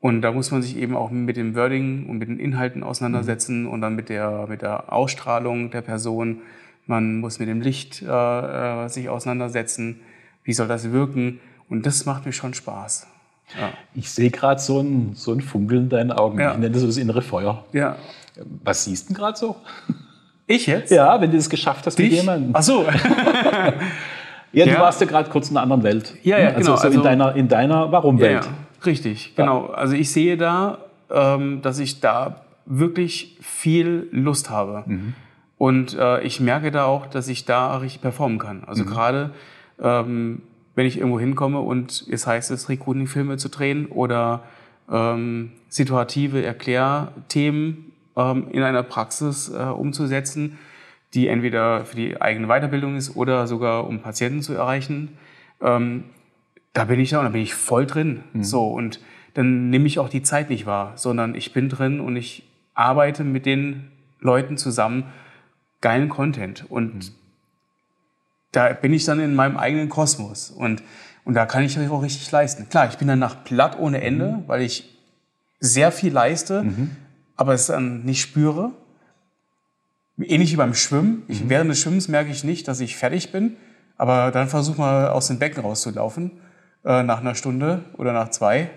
Und 0.00 0.22
da 0.22 0.32
muss 0.32 0.50
man 0.50 0.62
sich 0.62 0.78
eben 0.78 0.96
auch 0.96 1.12
mit 1.12 1.36
dem 1.36 1.54
Wording 1.54 2.06
und 2.06 2.18
mit 2.18 2.28
den 2.28 2.40
Inhalten 2.40 2.82
auseinandersetzen 2.82 3.68
und 3.68 3.82
dann 3.82 3.94
mit 3.94 4.08
der, 4.08 4.48
mit 4.48 4.62
der 4.62 4.92
Ausstrahlung 4.92 5.70
der 5.70 5.82
Person. 5.82 6.38
Man 6.86 7.20
muss 7.20 7.38
mit 7.38 7.48
dem 7.48 7.60
Licht 7.60 8.02
äh, 8.02 8.06
äh, 8.84 8.88
sich 8.88 9.08
auseinandersetzen. 9.08 10.00
Wie 10.48 10.54
soll 10.54 10.66
das 10.66 10.90
wirken? 10.90 11.40
Und 11.68 11.84
das 11.84 12.06
macht 12.06 12.24
mir 12.24 12.32
schon 12.32 12.54
Spaß. 12.54 13.06
Ja. 13.60 13.68
Ich 13.94 14.10
sehe 14.10 14.30
gerade 14.30 14.58
so 14.58 14.80
ein, 14.80 15.12
so 15.14 15.30
ein 15.34 15.42
Funkeln 15.42 15.82
in 15.84 15.88
deinen 15.90 16.10
Augen. 16.10 16.40
Ja. 16.40 16.52
Ich 16.52 16.56
nenne 16.58 16.70
das 16.70 16.80
so 16.80 16.86
das 16.86 16.96
innere 16.96 17.20
Feuer. 17.20 17.64
ja. 17.72 17.96
Was 18.64 18.84
siehst 18.84 19.04
du 19.10 19.12
denn 19.12 19.20
gerade 19.20 19.36
so? 19.36 19.56
Ich 20.46 20.66
jetzt? 20.66 20.90
Ja, 20.92 21.20
wenn 21.20 21.30
du 21.30 21.36
das 21.36 21.50
geschafft 21.50 21.84
hast 21.86 21.98
mit 21.98 22.10
Dich? 22.12 22.20
jemandem. 22.20 22.50
Ach 22.54 22.62
so. 22.62 22.86
Ja, 24.52 24.64
du 24.64 24.78
warst 24.78 25.00
ja 25.02 25.06
gerade 25.06 25.28
kurz 25.28 25.50
in 25.50 25.56
einer 25.58 25.62
anderen 25.64 25.82
Welt. 25.82 26.14
Ja, 26.22 26.38
ja, 26.38 26.46
also 26.48 26.60
genau, 26.60 26.76
So 26.76 26.82
also- 26.84 26.98
in 26.98 27.04
deiner, 27.04 27.34
in 27.36 27.48
deiner 27.48 27.92
Warum-Welt. 27.92 28.44
ja, 28.46 28.50
richtig, 28.86 29.34
genau. 29.36 29.66
Also 29.66 29.94
ich 29.94 30.10
sehe 30.10 30.38
da, 30.38 30.78
ähm, 31.10 31.60
dass 31.60 31.78
ich 31.78 32.00
da 32.00 32.42
wirklich 32.64 33.36
viel 33.42 34.08
Lust 34.10 34.48
habe. 34.48 34.84
Und 35.58 35.94
äh, 35.98 36.22
ich 36.22 36.40
merke 36.40 36.70
da 36.70 36.84
auch, 36.86 37.06
dass 37.06 37.28
ich 37.28 37.44
da 37.44 37.76
richtig 37.76 38.00
performen 38.00 38.38
kann. 38.38 38.64
Also 38.66 38.86
gerade, 38.86 39.30
ähm, 39.80 40.42
wenn 40.74 40.86
ich 40.86 40.98
irgendwo 40.98 41.18
hinkomme 41.18 41.60
und 41.60 42.06
es 42.10 42.26
heißt 42.26 42.50
es, 42.50 42.68
Recruiting-Filme 42.68 43.36
zu 43.36 43.48
drehen 43.48 43.86
oder 43.86 44.44
ähm, 44.90 45.52
situative 45.68 46.44
Erklärthemen 46.44 47.92
ähm, 48.16 48.46
in 48.50 48.62
einer 48.62 48.82
Praxis 48.82 49.48
äh, 49.48 49.62
umzusetzen, 49.62 50.58
die 51.14 51.28
entweder 51.28 51.84
für 51.84 51.96
die 51.96 52.20
eigene 52.20 52.46
Weiterbildung 52.46 52.96
ist 52.96 53.16
oder 53.16 53.46
sogar 53.46 53.86
um 53.86 54.00
Patienten 54.00 54.42
zu 54.42 54.54
erreichen, 54.54 55.16
ähm, 55.60 56.04
da 56.74 56.84
bin 56.84 57.00
ich 57.00 57.10
da 57.10 57.18
und 57.18 57.24
da 57.24 57.30
bin 57.30 57.42
ich 57.42 57.54
voll 57.54 57.86
drin. 57.86 58.22
So, 58.40 58.68
und 58.68 59.00
dann 59.34 59.70
nehme 59.70 59.86
ich 59.86 59.98
auch 59.98 60.08
die 60.08 60.22
Zeit 60.22 60.50
nicht 60.50 60.66
wahr, 60.66 60.92
sondern 60.96 61.34
ich 61.34 61.52
bin 61.52 61.68
drin 61.68 62.00
und 62.00 62.16
ich 62.16 62.44
arbeite 62.74 63.24
mit 63.24 63.46
den 63.46 63.88
Leuten 64.20 64.56
zusammen 64.56 65.04
geilen 65.80 66.08
Content. 66.08 66.66
Und 66.68 66.94
mhm. 66.94 67.14
Da 68.52 68.72
bin 68.72 68.92
ich 68.92 69.04
dann 69.04 69.20
in 69.20 69.34
meinem 69.34 69.56
eigenen 69.56 69.88
Kosmos. 69.88 70.50
Und, 70.50 70.82
und 71.24 71.34
da 71.34 71.46
kann 71.46 71.64
ich 71.64 71.78
auch 71.78 72.02
richtig 72.02 72.30
leisten. 72.30 72.68
Klar, 72.68 72.88
ich 72.88 72.98
bin 72.98 73.08
danach 73.08 73.44
platt 73.44 73.78
ohne 73.78 74.00
Ende, 74.00 74.28
mhm. 74.28 74.48
weil 74.48 74.62
ich 74.62 74.96
sehr 75.60 75.92
viel 75.92 76.12
leiste, 76.12 76.62
mhm. 76.62 76.96
aber 77.36 77.54
es 77.54 77.66
dann 77.66 78.04
nicht 78.04 78.20
spüre. 78.20 78.72
Ähnlich 80.20 80.52
wie 80.52 80.56
beim 80.56 80.74
Schwimmen. 80.74 81.22
Ich, 81.28 81.44
mhm. 81.44 81.50
während 81.50 81.70
des 81.70 81.80
Schwimmens 81.80 82.08
merke 82.08 82.30
ich 82.30 82.44
nicht, 82.44 82.66
dass 82.68 82.80
ich 82.80 82.96
fertig 82.96 83.32
bin. 83.32 83.56
Aber 83.96 84.30
dann 84.30 84.48
versuch 84.48 84.76
mal 84.76 85.08
aus 85.08 85.26
dem 85.26 85.38
Becken 85.38 85.62
rauszulaufen, 85.62 86.30
äh, 86.84 87.02
nach 87.02 87.20
einer 87.20 87.34
Stunde 87.34 87.84
oder 87.96 88.12
nach 88.12 88.30
zwei. 88.30 88.70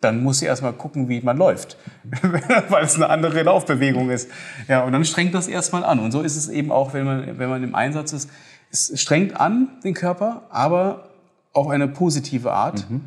Dann 0.00 0.20
muss 0.20 0.42
ich 0.42 0.48
erstmal 0.48 0.72
gucken, 0.72 1.08
wie 1.08 1.20
man 1.20 1.36
läuft, 1.36 1.76
weil 2.68 2.84
es 2.84 2.96
eine 2.96 3.08
andere 3.08 3.44
Laufbewegung 3.44 4.10
ist. 4.10 4.28
Ja, 4.66 4.82
und 4.82 4.92
dann 4.92 5.04
strengt 5.04 5.32
das 5.32 5.46
erstmal 5.46 5.84
an. 5.84 6.00
Und 6.00 6.10
so 6.10 6.22
ist 6.22 6.36
es 6.36 6.48
eben 6.48 6.72
auch, 6.72 6.92
wenn 6.92 7.04
man, 7.04 7.38
wenn 7.38 7.48
man 7.48 7.62
im 7.62 7.76
Einsatz 7.76 8.12
ist. 8.12 8.28
Es 8.72 8.98
strengt 9.00 9.38
an 9.38 9.68
den 9.84 9.94
Körper, 9.94 10.42
aber 10.50 11.10
auf 11.52 11.68
eine 11.68 11.86
positive 11.86 12.52
Art. 12.52 12.90
Mhm. 12.90 13.02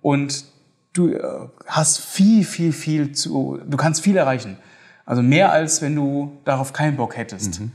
Und 0.00 0.44
du 0.92 1.08
äh, 1.08 1.48
hast 1.66 1.98
viel, 1.98 2.44
viel, 2.44 2.72
viel 2.72 3.12
zu, 3.12 3.60
du 3.66 3.76
kannst 3.76 4.02
viel 4.02 4.16
erreichen. 4.16 4.56
Also 5.04 5.22
mehr 5.22 5.52
als 5.52 5.82
wenn 5.82 5.94
du 5.94 6.38
darauf 6.44 6.72
keinen 6.72 6.96
Bock 6.96 7.16
hättest. 7.16 7.60
Mhm. 7.60 7.72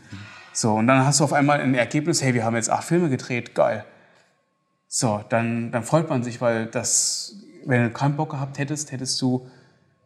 So, 0.53 0.75
und 0.75 0.87
dann 0.87 1.05
hast 1.05 1.19
du 1.19 1.23
auf 1.23 1.33
einmal 1.33 1.59
ein 1.59 1.73
Ergebnis, 1.73 2.21
hey, 2.21 2.33
wir 2.33 2.45
haben 2.45 2.55
jetzt 2.55 2.69
acht 2.69 2.83
Filme 2.83 3.09
gedreht, 3.09 3.55
geil. 3.55 3.85
So, 4.87 5.23
dann, 5.29 5.71
dann 5.71 5.83
freut 5.83 6.09
man 6.09 6.21
sich, 6.23 6.39
weil 6.39 6.67
das, 6.67 7.35
wenn 7.65 7.83
du 7.83 7.89
keinen 7.89 8.15
Bock 8.15 8.29
gehabt 8.29 8.59
hättest, 8.59 8.91
hättest 8.91 9.19
du 9.21 9.47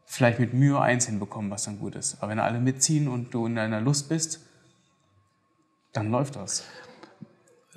vielleicht 0.06 0.40
mit 0.40 0.54
Mühe 0.54 0.80
eins 0.80 1.06
hinbekommen, 1.06 1.52
was 1.52 1.66
dann 1.66 1.80
gut 1.80 1.96
ist. 1.96 2.16
Aber 2.22 2.32
wenn 2.32 2.40
alle 2.40 2.62
mitziehen 2.62 3.10
und 3.10 3.34
du 3.34 3.46
in 3.46 3.56
deiner 3.56 3.82
Lust 3.82 4.08
bist, 4.08 4.40
dann 5.92 6.10
läuft 6.10 6.38
das. 6.38 6.64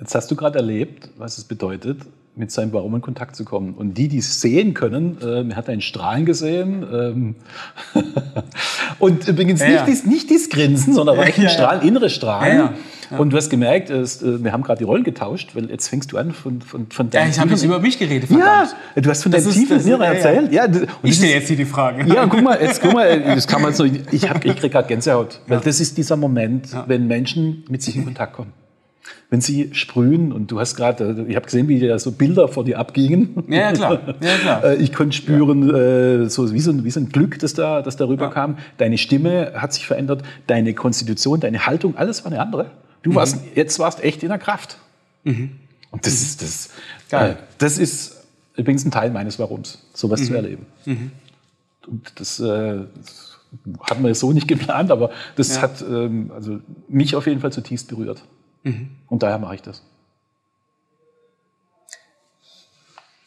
Jetzt 0.01 0.15
hast 0.15 0.31
du 0.31 0.35
gerade 0.35 0.57
erlebt, 0.57 1.09
was 1.17 1.37
es 1.37 1.43
bedeutet, 1.43 1.99
mit 2.35 2.51
seinem 2.51 2.71
Baum 2.71 2.95
in 2.95 3.01
Kontakt 3.01 3.35
zu 3.35 3.45
kommen. 3.45 3.75
Und 3.75 3.99
die, 3.99 4.07
die 4.07 4.17
es 4.17 4.41
sehen 4.41 4.73
können, 4.73 5.17
äh, 5.21 5.43
man 5.43 5.55
hat 5.55 5.69
einen 5.69 5.81
Strahlen 5.81 6.25
gesehen. 6.25 6.83
Ähm 6.91 7.35
und 8.99 9.27
übrigens 9.27 9.59
ja, 9.61 9.67
nicht, 9.67 9.75
ja. 9.75 9.85
Dies, 9.85 10.05
nicht 10.07 10.29
dieses 10.31 10.49
Grinsen, 10.49 10.95
sondern 10.95 11.17
ja, 11.17 11.23
ein 11.23 11.49
Strahlen, 11.49 11.87
innere 11.87 12.09
Strahlen. 12.09 12.69
Und 13.15 13.31
du 13.31 13.37
hast 13.37 13.49
gemerkt, 13.49 13.91
ist, 13.91 14.23
äh, 14.23 14.43
wir 14.43 14.53
haben 14.53 14.63
gerade 14.63 14.79
die 14.79 14.85
Rollen 14.85 15.03
getauscht, 15.03 15.55
weil 15.55 15.69
jetzt 15.69 15.87
fängst 15.89 16.11
du 16.13 16.17
an 16.17 16.31
von, 16.31 16.61
von, 16.61 16.87
von 16.89 17.11
deinem 17.11 17.25
Ja, 17.25 17.29
ich 17.29 17.39
habe 17.39 17.51
jetzt 17.51 17.63
über 17.63 17.79
mich 17.79 17.99
geredet. 17.99 18.29
Verdammt. 18.29 18.75
Ja, 18.95 19.01
du 19.03 19.09
hast 19.09 19.21
von 19.21 19.31
deinem 19.31 19.51
tiefen 19.51 19.81
Inneren 19.81 20.01
erzählt. 20.01 20.51
Ja. 20.51 20.65
ich 21.03 21.15
stelle 21.15 21.33
jetzt 21.33 21.47
hier 21.47 21.57
die 21.57 21.65
Frage. 21.65 22.11
Ja, 22.11 22.25
guck 22.25 22.41
mal, 22.41 22.59
jetzt 22.59 22.81
guck 22.81 22.93
mal, 22.93 23.21
das 23.35 23.45
kann 23.45 23.61
man 23.61 23.73
so, 23.73 23.83
ich, 23.83 24.01
ich 24.11 24.21
kriege 24.21 24.69
gerade 24.69 24.87
Gänsehaut. 24.87 25.41
Weil 25.45 25.59
das 25.59 25.79
ist 25.79 25.95
dieser 25.97 26.15
Moment, 26.15 26.69
wenn 26.87 27.05
Menschen 27.05 27.65
mit 27.69 27.83
sich 27.83 27.97
in 27.97 28.05
Kontakt 28.05 28.33
kommen 28.33 28.53
wenn 29.31 29.39
sie 29.39 29.69
sprühen 29.71 30.33
und 30.33 30.51
du 30.51 30.59
hast 30.59 30.75
gerade, 30.75 31.25
ich 31.29 31.37
habe 31.37 31.45
gesehen, 31.45 31.69
wie 31.69 31.79
da 31.79 31.97
so 31.97 32.11
Bilder 32.11 32.49
vor 32.49 32.65
dir 32.65 32.77
abgingen. 32.77 33.45
Ja, 33.47 33.71
klar. 33.71 33.99
Ja, 34.21 34.37
klar. 34.37 34.63
Äh, 34.65 34.75
ich 34.75 34.91
konnte 34.91 35.15
spüren, 35.15 35.69
ja. 35.69 36.23
Äh, 36.23 36.29
so 36.29 36.53
wie 36.53 36.59
so, 36.59 36.71
ein, 36.71 36.83
wie 36.83 36.91
so 36.91 36.99
ein 36.99 37.09
Glück, 37.09 37.39
das 37.39 37.53
da, 37.53 37.81
das 37.81 37.95
da 37.95 38.05
rüberkam. 38.05 38.57
Ja. 38.57 38.63
Deine 38.77 38.97
Stimme 38.97 39.53
hat 39.55 39.73
sich 39.73 39.87
verändert, 39.87 40.23
deine 40.47 40.73
Konstitution, 40.73 41.39
deine 41.39 41.65
Haltung, 41.65 41.95
alles 41.95 42.25
war 42.25 42.31
eine 42.33 42.41
andere. 42.41 42.71
Du 43.03 43.11
mhm. 43.11 43.15
warst, 43.15 43.37
jetzt 43.55 43.79
warst 43.79 44.03
echt 44.03 44.21
in 44.21 44.29
der 44.29 44.37
Kraft. 44.37 44.77
Mhm. 45.23 45.51
Und 45.91 46.05
das 46.05 46.19
mhm. 46.19 46.25
ist, 46.25 46.41
das, 46.41 46.69
Geil. 47.09 47.31
Äh, 47.31 47.35
das 47.57 47.77
ist 47.77 48.25
übrigens 48.57 48.83
ein 48.83 48.91
Teil 48.91 49.11
meines 49.11 49.39
Warums, 49.39 49.79
sowas 49.93 50.19
mhm. 50.19 50.25
zu 50.25 50.33
erleben. 50.35 50.65
Mhm. 50.85 51.11
Und 51.87 52.11
das, 52.15 52.37
äh, 52.41 52.79
das 53.01 53.39
hatten 53.89 54.03
wir 54.03 54.13
so 54.13 54.33
nicht 54.33 54.49
geplant, 54.49 54.91
aber 54.91 55.11
das 55.37 55.55
ja. 55.55 55.61
hat 55.61 55.81
ähm, 55.81 56.31
also 56.35 56.59
mich 56.89 57.15
auf 57.15 57.27
jeden 57.27 57.39
Fall 57.39 57.53
zutiefst 57.53 57.87
berührt. 57.87 58.21
Mhm. 58.63 58.97
Und 59.07 59.23
daher 59.23 59.39
mache 59.39 59.55
ich 59.55 59.61
das. 59.61 59.83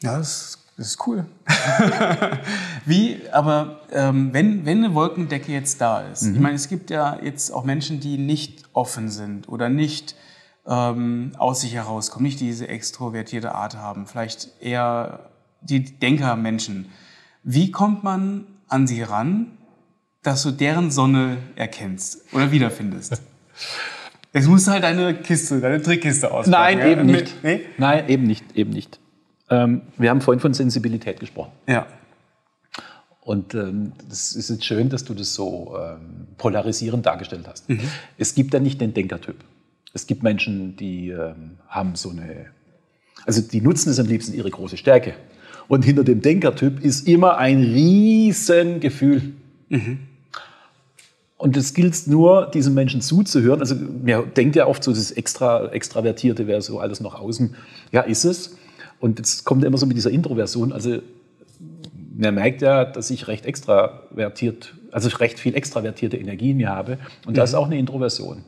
Ja, 0.02 0.18
das, 0.18 0.58
das 0.76 0.88
ist 0.88 1.06
cool. 1.06 1.24
Wie, 2.84 3.20
aber 3.32 3.80
ähm, 3.90 4.32
wenn, 4.32 4.66
wenn 4.66 4.84
eine 4.84 4.94
Wolkendecke 4.94 5.52
jetzt 5.52 5.80
da 5.80 6.00
ist, 6.02 6.22
mhm. 6.22 6.34
ich 6.34 6.40
meine, 6.40 6.54
es 6.56 6.68
gibt 6.68 6.90
ja 6.90 7.18
jetzt 7.22 7.50
auch 7.50 7.64
Menschen, 7.64 8.00
die 8.00 8.18
nicht 8.18 8.64
offen 8.72 9.08
sind 9.08 9.48
oder 9.48 9.68
nicht 9.68 10.14
ähm, 10.66 11.32
aus 11.38 11.62
sich 11.62 11.74
herauskommen, 11.74 12.24
nicht 12.24 12.40
diese 12.40 12.68
extrovertierte 12.68 13.54
Art 13.54 13.76
haben, 13.76 14.06
vielleicht 14.06 14.60
eher 14.60 15.30
die 15.60 15.84
Denkermenschen. 15.98 16.90
Wie 17.42 17.70
kommt 17.70 18.04
man 18.04 18.46
an 18.68 18.86
sie 18.86 19.02
ran, 19.02 19.56
dass 20.22 20.42
du 20.42 20.50
deren 20.50 20.90
Sonne 20.90 21.38
erkennst 21.56 22.22
oder 22.32 22.50
wiederfindest? 22.50 23.22
Jetzt 24.34 24.48
musst 24.48 24.66
du 24.66 24.72
halt 24.72 24.82
deine 24.82 25.14
Kiste, 25.14 25.60
deine 25.60 25.80
Trickkiste 25.80 26.30
auspacken. 26.30 26.50
Nein, 26.50 26.78
ja? 26.78 26.86
eben 26.88 27.06
nicht. 27.06 27.44
Nee? 27.44 27.60
Nein, 27.78 28.08
eben 28.08 28.24
nicht, 28.24 28.44
eben 28.56 28.70
nicht. 28.70 28.98
Ähm, 29.48 29.82
wir 29.96 30.10
haben 30.10 30.20
vorhin 30.20 30.40
von 30.40 30.52
Sensibilität 30.52 31.20
gesprochen. 31.20 31.52
Ja. 31.68 31.86
Und 33.20 33.54
ähm, 33.54 33.92
das 34.08 34.32
ist 34.32 34.50
jetzt 34.50 34.64
schön, 34.64 34.88
dass 34.88 35.04
du 35.04 35.14
das 35.14 35.34
so 35.34 35.76
ähm, 35.78 36.26
polarisierend 36.36 37.06
dargestellt 37.06 37.46
hast. 37.48 37.70
Mhm. 37.70 37.80
Es 38.18 38.34
gibt 38.34 38.52
da 38.52 38.58
nicht 38.58 38.80
den 38.80 38.92
Denkertyp. 38.92 39.36
Es 39.94 40.08
gibt 40.08 40.24
Menschen, 40.24 40.76
die 40.76 41.10
ähm, 41.10 41.58
haben 41.68 41.94
so 41.94 42.10
eine, 42.10 42.46
also 43.24 43.40
die 43.40 43.60
nutzen 43.60 43.90
es 43.90 44.00
am 44.00 44.06
liebsten 44.06 44.34
ihre 44.34 44.50
große 44.50 44.76
Stärke. 44.76 45.14
Und 45.68 45.84
hinter 45.84 46.02
dem 46.02 46.20
Denkertyp 46.20 46.84
ist 46.84 47.06
immer 47.06 47.38
ein 47.38 47.62
Riesengefühl. 47.62 49.34
Mhm. 49.68 50.00
Und 51.44 51.58
es 51.58 51.74
gilt 51.74 52.06
nur, 52.06 52.46
diesen 52.46 52.72
Menschen 52.72 53.02
zuzuhören. 53.02 53.60
Also 53.60 53.74
man 53.74 54.32
denkt 54.32 54.56
ja 54.56 54.66
oft 54.66 54.82
so, 54.82 54.94
das 54.94 55.10
extra, 55.10 55.66
Extravertierte 55.72 56.46
wäre 56.46 56.62
so 56.62 56.80
alles 56.80 57.00
nach 57.00 57.20
außen. 57.20 57.54
Ja, 57.92 58.00
ist 58.00 58.24
es. 58.24 58.56
Und 58.98 59.18
jetzt 59.18 59.44
kommt 59.44 59.62
er 59.62 59.66
immer 59.66 59.76
so 59.76 59.84
mit 59.84 59.94
dieser 59.94 60.10
Introversion. 60.10 60.72
Also 60.72 61.02
man 62.16 62.36
merkt 62.36 62.62
ja, 62.62 62.86
dass 62.86 63.10
ich 63.10 63.28
recht 63.28 63.44
extravertiert, 63.44 64.74
also 64.90 65.14
recht 65.18 65.38
viel 65.38 65.54
extravertierte 65.54 66.16
Energie 66.16 66.52
in 66.52 66.56
mir 66.56 66.70
habe. 66.70 66.96
Und 67.26 67.32
mhm. 67.32 67.34
da 67.34 67.44
ist 67.44 67.52
auch 67.52 67.66
eine 67.66 67.78
Introversion. 67.78 68.42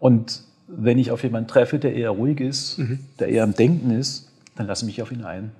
Und 0.00 0.42
wenn 0.66 0.98
ich 0.98 1.12
auf 1.12 1.22
jemanden 1.22 1.46
treffe, 1.46 1.78
der 1.78 1.94
eher 1.94 2.10
ruhig 2.10 2.40
ist, 2.40 2.76
mhm. 2.76 2.98
der 3.20 3.28
eher 3.28 3.44
am 3.44 3.54
Denken 3.54 3.92
ist, 3.92 4.32
dann 4.56 4.66
lasse 4.66 4.84
ich 4.84 4.86
mich 4.86 5.00
auf 5.02 5.12
ihn 5.12 5.22
ein. 5.22 5.52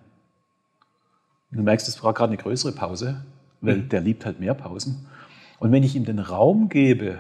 Du 1.53 1.63
merkst, 1.63 1.87
es 1.87 2.03
war 2.03 2.13
gerade 2.13 2.33
eine 2.33 2.43
größere 2.43 2.73
Pause, 2.73 3.23
weil 3.61 3.77
mhm. 3.77 3.89
der 3.89 4.01
liebt 4.01 4.27
halt 4.27 4.41
mehr 4.41 4.55
Pausen. 4.55 5.07
Und 5.59 5.73
wenn 5.73 5.83
ich 5.83 5.97
ihm 5.97 6.05
den 6.05 6.19
Raum 6.19 6.69
gebe 6.69 7.19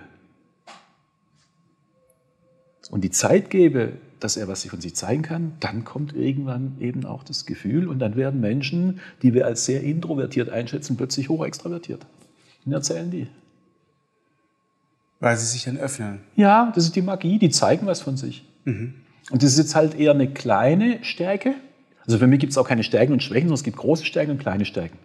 und 2.90 3.02
die 3.02 3.10
Zeit 3.10 3.50
gebe, 3.50 3.94
dass 4.20 4.36
er 4.36 4.48
was 4.48 4.62
sich 4.62 4.70
von 4.70 4.80
sich 4.80 4.94
zeigen 4.94 5.22
kann, 5.22 5.52
dann 5.60 5.84
kommt 5.84 6.14
irgendwann 6.14 6.76
eben 6.80 7.04
auch 7.04 7.24
das 7.24 7.46
Gefühl 7.46 7.88
und 7.88 7.98
dann 7.98 8.16
werden 8.16 8.40
Menschen, 8.40 9.00
die 9.22 9.34
wir 9.34 9.46
als 9.46 9.64
sehr 9.66 9.82
introvertiert 9.82 10.48
einschätzen, 10.48 10.96
plötzlich 10.96 11.28
hochextravertiert. 11.28 12.06
Und 12.64 12.72
erzählen 12.72 13.10
die. 13.10 13.26
Weil 15.20 15.36
sie 15.36 15.46
sich 15.46 15.64
dann 15.64 15.76
öffnen. 15.76 16.20
Ja, 16.36 16.72
das 16.74 16.84
ist 16.84 16.96
die 16.96 17.02
Magie, 17.02 17.38
die 17.38 17.50
zeigen 17.50 17.86
was 17.86 18.00
von 18.00 18.16
sich. 18.16 18.44
Mhm. 18.64 18.94
Und 19.30 19.42
das 19.42 19.52
ist 19.52 19.58
jetzt 19.58 19.74
halt 19.74 19.98
eher 19.98 20.12
eine 20.12 20.32
kleine 20.32 21.02
Stärke. 21.04 21.54
Also 22.06 22.18
für 22.18 22.26
mich 22.26 22.40
gibt 22.40 22.52
es 22.52 22.58
auch 22.58 22.68
keine 22.68 22.84
Stärken 22.84 23.12
und 23.12 23.22
Schwächen, 23.22 23.48
sondern 23.48 23.60
es 23.60 23.64
gibt 23.64 23.76
große 23.76 24.04
Stärken 24.04 24.32
und 24.32 24.38
kleine 24.38 24.64
Stärken. 24.64 24.98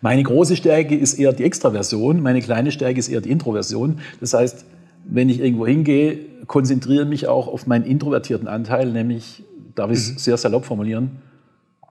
Meine 0.00 0.22
große 0.22 0.56
Stärke 0.56 0.96
ist 0.96 1.14
eher 1.14 1.32
die 1.32 1.44
Extraversion, 1.44 2.22
meine 2.22 2.40
kleine 2.40 2.70
Stärke 2.70 2.98
ist 2.98 3.08
eher 3.08 3.20
die 3.20 3.30
Introversion. 3.30 3.98
Das 4.20 4.32
heißt, 4.32 4.64
wenn 5.04 5.28
ich 5.28 5.40
irgendwo 5.40 5.66
hingehe, 5.66 6.18
konzentriere 6.46 7.04
mich 7.04 7.26
auch 7.26 7.48
auf 7.48 7.66
meinen 7.66 7.84
introvertierten 7.84 8.46
Anteil, 8.46 8.92
nämlich, 8.92 9.42
darf 9.74 9.90
ich 9.90 9.98
es 9.98 10.12
mhm. 10.12 10.18
sehr 10.18 10.36
salopp 10.36 10.64
formulieren, 10.64 11.22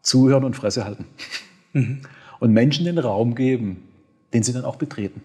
zuhören 0.01 0.43
und 0.43 0.55
Fresse 0.55 0.85
halten. 0.85 1.05
Mhm. 1.73 2.01
Und 2.39 2.53
Menschen 2.53 2.85
den 2.85 2.97
Raum 2.97 3.35
geben, 3.35 3.83
den 4.33 4.43
sie 4.43 4.53
dann 4.53 4.63
auch 4.63 4.75
betreten. 4.75 5.21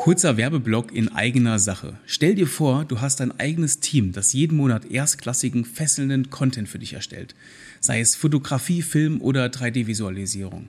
Kurzer 0.00 0.38
Werbeblock 0.38 0.92
in 0.94 1.10
eigener 1.10 1.58
Sache. 1.58 1.98
Stell 2.06 2.34
dir 2.34 2.46
vor, 2.46 2.86
du 2.86 3.02
hast 3.02 3.20
ein 3.20 3.38
eigenes 3.38 3.80
Team, 3.80 4.12
das 4.12 4.32
jeden 4.32 4.56
Monat 4.56 4.90
erstklassigen, 4.90 5.66
fesselnden 5.66 6.30
Content 6.30 6.70
für 6.70 6.78
dich 6.78 6.94
erstellt. 6.94 7.34
Sei 7.80 8.00
es 8.00 8.14
Fotografie, 8.14 8.80
Film 8.80 9.20
oder 9.20 9.44
3D-Visualisierung. 9.44 10.68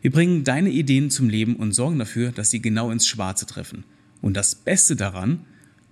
Wir 0.00 0.12
bringen 0.12 0.44
deine 0.44 0.70
Ideen 0.70 1.10
zum 1.10 1.28
Leben 1.28 1.56
und 1.56 1.72
sorgen 1.72 1.98
dafür, 1.98 2.30
dass 2.30 2.50
sie 2.50 2.62
genau 2.62 2.92
ins 2.92 3.08
Schwarze 3.08 3.46
treffen. 3.46 3.82
Und 4.22 4.36
das 4.36 4.54
Beste 4.54 4.94
daran, 4.94 5.40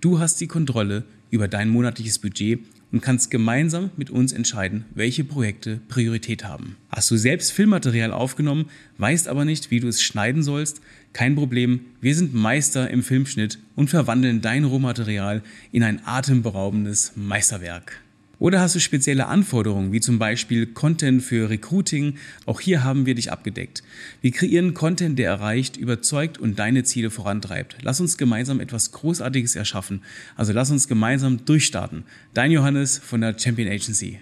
du 0.00 0.20
hast 0.20 0.40
die 0.40 0.46
Kontrolle 0.46 1.02
über 1.30 1.48
dein 1.48 1.68
monatliches 1.68 2.20
Budget 2.20 2.60
und 2.92 3.02
kannst 3.02 3.30
gemeinsam 3.30 3.90
mit 3.96 4.10
uns 4.10 4.32
entscheiden, 4.32 4.84
welche 4.94 5.24
Projekte 5.24 5.80
Priorität 5.88 6.44
haben. 6.44 6.76
Hast 6.90 7.10
du 7.10 7.16
selbst 7.16 7.52
Filmmaterial 7.52 8.12
aufgenommen, 8.12 8.66
weißt 8.98 9.28
aber 9.28 9.44
nicht, 9.44 9.70
wie 9.70 9.80
du 9.80 9.88
es 9.88 10.02
schneiden 10.02 10.42
sollst, 10.42 10.80
kein 11.12 11.34
Problem, 11.34 11.80
wir 12.00 12.14
sind 12.14 12.34
Meister 12.34 12.90
im 12.90 13.02
Filmschnitt 13.02 13.58
und 13.74 13.88
verwandeln 13.88 14.40
dein 14.42 14.64
Rohmaterial 14.64 15.42
in 15.72 15.82
ein 15.82 16.00
atemberaubendes 16.04 17.12
Meisterwerk. 17.16 18.02
Oder 18.38 18.60
hast 18.60 18.74
du 18.74 18.80
spezielle 18.80 19.26
Anforderungen, 19.26 19.92
wie 19.92 20.00
zum 20.00 20.18
Beispiel 20.18 20.66
Content 20.66 21.22
für 21.22 21.48
Recruiting? 21.48 22.18
Auch 22.44 22.60
hier 22.60 22.84
haben 22.84 23.06
wir 23.06 23.14
dich 23.14 23.32
abgedeckt. 23.32 23.82
Wir 24.20 24.30
kreieren 24.30 24.74
Content, 24.74 25.18
der 25.18 25.30
erreicht, 25.30 25.78
überzeugt 25.78 26.36
und 26.36 26.58
deine 26.58 26.84
Ziele 26.84 27.10
vorantreibt. 27.10 27.78
Lass 27.80 27.98
uns 27.98 28.18
gemeinsam 28.18 28.60
etwas 28.60 28.92
Großartiges 28.92 29.56
erschaffen. 29.56 30.02
Also 30.36 30.52
lass 30.52 30.70
uns 30.70 30.86
gemeinsam 30.86 31.46
durchstarten. 31.46 32.04
Dein 32.34 32.50
Johannes 32.50 32.98
von 32.98 33.22
der 33.22 33.38
Champion 33.38 33.68
Agency. 33.68 34.20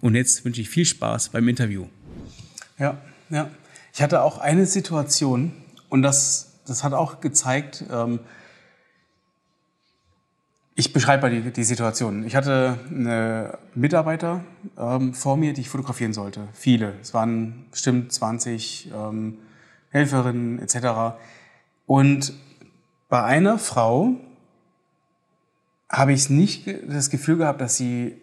Und 0.00 0.14
jetzt 0.14 0.44
wünsche 0.46 0.62
ich 0.62 0.70
viel 0.70 0.86
Spaß 0.86 1.28
beim 1.28 1.46
Interview. 1.46 1.86
Ja, 2.78 2.98
ja. 3.28 3.50
Ich 3.92 4.00
hatte 4.00 4.22
auch 4.22 4.38
eine 4.38 4.64
Situation 4.64 5.52
und 5.90 6.00
das, 6.00 6.60
das 6.66 6.82
hat 6.82 6.94
auch 6.94 7.20
gezeigt, 7.20 7.84
ähm, 7.92 8.20
ich 10.80 10.94
beschreibe 10.94 11.22
mal 11.28 11.30
die, 11.30 11.50
die 11.50 11.64
Situation. 11.64 12.24
Ich 12.24 12.34
hatte 12.34 12.78
eine 12.88 13.58
Mitarbeiter 13.74 14.42
ähm, 14.78 15.12
vor 15.12 15.36
mir, 15.36 15.52
die 15.52 15.60
ich 15.60 15.68
fotografieren 15.68 16.14
sollte. 16.14 16.48
Viele. 16.54 16.94
Es 17.02 17.12
waren 17.12 17.66
bestimmt 17.70 18.10
20 18.12 18.90
ähm, 18.92 19.36
Helferinnen 19.90 20.58
etc. 20.58 21.18
Und 21.84 22.32
bei 23.10 23.22
einer 23.22 23.58
Frau 23.58 24.14
habe 25.90 26.14
ich 26.14 26.30
nicht 26.30 26.66
das 26.88 27.10
Gefühl 27.10 27.36
gehabt, 27.36 27.60
dass 27.60 27.76
sie 27.76 28.16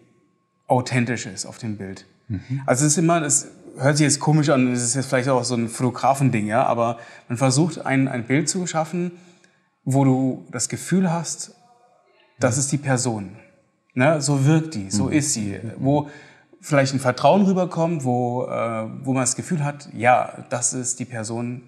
authentisch 0.66 1.26
ist 1.26 1.46
auf 1.46 1.58
dem 1.58 1.76
Bild. 1.76 2.06
Mhm. 2.26 2.62
Also 2.66 2.86
es 2.86 2.92
ist 2.92 2.98
immer, 2.98 3.20
das 3.20 3.52
hört 3.78 3.98
sich 3.98 4.04
jetzt 4.04 4.18
komisch 4.18 4.48
an, 4.48 4.72
das 4.72 4.82
ist 4.82 4.96
jetzt 4.96 5.06
vielleicht 5.06 5.28
auch 5.28 5.44
so 5.44 5.54
ein 5.54 5.68
Fotografending, 5.68 6.48
ja, 6.48 6.64
aber 6.64 6.98
man 7.28 7.38
versucht 7.38 7.86
ein, 7.86 8.08
ein 8.08 8.24
Bild 8.24 8.48
zu 8.48 8.66
schaffen, 8.66 9.12
wo 9.84 10.04
du 10.04 10.44
das 10.50 10.68
Gefühl 10.68 11.12
hast, 11.12 11.54
das 12.38 12.58
ist 12.58 12.70
die 12.72 12.78
Person. 12.78 13.36
Ne? 13.94 14.20
So 14.20 14.44
wirkt 14.44 14.74
die, 14.74 14.90
so 14.90 15.06
mhm. 15.06 15.12
ist 15.12 15.32
sie. 15.32 15.58
Wo 15.76 16.08
vielleicht 16.60 16.94
ein 16.94 17.00
Vertrauen 17.00 17.42
rüberkommt, 17.42 18.04
wo, 18.04 18.44
äh, 18.44 18.86
wo 19.04 19.12
man 19.12 19.22
das 19.22 19.36
Gefühl 19.36 19.64
hat, 19.64 19.88
ja, 19.92 20.44
das 20.50 20.72
ist 20.72 20.98
die 21.00 21.04
Person, 21.04 21.62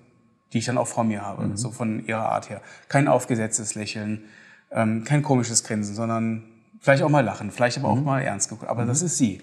die 0.53 0.59
ich 0.59 0.64
dann 0.64 0.79
auch 0.79 0.87
vor 0.87 1.05
mir 1.05 1.23
habe, 1.23 1.47
mhm. 1.47 1.57
so 1.57 1.71
von 1.71 2.05
ihrer 2.07 2.29
Art 2.31 2.51
her. 2.51 2.61
Kein 2.89 3.09
aufgesetztes 3.09 3.75
Lächeln, 3.75 4.25
ähm, 4.71 5.05
kein 5.05 5.23
komisches 5.23 5.64
Grinsen, 5.64 5.95
sondern 5.95 6.45
vielleicht 6.81 7.03
auch 7.03 7.09
mal 7.09 7.25
lachen, 7.25 7.51
vielleicht 7.51 7.79
aber 7.79 7.95
mhm. 7.95 8.01
auch 8.01 8.05
mal 8.05 8.21
ernst 8.21 8.49
geguckt. 8.49 8.68
Aber 8.68 8.85
mhm. 8.85 8.89
das 8.89 9.03
ist 9.03 9.16
sie. 9.16 9.41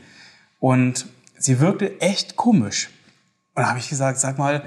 Und 0.59 1.07
sie 1.38 1.59
wirkte 1.59 2.01
echt 2.01 2.36
komisch. 2.36 2.89
Und 3.53 3.63
da 3.63 3.69
habe 3.69 3.80
ich 3.80 3.89
gesagt, 3.89 4.19
sag 4.19 4.38
mal, 4.38 4.63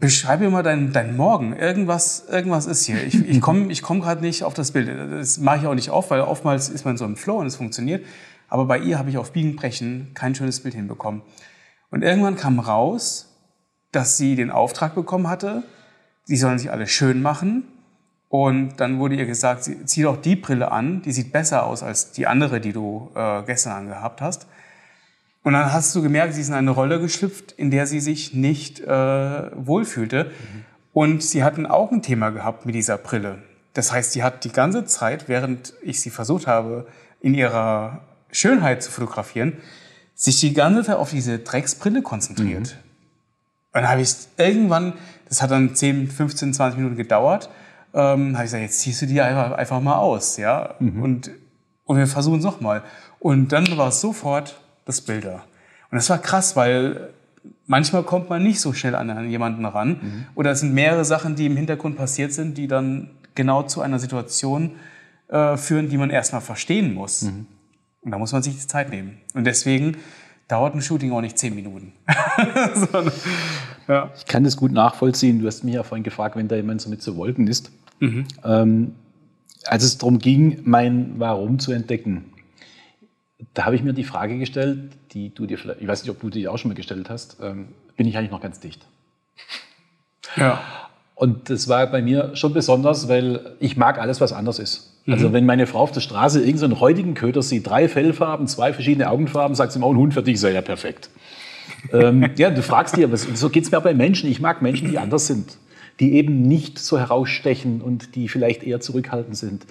Beschreibe 0.00 0.44
mir 0.44 0.50
mal 0.50 0.62
deinen 0.62 0.92
dein 0.92 1.16
Morgen. 1.16 1.56
Irgendwas, 1.56 2.28
irgendwas 2.28 2.66
ist 2.66 2.84
hier. 2.84 3.04
Ich, 3.04 3.28
ich 3.28 3.40
komme 3.40 3.72
ich 3.72 3.82
komm 3.82 4.00
gerade 4.00 4.20
nicht 4.20 4.44
auf 4.44 4.54
das 4.54 4.70
Bild. 4.70 4.88
Das 4.88 5.38
mache 5.38 5.58
ich 5.58 5.66
auch 5.66 5.74
nicht 5.74 5.90
auf, 5.90 6.10
weil 6.10 6.20
oftmals 6.20 6.68
ist 6.68 6.84
man 6.84 6.96
so 6.96 7.04
im 7.04 7.16
Flow 7.16 7.38
und 7.38 7.46
es 7.46 7.56
funktioniert. 7.56 8.06
Aber 8.48 8.66
bei 8.66 8.78
ihr 8.78 8.96
habe 8.98 9.10
ich 9.10 9.18
auf 9.18 9.32
Biegen 9.32 9.56
Brechen 9.56 10.12
kein 10.14 10.36
schönes 10.36 10.62
Bild 10.62 10.74
hinbekommen. 10.74 11.22
Und 11.90 12.02
irgendwann 12.02 12.36
kam 12.36 12.60
raus, 12.60 13.34
dass 13.90 14.16
sie 14.16 14.36
den 14.36 14.50
Auftrag 14.50 14.94
bekommen 14.94 15.28
hatte, 15.28 15.64
sie 16.24 16.36
sollen 16.36 16.58
sich 16.58 16.70
alle 16.70 16.86
schön 16.86 17.20
machen. 17.20 17.64
Und 18.28 18.76
dann 18.76 19.00
wurde 19.00 19.16
ihr 19.16 19.26
gesagt, 19.26 19.68
zieh 19.84 20.02
doch 20.02 20.20
die 20.20 20.36
Brille 20.36 20.70
an, 20.70 21.02
die 21.02 21.12
sieht 21.12 21.32
besser 21.32 21.64
aus 21.64 21.82
als 21.82 22.12
die 22.12 22.26
andere, 22.26 22.60
die 22.60 22.72
du 22.72 23.10
äh, 23.14 23.42
gestern 23.42 23.72
angehabt 23.72 24.20
hast. 24.20 24.46
Und 25.42 25.52
dann 25.52 25.72
hast 25.72 25.94
du 25.94 26.02
gemerkt, 26.02 26.34
sie 26.34 26.40
ist 26.40 26.48
in 26.48 26.54
eine 26.54 26.70
Rolle 26.70 27.00
geschlüpft, 27.00 27.52
in 27.52 27.70
der 27.70 27.86
sie 27.86 28.00
sich 28.00 28.34
nicht 28.34 28.80
äh, 28.80 28.86
wohlfühlte. 29.54 30.24
Mhm. 30.24 30.64
Und 30.92 31.22
sie 31.22 31.44
hat 31.44 31.56
ein 31.58 31.66
Augenthema 31.66 32.30
gehabt 32.30 32.66
mit 32.66 32.74
dieser 32.74 32.98
Brille. 32.98 33.38
Das 33.74 33.92
heißt, 33.92 34.12
sie 34.12 34.22
hat 34.22 34.44
die 34.44 34.50
ganze 34.50 34.84
Zeit, 34.84 35.28
während 35.28 35.74
ich 35.82 36.00
sie 36.00 36.10
versucht 36.10 36.46
habe, 36.46 36.86
in 37.20 37.34
ihrer 37.34 38.00
Schönheit 38.30 38.82
zu 38.82 38.90
fotografieren, 38.90 39.58
sich 40.14 40.40
die 40.40 40.52
ganze 40.52 40.82
Zeit 40.82 40.96
auf 40.96 41.10
diese 41.10 41.38
Drecksbrille 41.38 42.02
konzentriert. 42.02 42.74
Mhm. 42.74 42.88
Und 43.72 43.82
dann 43.82 43.88
habe 43.88 44.00
ich 44.00 44.12
irgendwann, 44.36 44.94
das 45.28 45.42
hat 45.42 45.50
dann 45.50 45.74
10, 45.74 46.10
15, 46.10 46.54
20 46.54 46.78
Minuten 46.78 46.96
gedauert, 46.96 47.48
ähm, 47.94 48.34
habe 48.34 48.44
ich 48.44 48.50
gesagt, 48.50 48.62
jetzt 48.62 48.80
ziehst 48.80 49.02
du 49.02 49.06
die 49.06 49.20
einfach, 49.20 49.52
einfach 49.52 49.80
mal 49.80 49.96
aus, 49.96 50.36
ja, 50.36 50.74
mhm. 50.80 51.02
und, 51.02 51.30
und 51.84 51.96
wir 51.96 52.06
versuchen 52.06 52.38
es 52.38 52.44
nochmal. 52.44 52.82
Und 53.20 53.52
dann 53.52 53.76
war 53.76 53.88
es 53.88 54.00
sofort, 54.00 54.60
das 54.88 55.02
Bilder. 55.02 55.44
Und 55.90 55.96
das 55.96 56.10
war 56.10 56.18
krass, 56.18 56.56
weil 56.56 57.10
manchmal 57.66 58.02
kommt 58.02 58.30
man 58.30 58.42
nicht 58.42 58.60
so 58.60 58.72
schnell 58.72 58.94
an 58.94 59.30
jemanden 59.30 59.64
ran. 59.64 59.88
Mhm. 59.88 60.26
Oder 60.34 60.50
es 60.52 60.60
sind 60.60 60.74
mehrere 60.74 61.04
Sachen, 61.04 61.36
die 61.36 61.46
im 61.46 61.56
Hintergrund 61.56 61.96
passiert 61.96 62.32
sind, 62.32 62.58
die 62.58 62.66
dann 62.66 63.10
genau 63.34 63.62
zu 63.62 63.82
einer 63.82 63.98
Situation 63.98 64.72
äh, 65.28 65.56
führen, 65.56 65.88
die 65.90 65.98
man 65.98 66.10
erstmal 66.10 66.40
verstehen 66.40 66.94
muss. 66.94 67.22
Mhm. 67.22 67.46
Und 68.00 68.10
da 68.10 68.18
muss 68.18 68.32
man 68.32 68.42
sich 68.42 68.54
die 68.54 68.66
Zeit 68.66 68.90
nehmen. 68.90 69.18
Und 69.34 69.44
deswegen 69.44 69.98
dauert 70.48 70.74
ein 70.74 70.80
Shooting 70.80 71.12
auch 71.12 71.20
nicht 71.20 71.38
zehn 71.38 71.54
Minuten. 71.54 71.92
Sondern, 72.74 73.12
ja. 73.86 74.10
Ich 74.16 74.24
kann 74.24 74.44
das 74.44 74.56
gut 74.56 74.72
nachvollziehen. 74.72 75.40
Du 75.40 75.46
hast 75.46 75.64
mich 75.64 75.74
ja 75.74 75.82
vorhin 75.82 76.04
gefragt, 76.04 76.36
wenn 76.36 76.48
da 76.48 76.56
jemand 76.56 76.80
so 76.80 76.88
mit 76.88 77.02
so 77.02 77.16
Wolken 77.16 77.46
ist. 77.46 77.70
Mhm. 78.00 78.24
Ähm, 78.42 78.94
als 79.66 79.84
es 79.84 79.98
darum 79.98 80.18
ging, 80.18 80.62
mein 80.64 81.14
Warum 81.18 81.58
zu 81.58 81.72
entdecken, 81.72 82.32
da 83.54 83.66
habe 83.66 83.76
ich 83.76 83.82
mir 83.82 83.92
die 83.92 84.04
Frage 84.04 84.38
gestellt, 84.38 84.90
die 85.12 85.34
du 85.34 85.46
dir 85.46 85.58
vielleicht, 85.58 85.80
ich 85.80 85.88
weiß 85.88 86.02
nicht, 86.02 86.10
ob 86.10 86.20
du 86.20 86.30
die 86.30 86.48
auch 86.48 86.58
schon 86.58 86.70
mal 86.70 86.74
gestellt 86.74 87.08
hast, 87.08 87.38
ähm, 87.40 87.68
bin 87.96 88.06
ich 88.06 88.16
eigentlich 88.16 88.30
noch 88.30 88.40
ganz 88.40 88.60
dicht? 88.60 88.86
Ja. 90.36 90.60
Und 91.14 91.50
das 91.50 91.68
war 91.68 91.86
bei 91.88 92.00
mir 92.00 92.36
schon 92.36 92.52
besonders, 92.52 93.08
weil 93.08 93.56
ich 93.58 93.76
mag 93.76 93.98
alles, 93.98 94.20
was 94.20 94.32
anders 94.32 94.58
ist. 94.58 94.94
Also 95.06 95.06
mhm. 95.06 95.12
Also 95.12 95.32
wenn 95.32 95.46
meine 95.46 95.66
Frau 95.66 95.80
auf 95.80 95.92
der 95.92 96.00
Straße 96.00 96.40
irgendeinen 96.40 96.74
so 96.74 96.80
heutigen 96.80 97.14
Köter 97.14 97.42
sieht, 97.42 97.66
drei 97.66 97.88
Fellfarben, 97.88 98.46
zwei 98.46 98.72
verschiedene 98.72 99.10
Augenfarben, 99.10 99.54
sagt 99.54 99.72
sie 99.72 99.78
immer, 99.78 99.88
ein 99.88 99.96
Hund 99.96 100.14
für 100.14 100.22
dich 100.22 100.38
sei 100.38 100.52
ja 100.52 100.60
perfekt. 100.60 101.10
ähm, 101.92 102.30
ja, 102.36 102.50
du 102.50 102.62
fragst 102.62 102.96
dir, 102.96 103.10
was, 103.10 103.22
so 103.22 103.50
geht 103.50 103.64
es 103.64 103.70
mir 103.70 103.78
auch 103.78 103.82
bei 103.82 103.94
Menschen. 103.94 104.30
Ich 104.30 104.40
mag 104.40 104.62
Menschen, 104.62 104.90
die 104.90 104.98
anders 104.98 105.26
sind, 105.26 105.58
die 106.00 106.14
eben 106.14 106.42
nicht 106.42 106.78
so 106.78 106.98
herausstechen 106.98 107.80
und 107.80 108.14
die 108.14 108.28
vielleicht 108.28 108.62
eher 108.62 108.80
zurückhaltend 108.80 109.36
sind. 109.36 109.66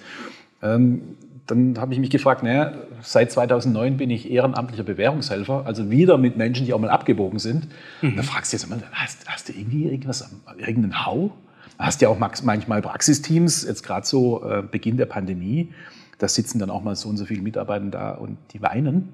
Ähm, 0.62 1.16
dann 1.48 1.78
habe 1.78 1.94
ich 1.94 1.98
mich 1.98 2.10
gefragt, 2.10 2.42
naja, 2.42 2.74
seit 3.00 3.32
2009 3.32 3.96
bin 3.96 4.10
ich 4.10 4.30
ehrenamtlicher 4.30 4.82
Bewährungshelfer, 4.82 5.64
also 5.64 5.90
wieder 5.90 6.18
mit 6.18 6.36
Menschen, 6.36 6.66
die 6.66 6.74
auch 6.74 6.78
mal 6.78 6.90
abgebogen 6.90 7.38
sind. 7.38 7.68
Mhm. 8.02 8.16
Da 8.16 8.22
fragst 8.22 8.52
du 8.52 8.58
jetzt 8.58 8.68
mal, 8.68 8.82
hast, 8.92 9.26
hast, 9.26 9.48
du 9.48 9.54
irgendwie 9.54 9.86
irgendwas, 9.86 10.30
irgendeinen 10.58 11.06
Hau? 11.06 11.32
Hast 11.78 12.02
ja 12.02 12.08
auch 12.08 12.18
manchmal 12.18 12.82
Praxisteams, 12.82 13.64
jetzt 13.64 13.82
gerade 13.82 14.06
so 14.06 14.44
äh, 14.44 14.62
Beginn 14.62 14.98
der 14.98 15.06
Pandemie, 15.06 15.72
da 16.18 16.28
sitzen 16.28 16.58
dann 16.58 16.70
auch 16.70 16.82
mal 16.82 16.96
so 16.96 17.08
und 17.08 17.16
so 17.16 17.24
viele 17.24 17.40
Mitarbeiter 17.40 17.86
da 17.86 18.10
und 18.10 18.36
die 18.52 18.60
weinen. 18.60 19.12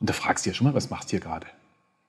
Und 0.00 0.10
da 0.10 0.12
fragst 0.12 0.44
du 0.44 0.50
ja 0.50 0.54
schon 0.54 0.66
mal, 0.66 0.74
was 0.74 0.90
machst 0.90 1.08
du 1.08 1.10
hier 1.12 1.20
gerade? 1.20 1.46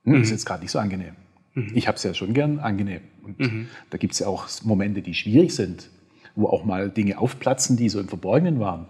Hm, 0.04 0.16
mhm. 0.16 0.22
Ist 0.22 0.32
jetzt 0.32 0.46
gerade 0.46 0.64
nicht 0.64 0.72
so 0.72 0.80
angenehm. 0.80 1.14
Mhm. 1.54 1.72
Ich 1.76 1.88
habe 1.88 1.96
es 1.96 2.04
ja 2.04 2.14
schon 2.14 2.34
gern 2.34 2.60
angenehm. 2.60 3.02
Und 3.24 3.40
mhm. 3.40 3.68
da 3.90 3.98
gibt 3.98 4.14
es 4.14 4.20
ja 4.20 4.28
auch 4.28 4.48
Momente, 4.64 5.02
die 5.02 5.14
schwierig 5.14 5.56
sind, 5.56 5.90
wo 6.36 6.48
auch 6.48 6.66
mal 6.66 6.90
Dinge 6.90 7.20
aufplatzen, 7.20 7.78
die 7.78 7.88
so 7.88 8.02
im 8.02 8.10
Verborgenen 8.10 8.60
waren. 8.60 8.88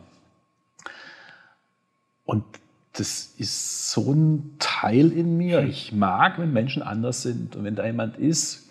Und 2.25 2.43
das 2.93 3.33
ist 3.37 3.91
so 3.91 4.11
ein 4.13 4.55
Teil 4.59 5.11
in 5.11 5.37
mir. 5.37 5.61
Hm. 5.61 5.69
Ich 5.69 5.91
mag, 5.91 6.39
wenn 6.39 6.51
Menschen 6.53 6.81
anders 6.81 7.21
sind. 7.21 7.55
Und 7.55 7.63
wenn 7.63 7.75
da 7.75 7.85
jemand 7.85 8.17
ist, 8.17 8.69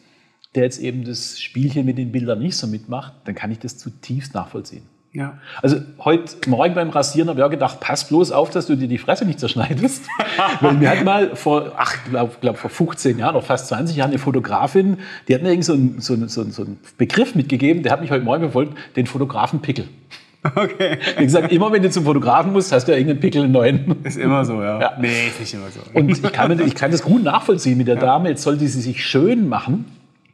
der 0.55 0.65
jetzt 0.65 0.81
eben 0.81 1.05
das 1.05 1.41
Spielchen 1.41 1.85
mit 1.85 1.99
den 1.99 2.13
Bildern 2.13 2.39
nicht 2.39 2.57
so 2.57 2.67
mitmacht, 2.67 3.15
dann 3.25 3.35
kann 3.35 3.51
ich 3.51 3.59
das 3.59 3.77
zutiefst 3.77 4.35
nachvollziehen. 4.35 4.83
Ja. 5.13 5.39
Also 5.63 5.77
heute 6.01 6.51
Morgen 6.51 6.75
beim 6.75 6.91
Rasieren 6.91 7.29
habe 7.29 7.39
ich 7.39 7.45
auch 7.45 7.51
gedacht, 7.51 7.79
pass 7.79 8.09
bloß 8.09 8.33
auf, 8.33 8.51
dass 8.51 8.67
du 8.67 8.77
dir 8.77 8.89
die 8.89 8.99
Fresse 8.99 9.25
nicht 9.25 9.39
zerschneidest. 9.39 10.09
Weil 10.61 10.75
mir 10.75 10.91
hat 10.91 11.05
mal 11.05 11.37
vor, 11.37 11.73
ach, 11.77 11.97
glaub, 12.11 12.41
glaub, 12.41 12.57
vor 12.57 12.69
15 12.69 13.19
Jahren 13.19 13.37
oder 13.37 13.45
fast 13.45 13.69
20 13.69 13.97
Jahren 13.97 14.11
eine 14.11 14.19
Fotografin, 14.19 14.99
die 15.29 15.35
hat 15.37 15.43
mir 15.43 15.51
irgendwie 15.51 15.63
so 15.63 15.73
einen, 15.75 16.01
so, 16.01 16.15
einen, 16.15 16.29
so 16.29 16.43
einen 16.43 16.81
Begriff 16.99 17.37
mitgegeben, 17.37 17.85
der 17.85 17.93
hat 17.93 18.01
mich 18.01 18.11
heute 18.11 18.25
Morgen 18.25 18.43
verfolgt, 18.43 18.77
den 18.97 19.07
Fotografen 19.07 19.61
Pickel. 19.61 19.87
Okay. 20.45 20.99
Wie 21.17 21.25
gesagt, 21.25 21.53
immer 21.53 21.73
wenn 21.73 21.83
du 21.83 21.91
zum 21.91 22.05
Fotografen 22.05 22.53
musst, 22.53 22.71
hast 22.71 22.87
du 22.87 22.93
ja 22.93 22.99
irgendeinen 22.99 23.21
Pickel 23.21 23.45
in 23.45 23.53
neuen. 23.53 24.05
Ist 24.05 24.19
immer 24.19 24.45
so, 24.45 24.63
ja. 24.63 24.81
ja. 24.81 24.93
Nee, 25.01 25.29
ist 25.29 25.41
nicht 25.41 25.55
immer 25.55 25.69
so. 25.71 25.81
Und 25.95 26.11
ich 26.11 26.23
kann, 26.23 26.59
ich 26.61 26.75
kann 26.75 26.91
das 26.91 27.03
gut 27.03 27.23
nachvollziehen 27.23 27.79
mit 27.79 27.89
der 27.89 27.95
ja. 27.95 28.01
Dame. 28.01 28.29
Jetzt 28.29 28.43
sollte 28.43 28.67
sie 28.69 28.81
sich 28.81 29.05
schön 29.05 29.49
machen. 29.49 29.87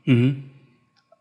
Mhm. 0.05 0.45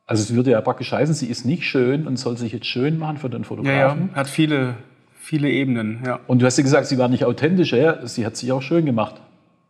Also 0.07 0.23
es 0.23 0.33
würde 0.33 0.51
ja 0.51 0.61
praktisch 0.61 0.91
heißen, 0.91 1.13
sie 1.13 1.27
ist 1.27 1.45
nicht 1.45 1.65
schön 1.65 2.07
und 2.07 2.17
soll 2.17 2.35
sich 2.35 2.51
jetzt 2.51 2.65
schön 2.65 2.97
machen 2.97 3.17
für 3.17 3.29
den 3.29 3.43
Fotografen. 3.43 4.01
Ja, 4.01 4.07
ja. 4.07 4.15
hat 4.15 4.27
viele, 4.27 4.73
viele 5.13 5.51
Ebenen, 5.51 6.01
ja. 6.03 6.19
Und 6.25 6.41
du 6.41 6.47
hast 6.47 6.57
ja 6.57 6.63
gesagt, 6.63 6.87
sie 6.87 6.97
war 6.97 7.09
nicht 7.09 7.25
authentisch. 7.25 7.73
Ja, 7.73 8.05
sie 8.07 8.25
hat 8.25 8.35
sich 8.35 8.51
auch 8.51 8.63
schön 8.63 8.87
gemacht. 8.87 9.21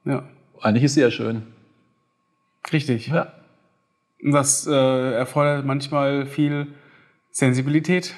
Ja. 0.05 0.23
Eigentlich 0.61 0.85
ist 0.85 0.93
sie 0.93 1.01
ja 1.01 1.11
schön. 1.11 1.43
Richtig. 2.71 3.07
Ja. 3.07 3.33
Das 4.23 4.65
äh, 4.65 5.13
erfordert 5.13 5.65
manchmal 5.65 6.25
viel 6.25 6.67
Sensibilität 7.31 8.13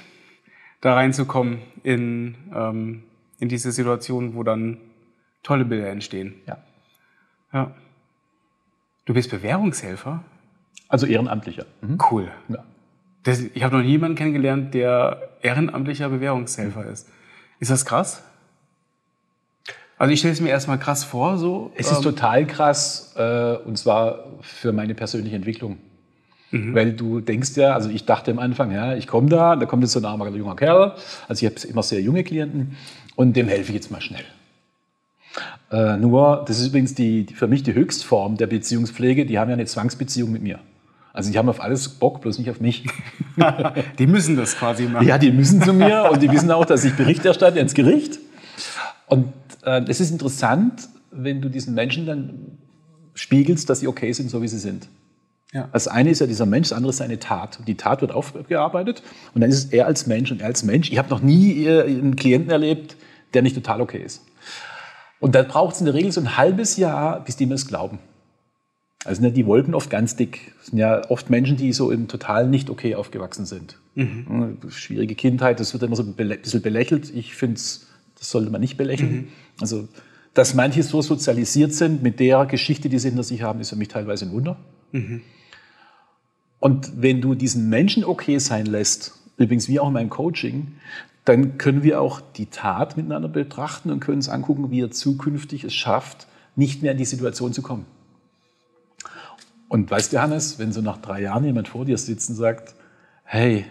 da 0.81 0.95
reinzukommen 0.95 1.59
in, 1.83 2.35
ähm, 2.53 3.03
in 3.39 3.49
diese 3.49 3.71
Situation, 3.71 4.35
wo 4.35 4.43
dann 4.43 4.77
tolle 5.43 5.65
Bilder 5.65 5.89
entstehen. 5.89 6.35
Ja. 6.47 6.57
ja. 7.53 7.71
Du 9.05 9.13
bist 9.13 9.29
Bewährungshelfer? 9.31 10.23
Also 10.87 11.05
Ehrenamtlicher. 11.05 11.65
Mhm. 11.81 11.97
Cool. 12.11 12.31
Ja. 12.49 12.63
Das, 13.23 13.39
ich 13.39 13.63
habe 13.63 13.77
noch 13.77 13.83
niemanden 13.83 14.15
kennengelernt, 14.15 14.73
der 14.73 15.29
ehrenamtlicher 15.41 16.09
Bewährungshelfer 16.09 16.85
ist. 16.85 17.07
Ist 17.59 17.69
das 17.69 17.85
krass? 17.85 18.23
Also 19.97 20.11
ich 20.11 20.19
stelle 20.19 20.33
es 20.33 20.41
mir 20.41 20.49
erstmal 20.49 20.79
krass 20.79 21.03
vor, 21.03 21.37
so. 21.37 21.71
Es 21.75 21.91
ist 21.91 21.97
ähm, 21.97 22.03
total 22.03 22.47
krass, 22.47 23.13
äh, 23.15 23.57
und 23.57 23.77
zwar 23.77 24.25
für 24.41 24.73
meine 24.73 24.95
persönliche 24.95 25.35
Entwicklung. 25.35 25.77
Mhm. 26.51 26.75
Weil 26.75 26.93
du 26.93 27.21
denkst 27.21 27.55
ja, 27.55 27.73
also 27.73 27.89
ich 27.89 28.05
dachte 28.05 28.31
am 28.31 28.39
Anfang, 28.39 28.71
ja, 28.71 28.95
ich 28.95 29.07
komme 29.07 29.29
da, 29.29 29.55
da 29.55 29.65
kommt 29.65 29.83
jetzt 29.83 29.93
so 29.93 29.99
ein 29.99 30.05
armer 30.05 30.29
junger 30.29 30.55
Kerl, 30.55 30.95
also 31.27 31.45
ich 31.45 31.51
habe 31.51 31.67
immer 31.67 31.83
sehr 31.83 32.01
junge 32.01 32.23
Klienten 32.23 32.77
und 33.15 33.35
dem 33.35 33.47
helfe 33.47 33.69
ich 33.69 33.75
jetzt 33.75 33.91
mal 33.91 34.01
schnell. 34.01 34.25
Äh, 35.71 35.97
nur, 35.97 36.43
das 36.45 36.59
ist 36.59 36.67
übrigens 36.67 36.93
die, 36.93 37.25
die, 37.25 37.33
für 37.33 37.47
mich 37.47 37.63
die 37.63 37.73
Höchstform 37.73 38.35
der 38.35 38.47
Beziehungspflege, 38.47 39.25
die 39.25 39.39
haben 39.39 39.49
ja 39.49 39.53
eine 39.53 39.65
Zwangsbeziehung 39.65 40.31
mit 40.31 40.43
mir. 40.43 40.59
Also 41.13 41.31
die 41.31 41.37
haben 41.37 41.49
auf 41.49 41.61
alles 41.61 41.87
Bock, 41.87 42.21
bloß 42.21 42.37
nicht 42.39 42.49
auf 42.49 42.59
mich. 42.59 42.85
die 43.99 44.07
müssen 44.07 44.35
das 44.35 44.57
quasi 44.57 44.83
machen. 44.83 45.07
Ja, 45.07 45.17
die 45.17 45.31
müssen 45.31 45.61
zu 45.61 45.73
mir 45.73 46.09
und 46.11 46.21
die 46.21 46.29
wissen 46.29 46.51
auch, 46.51 46.65
dass 46.65 46.83
ich 46.83 46.93
Bericht 46.95 47.25
erstatte 47.25 47.59
ins 47.59 47.73
Gericht. 47.73 48.19
Und 49.07 49.31
äh, 49.63 49.81
es 49.87 50.01
ist 50.01 50.11
interessant, 50.11 50.89
wenn 51.11 51.41
du 51.41 51.49
diesen 51.49 51.73
Menschen 51.73 52.05
dann 52.05 52.57
spiegelst, 53.13 53.69
dass 53.69 53.81
sie 53.81 53.87
okay 53.87 54.11
sind, 54.11 54.29
so 54.29 54.41
wie 54.41 54.47
sie 54.47 54.59
sind. 54.59 54.87
Ja. 55.53 55.69
Das 55.73 55.87
eine 55.87 56.09
ist 56.09 56.19
ja 56.19 56.27
dieser 56.27 56.45
Mensch, 56.45 56.69
das 56.69 56.77
andere 56.77 56.91
ist 56.91 56.97
seine 56.97 57.19
Tat. 57.19 57.59
Und 57.59 57.67
die 57.67 57.75
Tat 57.75 58.01
wird 58.01 58.11
aufgearbeitet 58.11 59.03
und 59.33 59.41
dann 59.41 59.49
ist 59.49 59.57
es 59.57 59.65
er 59.65 59.85
als 59.85 60.07
Mensch 60.07 60.31
und 60.31 60.41
er 60.41 60.47
als 60.47 60.63
Mensch. 60.63 60.91
Ich 60.91 60.97
habe 60.97 61.09
noch 61.09 61.21
nie 61.21 61.65
äh, 61.65 61.83
einen 61.83 62.15
Klienten 62.15 62.51
erlebt, 62.51 62.95
der 63.33 63.41
nicht 63.41 63.55
total 63.55 63.81
okay 63.81 64.01
ist. 64.01 64.23
Und 65.19 65.35
da 65.35 65.43
braucht 65.43 65.75
es 65.75 65.81
in 65.81 65.85
der 65.85 65.93
Regel 65.93 66.11
so 66.11 66.21
ein 66.21 66.37
halbes 66.37 66.77
Jahr, 66.77 67.23
bis 67.23 67.35
die 67.35 67.45
mir 67.45 67.55
es 67.55 67.67
glauben. 67.67 67.99
Also 69.03 69.27
die 69.29 69.45
Wolken 69.45 69.73
oft 69.73 69.89
ganz 69.89 70.15
dick. 70.15 70.53
Das 70.57 70.67
sind 70.67 70.77
ja 70.77 71.09
oft 71.09 71.29
Menschen, 71.29 71.57
die 71.57 71.73
so 71.73 71.91
im 71.91 72.07
total 72.07 72.47
nicht 72.47 72.69
okay 72.69 72.95
aufgewachsen 72.95 73.45
sind. 73.45 73.77
Mhm. 73.95 74.57
Schwierige 74.69 75.15
Kindheit, 75.15 75.59
das 75.59 75.73
wird 75.73 75.83
immer 75.83 75.95
so 75.95 76.03
ein 76.03 76.13
bisschen 76.13 76.61
belächelt. 76.61 77.13
Ich 77.13 77.35
finde, 77.35 77.55
das 77.55 77.87
sollte 78.19 78.51
man 78.51 78.61
nicht 78.61 78.77
belächeln. 78.77 79.11
Mhm. 79.11 79.27
Also, 79.59 79.87
dass 80.33 80.53
manche 80.53 80.83
so 80.83 81.01
sozialisiert 81.01 81.73
sind 81.73 82.03
mit 82.03 82.19
der 82.19 82.45
Geschichte, 82.45 82.89
die 82.89 82.99
sie 82.99 83.09
hinter 83.09 83.23
sich 83.23 83.41
haben, 83.41 83.59
ist 83.59 83.71
für 83.71 83.75
mich 83.75 83.89
teilweise 83.89 84.25
ein 84.25 84.31
Wunder. 84.31 84.57
Mhm. 84.91 85.21
Und 86.61 87.01
wenn 87.01 87.21
du 87.21 87.33
diesen 87.33 87.69
Menschen 87.69 88.05
okay 88.05 88.37
sein 88.37 88.67
lässt, 88.67 89.19
übrigens 89.37 89.67
wie 89.67 89.79
auch 89.79 89.87
in 89.87 89.93
meinem 89.93 90.11
Coaching, 90.11 90.73
dann 91.25 91.57
können 91.57 91.81
wir 91.81 91.99
auch 91.99 92.21
die 92.21 92.45
Tat 92.45 92.97
miteinander 92.97 93.27
betrachten 93.27 93.89
und 93.89 93.99
können 93.99 94.19
uns 94.19 94.29
angucken, 94.29 94.69
wie 94.69 94.81
er 94.81 94.91
zukünftig 94.91 95.63
es 95.63 95.73
schafft, 95.73 96.27
nicht 96.55 96.83
mehr 96.83 96.91
in 96.91 96.99
die 96.99 97.05
Situation 97.05 97.51
zu 97.51 97.63
kommen. 97.63 97.85
Und 99.67 99.89
weißt 99.89 100.13
du, 100.13 100.21
Hannes, 100.21 100.59
wenn 100.59 100.71
so 100.71 100.81
nach 100.81 100.97
drei 100.97 101.21
Jahren 101.21 101.45
jemand 101.45 101.67
vor 101.67 101.83
dir 101.83 101.97
sitzt 101.97 102.29
und 102.29 102.35
sagt, 102.35 102.75
hey, 103.23 103.65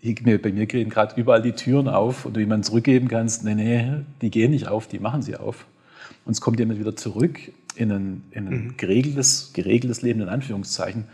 ich, 0.00 0.22
bei 0.22 0.52
mir 0.52 0.66
gehen 0.66 0.90
gerade 0.90 1.18
überall 1.20 1.42
die 1.42 1.52
Türen 1.52 1.88
auf 1.88 2.26
und 2.26 2.34
du 2.34 2.40
jemanden 2.40 2.62
zurückgeben 2.62 3.08
kannst, 3.08 3.42
nee, 3.42 3.54
nee, 3.54 4.04
die 4.20 4.30
gehen 4.30 4.52
nicht 4.52 4.68
auf, 4.68 4.86
die 4.86 5.00
machen 5.00 5.22
sie 5.22 5.36
auf. 5.36 5.66
Und 6.24 6.32
es 6.32 6.40
kommt 6.40 6.60
jemand 6.60 6.78
wieder 6.78 6.94
zurück 6.94 7.40
in 7.74 7.90
ein, 7.90 8.22
in 8.30 8.46
ein 8.46 8.64
mhm. 8.64 8.76
geregeltes, 8.76 9.50
geregeltes 9.52 10.02
Leben, 10.02 10.20
in 10.20 10.28
Anführungszeichen, 10.28 11.06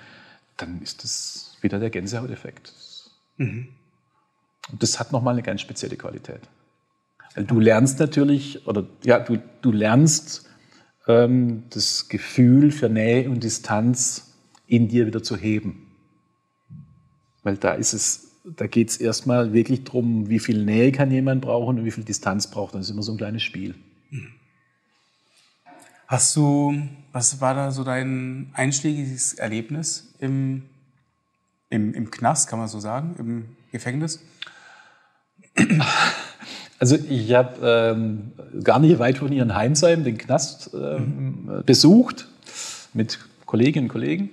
dann 0.56 0.82
ist 0.82 1.04
das 1.04 1.56
wieder 1.60 1.78
der 1.78 1.90
Gänsehauteffekt. 1.90 2.72
Mhm. 3.36 3.68
Und 4.70 4.82
das 4.82 5.00
hat 5.00 5.12
nochmal 5.12 5.34
eine 5.34 5.42
ganz 5.42 5.60
spezielle 5.60 5.96
Qualität. 5.96 6.40
Weil 7.34 7.44
du 7.44 7.60
lernst 7.60 7.98
natürlich, 7.98 8.66
oder 8.66 8.86
ja, 9.04 9.20
du, 9.20 9.38
du 9.62 9.72
lernst 9.72 10.48
ähm, 11.06 11.64
das 11.70 12.08
Gefühl 12.08 12.70
für 12.70 12.88
Nähe 12.88 13.28
und 13.28 13.42
Distanz 13.42 14.34
in 14.66 14.88
dir 14.88 15.06
wieder 15.06 15.22
zu 15.22 15.36
heben. 15.36 15.86
Weil 17.42 17.56
da 17.56 17.72
ist 17.72 17.92
es, 17.92 18.40
da 18.44 18.66
geht 18.66 18.90
es 18.90 18.96
erstmal 18.96 19.52
wirklich 19.52 19.84
darum, 19.84 20.28
wie 20.28 20.38
viel 20.38 20.64
Nähe 20.64 20.92
kann 20.92 21.10
jemand 21.10 21.42
brauchen 21.42 21.78
und 21.78 21.84
wie 21.84 21.90
viel 21.90 22.04
Distanz 22.04 22.50
braucht. 22.50 22.74
Das 22.74 22.82
ist 22.82 22.90
immer 22.90 23.02
so 23.02 23.12
ein 23.12 23.18
kleines 23.18 23.42
Spiel. 23.42 23.74
Hast 26.10 26.34
du, 26.34 26.74
was 27.12 27.40
war 27.40 27.54
da 27.54 27.70
so 27.70 27.84
dein 27.84 28.50
einschlägiges 28.52 29.34
Erlebnis 29.34 30.12
im 30.18 30.64
im, 31.68 31.94
im 31.94 32.10
Knast, 32.10 32.48
kann 32.48 32.58
man 32.58 32.66
so 32.66 32.80
sagen, 32.80 33.14
im 33.18 33.56
Gefängnis? 33.72 34.20
Also 36.80 36.96
ich 36.96 37.34
habe 37.34 37.94
ähm, 37.94 38.32
gar 38.64 38.78
nicht 38.78 38.98
weit 38.98 39.18
von 39.18 39.28
hier 39.28 39.42
in 39.42 39.54
Heimsheim 39.54 40.02
den 40.02 40.16
Knast 40.16 40.70
ähm, 40.72 41.44
mhm. 41.44 41.64
besucht 41.66 42.26
mit 42.94 43.18
Kolleginnen 43.44 43.84
und 43.84 43.92
Kollegen. 43.92 44.30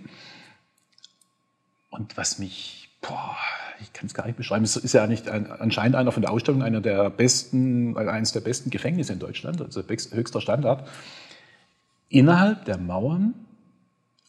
Und 1.89 2.15
was 2.15 2.39
mich, 2.39 2.87
boah, 3.01 3.35
ich 3.81 3.91
kann 3.91 4.05
es 4.05 4.13
gar 4.13 4.25
nicht 4.25 4.37
beschreiben, 4.37 4.63
es 4.63 4.77
ist 4.77 4.93
ja 4.93 5.07
nicht 5.07 5.27
ein, 5.27 5.51
anscheinend 5.51 5.97
einer 5.97 6.13
von 6.13 6.21
der 6.21 6.31
Ausstellung 6.31 6.63
einer 6.63 6.79
der 6.79 7.09
besten, 7.09 7.97
eines 7.97 8.31
der 8.31 8.39
besten 8.39 8.69
Gefängnisse 8.69 9.11
in 9.11 9.19
Deutschland, 9.19 9.61
also 9.61 9.83
höchster 9.83 10.39
Standard. 10.39 10.87
Innerhalb 12.09 12.65
der 12.65 12.77
Mauern 12.77 13.33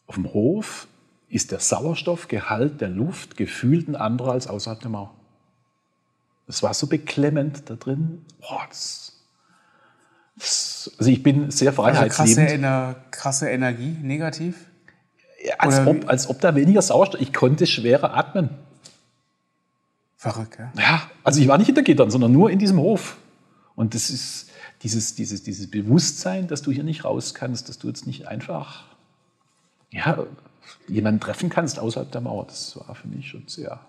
auf 0.07 0.15
dem 0.15 0.33
Hof 0.33 0.87
ist 1.29 1.51
der 1.51 1.59
Sauerstoffgehalt 1.59 2.81
der 2.81 2.89
Luft 2.89 3.37
gefühlt 3.37 3.87
ein 3.87 3.95
anderer 3.95 4.31
als 4.31 4.47
außerhalb 4.47 4.81
der 4.81 4.89
Mauer. 4.89 5.13
Das 6.47 6.63
war 6.63 6.73
so 6.73 6.87
beklemmend 6.87 7.69
da 7.69 7.75
drin. 7.75 8.25
Boah, 8.41 8.65
das, 8.67 9.13
das, 10.35 10.91
also 10.97 11.11
ich 11.11 11.21
bin 11.21 11.51
sehr 11.51 11.71
freiheitsliebend. 11.71 12.39
Also 12.39 12.67
krasse, 12.67 13.05
krasse 13.11 13.49
Energie, 13.49 13.95
negativ? 14.01 14.65
Als, 15.57 15.85
ob, 15.85 16.09
als 16.09 16.27
ob 16.27 16.41
da 16.41 16.55
weniger 16.55 16.81
Sauerstoff, 16.81 17.21
ich 17.21 17.31
konnte 17.31 17.67
schwerer 17.67 18.15
atmen. 18.15 18.49
Verrückt, 20.17 20.57
ja? 20.59 20.71
Ja, 20.77 21.01
also 21.23 21.39
ich 21.39 21.47
war 21.47 21.57
nicht 21.57 21.67
hinter 21.67 21.83
Gittern, 21.83 22.11
sondern 22.11 22.31
nur 22.31 22.49
in 22.49 22.59
diesem 22.59 22.79
Hof. 22.79 23.15
Und 23.75 23.93
das 23.93 24.09
ist 24.09 24.48
dieses, 24.83 25.15
dieses, 25.15 25.43
dieses 25.43 25.69
Bewusstsein, 25.69 26.47
dass 26.47 26.61
du 26.61 26.71
hier 26.71 26.83
nicht 26.83 27.03
raus 27.03 27.33
kannst, 27.33 27.69
dass 27.69 27.79
du 27.79 27.87
jetzt 27.87 28.07
nicht 28.07 28.27
einfach 28.27 28.85
ja, 29.91 30.25
jemanden 30.87 31.19
treffen 31.19 31.49
kannst 31.49 31.79
außerhalb 31.79 32.11
der 32.11 32.21
Mauer. 32.21 32.45
Das 32.45 32.77
war 32.77 32.95
für 32.95 33.07
mich 33.07 33.29
schon 33.29 33.47
sehr 33.47 33.79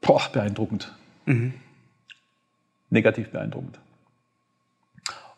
boah, 0.00 0.22
beeindruckend. 0.32 0.94
Mhm. 1.26 1.54
Negativ 2.90 3.30
beeindruckend. 3.30 3.78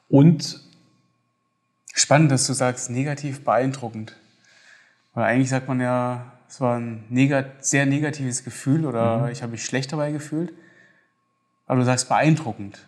Und 0.09 0.61
spannend, 1.95 2.31
dass 2.31 2.47
du 2.47 2.53
sagst, 2.53 2.91
negativ 2.91 3.45
beeindruckend. 3.45 4.17
Weil 5.15 5.25
eigentlich 5.25 5.49
sagt 5.49 5.69
man 5.69 5.81
ja, 5.81 6.33
es 6.49 6.61
war 6.61 6.79
ein 6.79 7.05
negat 7.09 7.65
sehr 7.65 7.87
negatives 7.87 8.45
Gefühl 8.45 8.87
oder 8.87 9.19
mhm. 9.19 9.29
ich 9.29 9.43
habe 9.43 9.53
mich 9.53 9.65
schlecht 9.65 9.93
dabei 9.93 10.13
gefühlt. 10.13 10.53
Aber 11.67 11.81
du 11.81 11.85
sagst 11.85 12.09
beeindruckend. 12.09 12.79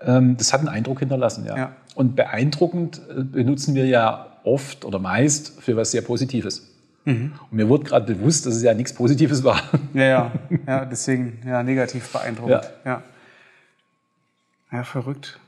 Ähm, 0.00 0.36
das 0.36 0.52
hat 0.52 0.60
einen 0.60 0.68
Eindruck 0.68 1.00
hinterlassen, 1.00 1.46
ja. 1.46 1.56
ja. 1.56 1.76
Und 1.94 2.16
beeindruckend 2.16 3.00
äh, 3.08 3.22
benutzen 3.22 3.74
wir 3.74 3.86
ja 3.86 4.26
oft 4.44 4.84
oder 4.84 4.98
meist 4.98 5.60
für 5.60 5.76
was 5.76 5.90
sehr 5.90 6.02
Positives. 6.02 6.72
Mhm. 7.04 7.32
Und 7.50 7.56
mir 7.56 7.68
wurde 7.68 7.84
gerade 7.84 8.14
bewusst, 8.14 8.46
dass 8.46 8.56
es 8.56 8.62
ja 8.62 8.74
nichts 8.74 8.92
Positives 8.92 9.44
war. 9.44 9.62
Ja, 9.94 10.04
ja, 10.04 10.32
ja 10.66 10.84
deswegen 10.84 11.40
ja, 11.46 11.62
negativ 11.62 12.12
beeindruckend. 12.12 12.70
Ja. 12.84 12.92
ja. 12.92 13.02
ja, 14.72 14.84
verrückt. 14.84 15.38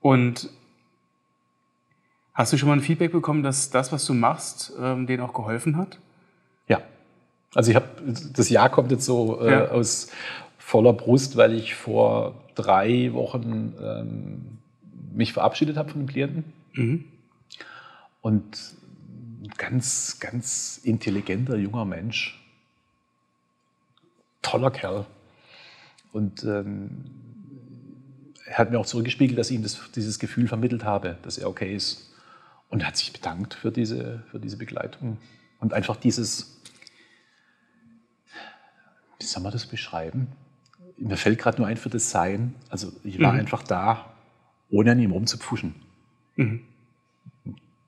Und 0.00 0.50
hast 2.34 2.52
du 2.52 2.58
schon 2.58 2.68
mal 2.68 2.74
ein 2.74 2.82
Feedback 2.82 3.12
bekommen, 3.12 3.42
dass 3.42 3.70
das, 3.70 3.92
was 3.92 4.04
du 4.04 4.14
machst, 4.14 4.72
ähm, 4.78 5.06
denen 5.06 5.22
auch 5.22 5.32
geholfen 5.32 5.76
hat? 5.76 5.98
Ja. 6.68 6.80
Also 7.54 7.70
ich 7.70 7.76
habe, 7.76 7.86
das 8.34 8.50
Jahr 8.50 8.68
kommt 8.68 8.90
jetzt 8.90 9.06
so 9.06 9.40
äh, 9.40 9.50
ja. 9.50 9.68
aus 9.68 10.08
voller 10.64 10.94
Brust, 10.94 11.36
weil 11.36 11.52
ich 11.52 11.74
vor 11.74 12.42
drei 12.54 13.12
Wochen 13.12 13.74
ähm, 13.80 14.58
mich 15.12 15.34
verabschiedet 15.34 15.76
habe 15.76 15.90
von 15.90 16.00
einem 16.00 16.08
Klienten. 16.08 16.44
Mhm. 16.72 17.04
Und 18.22 18.74
ein 19.42 19.50
ganz, 19.58 20.18
ganz 20.20 20.80
intelligenter 20.82 21.56
junger 21.56 21.84
Mensch. 21.84 22.42
Toller 24.40 24.70
Kerl. 24.70 25.04
Und 26.12 26.44
ähm, 26.44 27.04
er 28.46 28.56
hat 28.56 28.70
mir 28.70 28.80
auch 28.80 28.86
zurückgespiegelt, 28.86 29.38
dass 29.38 29.50
ich 29.50 29.56
ihm 29.56 29.62
das, 29.62 29.78
dieses 29.94 30.18
Gefühl 30.18 30.48
vermittelt 30.48 30.82
habe, 30.82 31.18
dass 31.22 31.36
er 31.36 31.50
okay 31.50 31.76
ist. 31.76 32.10
Und 32.70 32.80
er 32.80 32.88
hat 32.88 32.96
sich 32.96 33.12
bedankt 33.12 33.52
für 33.52 33.70
diese, 33.70 34.22
für 34.30 34.40
diese 34.40 34.56
Begleitung. 34.56 35.18
Und 35.60 35.74
einfach 35.74 35.96
dieses, 35.96 36.58
wie 39.18 39.26
soll 39.26 39.42
man 39.42 39.52
das 39.52 39.66
beschreiben? 39.66 40.28
Mir 40.96 41.16
fällt 41.16 41.38
gerade 41.38 41.58
nur 41.58 41.66
ein 41.66 41.76
für 41.76 41.90
das 41.90 42.10
Sein. 42.10 42.54
Also 42.68 42.92
ich 43.02 43.20
war 43.20 43.32
mhm. 43.32 43.40
einfach 43.40 43.62
da, 43.62 44.14
ohne 44.70 44.92
an 44.92 45.00
ihm 45.00 45.12
rumzupfuschen. 45.12 45.74
Mhm 46.36 46.60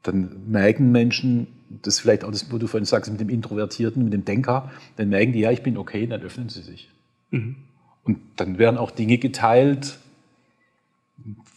dann 0.07 0.51
merken 0.51 0.93
Menschen, 0.93 1.49
das 1.83 1.99
vielleicht 1.99 2.25
auch 2.25 2.31
das, 2.31 2.51
wo 2.53 2.59
du 2.59 2.67
vorhin 2.67 2.85
sagst, 2.85 3.11
mit 3.11 3.21
dem 3.21 3.29
Introvertierten, 3.29 4.05
mit 4.05 4.13
dem 4.13 4.25
Denker, 4.25 4.71
dann 4.97 5.09
merken 5.09 5.33
die, 5.33 5.41
ja, 5.41 5.51
ich 5.51 5.63
bin 5.63 5.77
okay, 5.77 6.07
dann 6.07 6.23
öffnen 6.23 6.49
sie 6.49 6.63
sich. 6.63 6.91
Mhm. 7.31 7.57
Und 8.05 8.19
dann 8.37 8.59
werden 8.59 8.79
auch 8.79 8.91
Dinge 8.91 9.19
geteilt, 9.19 9.99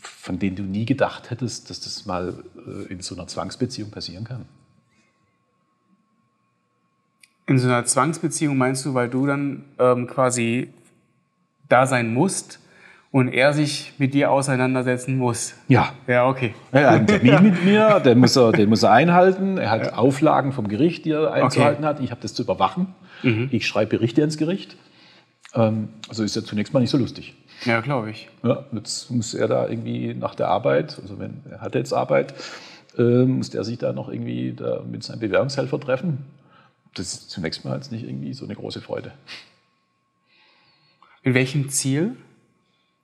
von 0.02 0.40
denen 0.40 0.56
du 0.56 0.64
nie 0.64 0.86
gedacht 0.86 1.30
hättest, 1.30 1.70
dass 1.70 1.80
das 1.82 2.06
mal 2.06 2.44
äh, 2.66 2.92
in 2.92 3.02
so 3.02 3.16
einer 3.16 3.28
Zwangsbeziehung 3.28 3.92
passieren 3.92 4.24
kann. 4.24 4.46
In 7.46 7.60
so 7.60 7.68
einer 7.68 7.86
Zwangsbeziehung 7.86 8.58
meinst 8.58 8.86
du, 8.86 8.94
weil 8.94 9.10
du 9.10 9.26
dann 9.26 9.66
ähm, 9.78 10.08
quasi 10.08 10.74
da 11.70 11.86
sein 11.86 12.14
musst 12.14 12.60
und 13.12 13.30
er 13.30 13.54
sich 13.54 13.94
mit 13.98 14.14
dir 14.14 14.32
auseinandersetzen 14.32 15.18
muss. 15.18 15.56
Ja. 15.68 15.94
Ja, 16.08 16.28
okay. 16.28 16.54
Er 16.72 16.92
hat 16.92 16.96
einen 16.98 17.08
Termin 17.08 17.44
mit 17.44 17.64
mir, 17.66 18.00
den 18.02 18.20
muss, 18.20 18.36
er, 18.36 18.52
den 18.52 18.70
muss 18.70 18.84
er 18.84 18.92
einhalten. 18.92 19.58
Er 19.58 19.72
hat 19.72 19.94
Auflagen 19.94 20.52
vom 20.52 20.68
Gericht, 20.68 21.06
die 21.06 21.12
er 21.12 21.32
einzuhalten 21.32 21.86
hat. 21.86 22.00
Ich 22.02 22.12
habe 22.12 22.22
das 22.22 22.34
zu 22.34 22.44
überwachen. 22.44 22.94
Ich 23.52 23.68
schreibe 23.68 23.98
Berichte 23.98 24.22
ins 24.22 24.38
Gericht. 24.38 24.78
Ähm, 25.54 25.90
also 26.08 26.24
ist 26.24 26.36
ja 26.36 26.44
zunächst 26.44 26.74
mal 26.74 26.80
nicht 26.80 26.90
so 26.90 26.98
lustig. 26.98 27.36
Ja, 27.66 27.82
glaube 27.82 28.12
ich. 28.12 28.30
Ja, 28.44 28.66
jetzt 28.72 29.12
muss 29.12 29.34
er 29.34 29.48
da 29.48 29.68
irgendwie 29.68 30.14
nach 30.14 30.36
der 30.36 30.48
Arbeit, 30.48 30.98
also 31.02 31.20
wenn 31.20 31.42
er 31.50 31.62
hat 31.62 31.76
jetzt 31.76 31.94
Arbeit, 31.94 32.34
äh, 32.98 33.26
muss 33.26 33.54
er 33.54 33.64
sich 33.64 33.78
da 33.78 33.92
noch 33.92 34.10
irgendwie 34.10 34.54
da 34.54 34.82
mit 34.90 35.04
seinem 35.04 35.20
Bewährungshelfer 35.20 35.80
treffen. 35.80 36.26
Das 36.94 37.14
ist 37.14 37.30
zunächst 37.30 37.66
mal 37.66 37.76
jetzt 37.76 37.92
nicht 37.92 38.04
irgendwie 38.04 38.34
so 38.34 38.46
eine 38.46 38.56
große 38.56 38.82
Freude. 38.82 39.12
In 41.24 41.34
welchem 41.34 41.70
Ziel? 41.70 42.16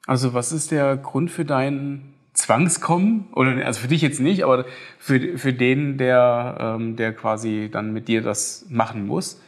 Also 0.07 0.33
was 0.33 0.51
ist 0.51 0.71
der 0.71 0.97
Grund 0.97 1.31
für 1.31 1.45
dein 1.45 2.13
Zwangskommen? 2.33 3.25
Oder 3.33 3.65
also 3.65 3.79
für 3.79 3.87
dich 3.87 4.01
jetzt 4.01 4.19
nicht, 4.19 4.43
aber 4.43 4.65
für, 4.99 5.37
für 5.37 5.53
den, 5.53 5.97
der, 5.97 6.57
ähm, 6.59 6.95
der 6.95 7.13
quasi 7.13 7.69
dann 7.71 7.93
mit 7.93 8.07
dir 8.07 8.21
das 8.21 8.65
machen 8.69 9.07
muss. 9.07 9.41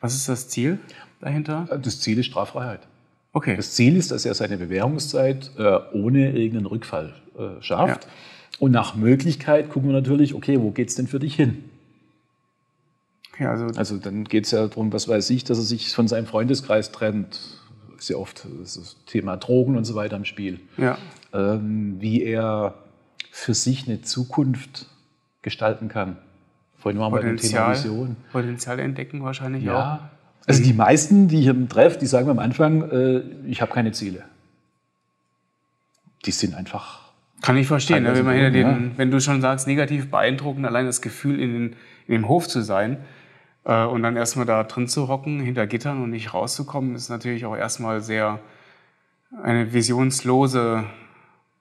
Was 0.00 0.14
ist 0.14 0.28
das 0.28 0.48
Ziel 0.48 0.78
dahinter? 1.20 1.68
Das 1.82 2.00
Ziel 2.00 2.18
ist 2.18 2.26
Straffreiheit. 2.26 2.80
Okay. 3.32 3.56
Das 3.56 3.72
Ziel 3.72 3.96
ist, 3.96 4.10
dass 4.10 4.24
er 4.24 4.34
seine 4.34 4.56
Bewährungszeit 4.56 5.50
äh, 5.58 5.78
ohne 5.92 6.32
irgendeinen 6.32 6.66
Rückfall 6.66 7.14
äh, 7.38 7.62
schafft. 7.62 8.04
Ja. 8.04 8.10
Und 8.58 8.72
nach 8.72 8.94
Möglichkeit 8.94 9.70
gucken 9.70 9.90
wir 9.90 9.94
natürlich, 9.94 10.34
okay, 10.34 10.60
wo 10.60 10.70
geht's 10.70 10.94
denn 10.94 11.06
für 11.06 11.18
dich 11.18 11.34
hin? 11.34 11.64
okay 13.40 13.46
also, 13.46 13.66
Also 13.78 13.96
dann 13.98 14.24
geht 14.24 14.44
es 14.44 14.50
ja 14.50 14.66
darum, 14.66 14.92
was 14.92 15.08
weiß 15.08 15.30
ich, 15.30 15.44
dass 15.44 15.58
er 15.58 15.64
sich 15.64 15.94
von 15.94 16.08
seinem 16.08 16.26
Freundeskreis 16.26 16.92
trennt. 16.92 17.59
Ist 18.00 18.08
ja 18.08 18.16
oft 18.16 18.46
das, 18.58 18.96
Thema 19.04 19.36
Drogen 19.36 19.76
und 19.76 19.84
so 19.84 19.94
weiter 19.94 20.16
im 20.16 20.24
Spiel. 20.24 20.58
ja. 20.78 20.96
Ähm, 21.32 21.96
wie 22.00 22.24
er 22.24 22.74
für 23.30 23.52
sich 23.54 23.86
eine 23.86 24.00
Zukunft 24.00 24.86
gestalten 25.42 25.88
kann. 25.88 26.16
Vorhin 26.78 26.98
waren 26.98 27.12
wir 27.12 27.20
beim 27.20 27.36
Thema 27.36 27.72
Vision. 27.72 28.16
Potenzial 28.32 28.80
entdecken 28.80 29.22
wahrscheinlich 29.22 29.68
auch. 29.68 29.74
Ja. 29.74 30.10
Also 30.46 30.62
die 30.62 30.72
meisten, 30.72 31.28
die 31.28 31.40
ich 31.40 31.46
im 31.46 31.68
treffe, 31.68 31.98
die 31.98 32.06
sagen 32.06 32.30
am 32.30 32.38
Anfang, 32.38 32.90
äh, 32.90 33.18
ich 33.46 33.60
habe 33.60 33.70
keine 33.70 33.92
Ziele. 33.92 34.24
Die 36.24 36.30
sind 36.30 36.54
einfach. 36.54 37.12
Kann 37.42 37.58
ich 37.58 37.66
verstehen, 37.66 38.02
ne? 38.02 38.14
Wenn, 38.14 38.24
man 38.24 38.34
hinter 38.34 38.50
den, 38.50 38.92
wenn 38.96 39.10
du 39.10 39.20
schon 39.20 39.42
sagst, 39.42 39.66
negativ 39.66 40.10
beeindruckend, 40.10 40.66
allein 40.66 40.86
das 40.86 41.02
Gefühl, 41.02 41.38
in, 41.38 41.52
den, 41.52 41.76
in 42.06 42.14
dem 42.14 42.28
Hof 42.28 42.48
zu 42.48 42.62
sein 42.62 42.96
und 43.74 44.02
dann 44.02 44.16
erstmal 44.16 44.46
da 44.46 44.64
drin 44.64 44.88
zu 44.88 45.08
hocken, 45.08 45.40
hinter 45.40 45.66
Gittern 45.66 46.02
und 46.02 46.10
nicht 46.10 46.34
rauszukommen, 46.34 46.94
ist 46.94 47.08
natürlich 47.08 47.44
auch 47.46 47.56
erstmal 47.56 48.00
sehr 48.00 48.40
eine 49.42 49.72
visionslose 49.72 50.84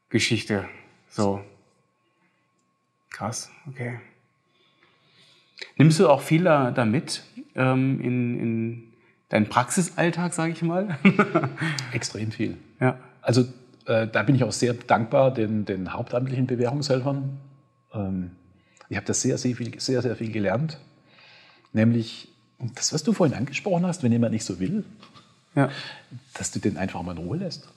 Geschichte. 0.10 0.66
So. 1.10 1.42
Krass, 3.12 3.52
okay. 3.68 4.00
Nimmst 5.78 6.00
du 6.00 6.08
auch 6.08 6.22
viel 6.22 6.44
da, 6.44 6.72
da 6.72 6.86
mit 6.86 7.24
ähm, 7.56 8.00
in, 8.02 8.40
in 8.40 8.84
deinen 9.30 9.50
Praxisalltag, 9.50 10.34
sage 10.34 10.54
ich 10.54 10.62
mal? 10.62 10.98
Extrem 11.92 12.32
viel. 12.32 12.58
ja. 12.80 12.98
Also 13.22 13.46
äh, 13.86 14.08
da 14.08 14.24
bin 14.24 14.36
ich 14.36 14.44
auch 14.44 14.52
sehr 14.52 14.74
dankbar 14.74 15.34
den, 15.34 15.66
den 15.66 15.94
hauptamtlichen 15.94 16.48
Bewährungshelfern. 16.48 17.38
Ähm, 17.94 18.32
ich 18.88 18.96
habe 18.98 19.06
da 19.06 19.14
sehr, 19.14 19.38
sehr 19.38 19.56
viel, 19.56 19.80
sehr, 19.80 20.02
sehr 20.02 20.16
viel 20.16 20.32
gelernt. 20.32 20.80
Nämlich 21.74 22.28
das, 22.76 22.94
was 22.94 23.04
du 23.04 23.14
vorhin 23.14 23.38
angesprochen 23.38 23.86
hast, 23.86 24.04
wenn 24.04 24.12
jemand 24.12 24.34
nicht 24.34 24.46
so 24.46 24.60
will, 24.60 24.84
Ja. 25.56 25.70
dass 26.34 26.52
du 26.52 26.60
den 26.60 26.78
einfach 26.78 27.02
mal 27.04 27.14
in 27.14 27.18
Ruhe 27.20 27.38
lässt. 27.38 27.68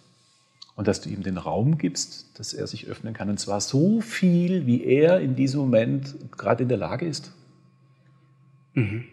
Und 0.74 0.88
dass 0.88 1.02
du 1.02 1.10
ihm 1.10 1.22
den 1.22 1.36
Raum 1.36 1.76
gibst, 1.76 2.38
dass 2.38 2.54
er 2.54 2.66
sich 2.66 2.86
öffnen 2.86 3.12
kann. 3.12 3.28
Und 3.28 3.38
zwar 3.38 3.60
so 3.60 4.00
viel, 4.00 4.64
wie 4.66 4.82
er 4.84 5.20
in 5.20 5.36
diesem 5.36 5.60
Moment 5.60 6.14
gerade 6.36 6.62
in 6.62 6.68
der 6.70 6.78
Lage 6.78 7.06
ist. 7.06 7.32
Und 8.74 9.04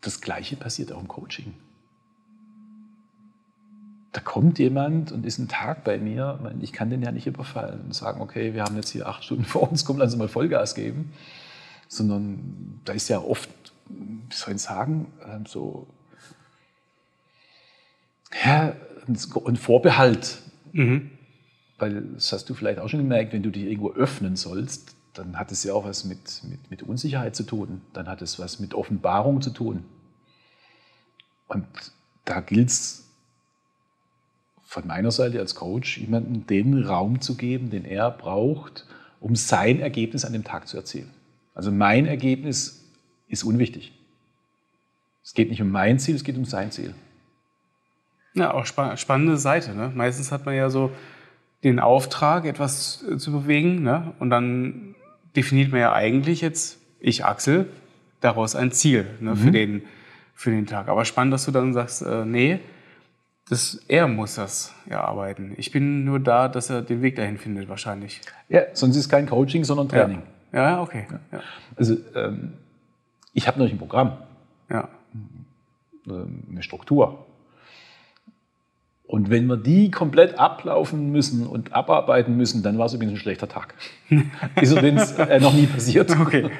das 0.00 0.20
Gleiche 0.20 0.56
passiert 0.56 0.90
auch 0.92 1.00
im 1.00 1.06
Coaching. 1.08 1.54
Da 4.12 4.20
kommt 4.20 4.58
jemand 4.58 5.12
und 5.12 5.24
ist 5.24 5.38
ein 5.38 5.48
Tag 5.48 5.84
bei 5.84 5.98
mir, 5.98 6.52
ich 6.60 6.72
kann 6.72 6.90
den 6.90 7.02
ja 7.02 7.12
nicht 7.12 7.26
überfallen 7.28 7.82
und 7.82 7.94
sagen, 7.94 8.20
okay, 8.20 8.52
wir 8.54 8.64
haben 8.64 8.74
jetzt 8.74 8.90
hier 8.90 9.06
acht 9.06 9.22
Stunden 9.22 9.44
vor 9.44 9.70
uns, 9.70 9.84
komm, 9.84 9.98
lass 9.98 10.12
uns 10.12 10.18
mal 10.18 10.28
Vollgas 10.28 10.74
geben. 10.74 11.12
Sondern 11.88 12.80
da 12.84 12.92
ist 12.92 13.08
ja 13.08 13.18
oft, 13.20 13.50
wie 13.88 14.34
soll 14.34 14.54
ich 14.54 14.62
sagen, 14.62 15.12
ähm, 15.26 15.46
so 15.46 15.86
ja, 18.44 18.74
ein 19.06 19.56
Vorbehalt. 19.56 20.38
Weil 21.78 22.02
das 22.14 22.32
hast 22.32 22.50
du 22.50 22.54
vielleicht 22.54 22.78
auch 22.78 22.88
schon 22.88 23.00
gemerkt, 23.00 23.32
wenn 23.32 23.42
du 23.42 23.50
dich 23.50 23.64
irgendwo 23.64 23.92
öffnen 23.92 24.36
sollst, 24.36 24.94
dann 25.14 25.38
hat 25.38 25.50
es 25.50 25.64
ja 25.64 25.72
auch 25.74 25.84
was 25.84 26.04
mit, 26.04 26.42
mit, 26.44 26.70
mit 26.70 26.82
Unsicherheit 26.82 27.34
zu 27.34 27.44
tun. 27.44 27.80
Dann 27.92 28.08
hat 28.08 28.22
es 28.22 28.38
was 28.38 28.60
mit 28.60 28.74
Offenbarung 28.74 29.40
zu 29.40 29.50
tun. 29.50 29.84
Und 31.48 31.66
da 32.24 32.40
gilt 32.40 32.68
es 32.68 33.08
von 34.64 34.86
meiner 34.86 35.10
Seite 35.10 35.40
als 35.40 35.54
Coach, 35.54 35.98
jemandem 35.98 36.46
den 36.46 36.84
Raum 36.84 37.20
zu 37.20 37.36
geben, 37.36 37.70
den 37.70 37.84
er 37.84 38.10
braucht, 38.10 38.86
um 39.18 39.34
sein 39.34 39.80
Ergebnis 39.80 40.24
an 40.26 40.34
dem 40.34 40.44
Tag 40.44 40.68
zu 40.68 40.76
erzielen. 40.76 41.10
Also 41.58 41.72
mein 41.72 42.06
Ergebnis 42.06 42.84
ist 43.26 43.42
unwichtig. 43.42 43.92
Es 45.24 45.34
geht 45.34 45.50
nicht 45.50 45.60
um 45.60 45.70
mein 45.70 45.98
Ziel, 45.98 46.14
es 46.14 46.22
geht 46.22 46.36
um 46.36 46.44
sein 46.44 46.70
Ziel. 46.70 46.94
Ja, 48.34 48.54
auch 48.54 48.64
spa 48.64 48.96
spannende 48.96 49.36
Seite. 49.36 49.74
Ne? 49.74 49.90
Meistens 49.92 50.30
hat 50.30 50.46
man 50.46 50.54
ja 50.54 50.70
so 50.70 50.92
den 51.64 51.80
Auftrag, 51.80 52.44
etwas 52.44 53.04
zu 53.16 53.32
bewegen. 53.32 53.82
Ne? 53.82 54.12
Und 54.20 54.30
dann 54.30 54.94
definiert 55.34 55.72
man 55.72 55.80
ja 55.80 55.92
eigentlich 55.92 56.42
jetzt, 56.42 56.78
ich 57.00 57.24
Axel, 57.24 57.66
daraus 58.20 58.54
ein 58.54 58.70
Ziel 58.70 59.06
ne? 59.18 59.34
für, 59.34 59.50
den, 59.50 59.82
für 60.36 60.52
den 60.52 60.64
Tag. 60.64 60.86
Aber 60.86 61.04
spannend, 61.04 61.34
dass 61.34 61.44
du 61.44 61.50
dann 61.50 61.72
sagst, 61.72 62.02
äh, 62.02 62.24
nee, 62.24 62.60
das, 63.48 63.82
er 63.88 64.06
muss 64.06 64.36
das 64.36 64.72
erarbeiten. 64.88 65.54
Ich 65.56 65.72
bin 65.72 66.04
nur 66.04 66.20
da, 66.20 66.46
dass 66.46 66.70
er 66.70 66.82
den 66.82 67.02
Weg 67.02 67.16
dahin 67.16 67.36
findet 67.36 67.68
wahrscheinlich. 67.68 68.20
Ja, 68.48 68.62
sonst 68.74 68.94
ist 68.94 69.06
es 69.06 69.08
kein 69.08 69.26
Coaching, 69.26 69.64
sondern 69.64 69.88
Training. 69.88 70.18
Ja, 70.18 70.37
ja 70.52 70.80
okay. 70.82 71.06
Ja. 71.32 71.40
Also 71.76 71.96
ähm, 72.14 72.54
ich 73.34 73.46
habe 73.46 73.58
natürlich 73.58 73.74
ein 73.74 73.78
Programm, 73.78 74.12
Ja. 74.70 74.88
ähm, 76.08 76.42
eine 76.50 76.62
Struktur. 76.62 77.24
Und 79.06 79.30
wenn 79.30 79.46
wir 79.46 79.56
die 79.56 79.90
komplett 79.90 80.38
ablaufen 80.38 81.10
müssen 81.10 81.46
und 81.46 81.72
abarbeiten 81.72 82.36
müssen, 82.36 82.62
dann 82.62 82.76
war 82.76 82.86
es 82.86 82.92
übrigens 82.94 83.14
ein 83.14 83.18
schlechter 83.18 83.48
Tag. 83.48 83.74
ist 84.60 84.72
übrigens 84.72 85.12
äh, 85.12 85.40
noch 85.40 85.54
nie 85.54 85.66
passiert. 85.66 86.10
Okay. 86.20 86.50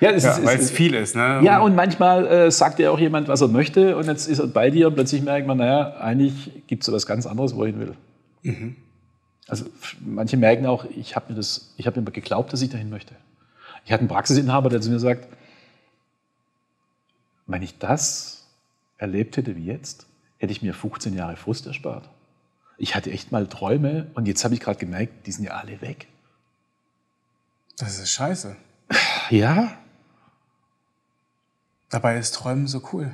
Ja, 0.00 0.10
es 0.10 0.24
Ja, 0.24 0.32
ist, 0.32 0.44
weil 0.44 0.56
es 0.56 0.62
ist, 0.64 0.70
viel 0.72 0.94
ist. 0.94 1.14
Ne? 1.16 1.40
ja, 1.44 1.60
und 1.60 1.74
manchmal 1.76 2.26
äh, 2.26 2.50
sagt 2.50 2.78
ja 2.80 2.90
auch 2.90 2.98
jemand, 2.98 3.28
was 3.28 3.40
er 3.40 3.48
möchte, 3.48 3.96
und 3.96 4.06
jetzt 4.06 4.26
ist 4.26 4.38
er 4.40 4.48
bei 4.48 4.68
dir 4.68 4.88
und 4.88 4.94
plötzlich 4.94 5.22
merkt 5.22 5.46
man, 5.46 5.58
naja, 5.58 5.94
eigentlich 6.00 6.50
gibt 6.66 6.82
es 6.82 6.92
was 6.92 7.06
ganz 7.06 7.24
anderes, 7.26 7.54
wo 7.56 7.62
er 7.62 7.68
hin 7.70 7.78
will. 7.80 7.94
Mhm. 8.42 8.76
Also 9.48 9.66
manche 10.00 10.36
merken 10.36 10.66
auch, 10.66 10.84
ich 10.84 11.16
habe 11.16 11.32
mir 11.32 11.36
das, 11.36 11.72
ich 11.76 11.86
habe 11.86 12.00
mir 12.00 12.10
geglaubt, 12.10 12.52
dass 12.52 12.62
ich 12.62 12.70
dahin 12.70 12.90
möchte. 12.90 13.14
Ich 13.84 13.92
hatte 13.92 14.00
einen 14.00 14.08
Praxisinhaber, 14.08 14.68
der 14.68 14.80
zu 14.80 14.90
mir 14.90 15.00
sagt, 15.00 15.26
wenn 17.46 17.62
ich 17.62 17.78
das 17.78 18.46
erlebt 18.98 19.36
hätte 19.36 19.56
wie 19.56 19.64
jetzt, 19.64 20.06
hätte 20.38 20.52
ich 20.52 20.62
mir 20.62 20.74
15 20.74 21.14
Jahre 21.14 21.36
Frust 21.36 21.66
erspart. 21.66 22.08
Ich 22.78 22.94
hatte 22.94 23.10
echt 23.10 23.32
mal 23.32 23.46
Träume 23.46 24.06
und 24.14 24.26
jetzt 24.26 24.44
habe 24.44 24.54
ich 24.54 24.60
gerade 24.60 24.78
gemerkt, 24.78 25.26
die 25.26 25.32
sind 25.32 25.44
ja 25.44 25.52
alle 25.52 25.80
weg. 25.80 26.06
Das 27.76 27.98
ist 27.98 28.10
scheiße. 28.10 28.56
Ja, 29.30 29.76
Dabei 31.92 32.16
ist 32.16 32.34
Träumen 32.34 32.66
so 32.68 32.80
cool. 32.94 33.12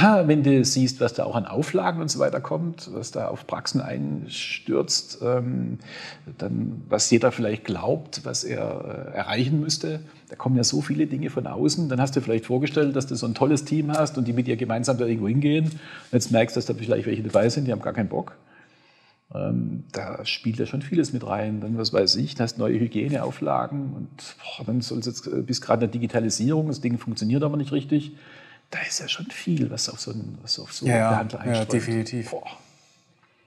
Wenn 0.00 0.42
du 0.42 0.64
siehst, 0.64 1.00
was 1.00 1.14
da 1.14 1.24
auch 1.24 1.34
an 1.34 1.46
Auflagen 1.46 2.00
und 2.00 2.10
so 2.10 2.18
weiter 2.18 2.40
kommt, 2.40 2.90
was 2.92 3.10
da 3.10 3.28
auf 3.28 3.46
Praxen 3.46 3.80
einstürzt, 3.80 5.18
ähm, 5.22 5.78
dann 6.38 6.82
was 6.88 7.10
jeder 7.10 7.32
vielleicht 7.32 7.64
glaubt, 7.64 8.20
was 8.24 8.44
er 8.44 9.10
äh, 9.12 9.16
erreichen 9.16 9.60
müsste, 9.60 10.00
da 10.28 10.36
kommen 10.36 10.56
ja 10.56 10.64
so 10.64 10.82
viele 10.82 11.06
Dinge 11.06 11.30
von 11.30 11.46
außen. 11.46 11.88
Dann 11.88 12.00
hast 12.00 12.14
du 12.16 12.20
vielleicht 12.20 12.46
vorgestellt, 12.46 12.94
dass 12.96 13.06
du 13.06 13.14
so 13.14 13.26
ein 13.26 13.34
tolles 13.34 13.64
Team 13.64 13.90
hast 13.92 14.18
und 14.18 14.28
die 14.28 14.32
mit 14.32 14.46
dir 14.46 14.56
gemeinsam 14.56 14.98
da 14.98 15.06
irgendwo 15.06 15.28
hingehen. 15.28 15.64
Und 15.64 16.12
jetzt 16.12 16.30
merkst 16.30 16.56
du, 16.56 16.58
dass 16.58 16.66
da 16.66 16.74
vielleicht 16.74 17.06
welche 17.06 17.22
dabei 17.22 17.48
sind, 17.48 17.66
die 17.66 17.72
haben 17.72 17.82
gar 17.82 17.94
keinen 17.94 18.08
Bock. 18.08 18.36
Ähm, 19.34 19.84
da 19.92 20.24
spielt 20.24 20.58
ja 20.58 20.66
schon 20.66 20.82
vieles 20.82 21.12
mit 21.12 21.26
rein. 21.26 21.60
Dann, 21.60 21.76
was 21.76 21.92
weiß 21.92 22.16
ich, 22.16 22.38
hast 22.38 22.58
neue 22.58 22.78
Hygieneauflagen 22.78 23.92
und 23.94 24.36
boah, 24.38 24.64
dann 24.64 24.80
soll 24.80 24.98
es 24.98 25.06
jetzt 25.06 25.26
äh, 25.26 25.42
bis 25.42 25.60
gerade 25.60 25.84
in 25.84 25.90
der 25.90 26.00
Digitalisierung, 26.00 26.68
das 26.68 26.80
Ding 26.80 26.98
funktioniert 26.98 27.42
aber 27.42 27.56
nicht 27.56 27.72
richtig. 27.72 28.12
Da 28.70 28.80
ist 28.86 29.00
ja 29.00 29.08
schon 29.08 29.26
viel, 29.26 29.70
was 29.70 29.88
auf 29.88 30.00
so 30.00 30.12
einen, 30.12 30.38
was 30.42 30.58
auf 30.58 30.72
so 30.72 30.86
Ja, 30.86 30.96
ja, 30.96 31.10
Behandler 31.10 31.46
ja, 31.46 31.64
definitiv. 31.64 32.30
Boah. 32.30 32.46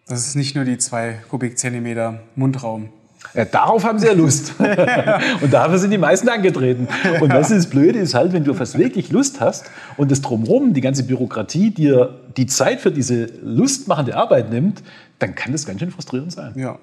Das 0.07 0.27
ist 0.27 0.35
nicht 0.35 0.55
nur 0.55 0.65
die 0.65 0.77
zwei 0.77 1.21
Kubikzentimeter 1.29 2.21
Mundraum. 2.35 2.89
Ja, 3.33 3.45
darauf 3.45 3.83
haben 3.83 3.99
sie 3.99 4.07
ja 4.07 4.13
Lust. 4.13 4.55
und 5.41 5.53
dafür 5.53 5.77
sind 5.77 5.91
die 5.91 5.97
meisten 5.97 6.27
angetreten. 6.27 6.87
Und 7.21 7.31
was 7.31 7.51
ist 7.51 7.69
blöd 7.69 7.95
ist 7.95 8.13
halt, 8.13 8.33
wenn 8.33 8.43
du 8.43 8.53
fast 8.53 8.77
wirklich 8.77 9.11
Lust 9.11 9.39
hast 9.39 9.69
und 9.95 10.11
das 10.11 10.21
drumherum, 10.21 10.73
die 10.73 10.81
ganze 10.81 11.03
Bürokratie 11.03 11.69
dir 11.69 12.19
die 12.35 12.47
Zeit 12.47 12.81
für 12.81 12.91
diese 12.91 13.25
lustmachende 13.43 14.15
Arbeit 14.17 14.49
nimmt, 14.49 14.81
dann 15.19 15.35
kann 15.35 15.51
das 15.51 15.65
ganz 15.65 15.79
schön 15.79 15.91
frustrierend 15.91 16.33
sein. 16.33 16.53
Ja, 16.55 16.79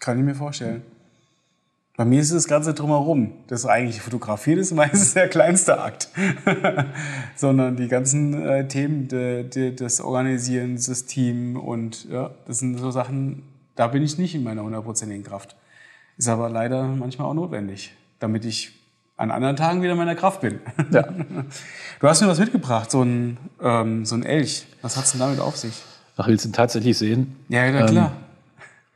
kann 0.00 0.18
ich 0.18 0.24
mir 0.24 0.34
vorstellen. 0.34 0.82
Bei 2.00 2.06
mir 2.06 2.22
ist 2.22 2.32
das 2.32 2.48
Ganze 2.48 2.72
drumherum. 2.72 3.34
Das 3.46 3.66
eigentliche 3.66 4.00
Fotografieren 4.00 4.58
ist 4.58 4.72
meistens 4.72 5.12
der 5.12 5.28
kleinste 5.28 5.82
Akt. 5.82 6.08
Sondern 7.36 7.76
die 7.76 7.88
ganzen 7.88 8.42
äh, 8.42 8.66
Themen, 8.66 9.06
de, 9.06 9.42
de, 9.42 9.74
das 9.74 10.00
Organisieren, 10.00 10.76
das 10.76 11.04
Team 11.04 11.58
und 11.58 12.08
ja, 12.08 12.30
das 12.46 12.60
sind 12.60 12.78
so 12.78 12.90
Sachen, 12.90 13.42
da 13.74 13.86
bin 13.88 14.02
ich 14.02 14.16
nicht 14.16 14.34
in 14.34 14.44
meiner 14.44 14.62
hundertprozentigen 14.62 15.24
Kraft. 15.24 15.56
Ist 16.16 16.28
aber 16.28 16.48
leider 16.48 16.84
manchmal 16.84 17.28
auch 17.28 17.34
notwendig, 17.34 17.92
damit 18.18 18.46
ich 18.46 18.72
an 19.18 19.30
anderen 19.30 19.56
Tagen 19.56 19.82
wieder 19.82 19.92
in 19.92 19.98
meiner 19.98 20.16
Kraft 20.16 20.40
bin. 20.40 20.58
Ja. 20.90 21.06
Du 22.00 22.08
hast 22.08 22.22
mir 22.22 22.28
was 22.28 22.38
mitgebracht, 22.38 22.90
so 22.90 23.02
ein, 23.02 23.36
ähm, 23.60 24.06
so 24.06 24.14
ein 24.14 24.22
Elch. 24.22 24.66
Was 24.80 24.96
hat 24.96 25.04
es 25.04 25.10
denn 25.10 25.20
damit 25.20 25.38
auf 25.38 25.58
sich? 25.58 25.74
Ach, 26.16 26.26
willst 26.28 26.46
du 26.46 26.48
ihn 26.48 26.54
tatsächlich 26.54 26.96
sehen? 26.96 27.36
Ja, 27.50 27.66
ja 27.66 27.86
klar. 27.86 28.12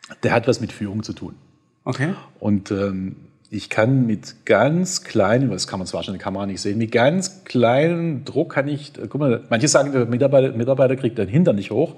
Ähm, 0.09 0.17
der 0.23 0.33
hat 0.33 0.49
was 0.49 0.63
mit 0.63 0.73
Führung 0.73 1.03
zu 1.03 1.13
tun. 1.13 1.35
Okay. 1.85 2.14
Und 2.41 2.70
ähm, 2.70 3.16
ich 3.51 3.70
kann 3.70 4.07
mit 4.07 4.47
ganz 4.47 5.05
kleinen, 5.05 5.51
das 5.51 5.68
kann 5.68 5.78
man 5.78 5.87
zwar 5.87 6.03
schon 6.03 6.14
in 6.14 6.18
der 6.18 6.24
Kamera 6.24 6.47
nicht 6.47 6.61
sehen, 6.61 6.78
mit 6.78 6.91
ganz 6.91 7.45
kleinem 7.45 8.24
Druck 8.24 8.55
kann 8.55 8.68
ich, 8.68 8.99
äh, 8.99 9.07
guck 9.09 9.20
mal, 9.20 9.43
manche 9.49 9.68
sagen, 9.68 9.93
der 9.93 10.07
Mitarbeiter, 10.07 10.53
Mitarbeiter 10.57 10.97
kriegt 10.97 11.18
den 11.18 11.28
Hintern 11.28 11.57
nicht 11.57 11.70
hoch. 11.70 11.97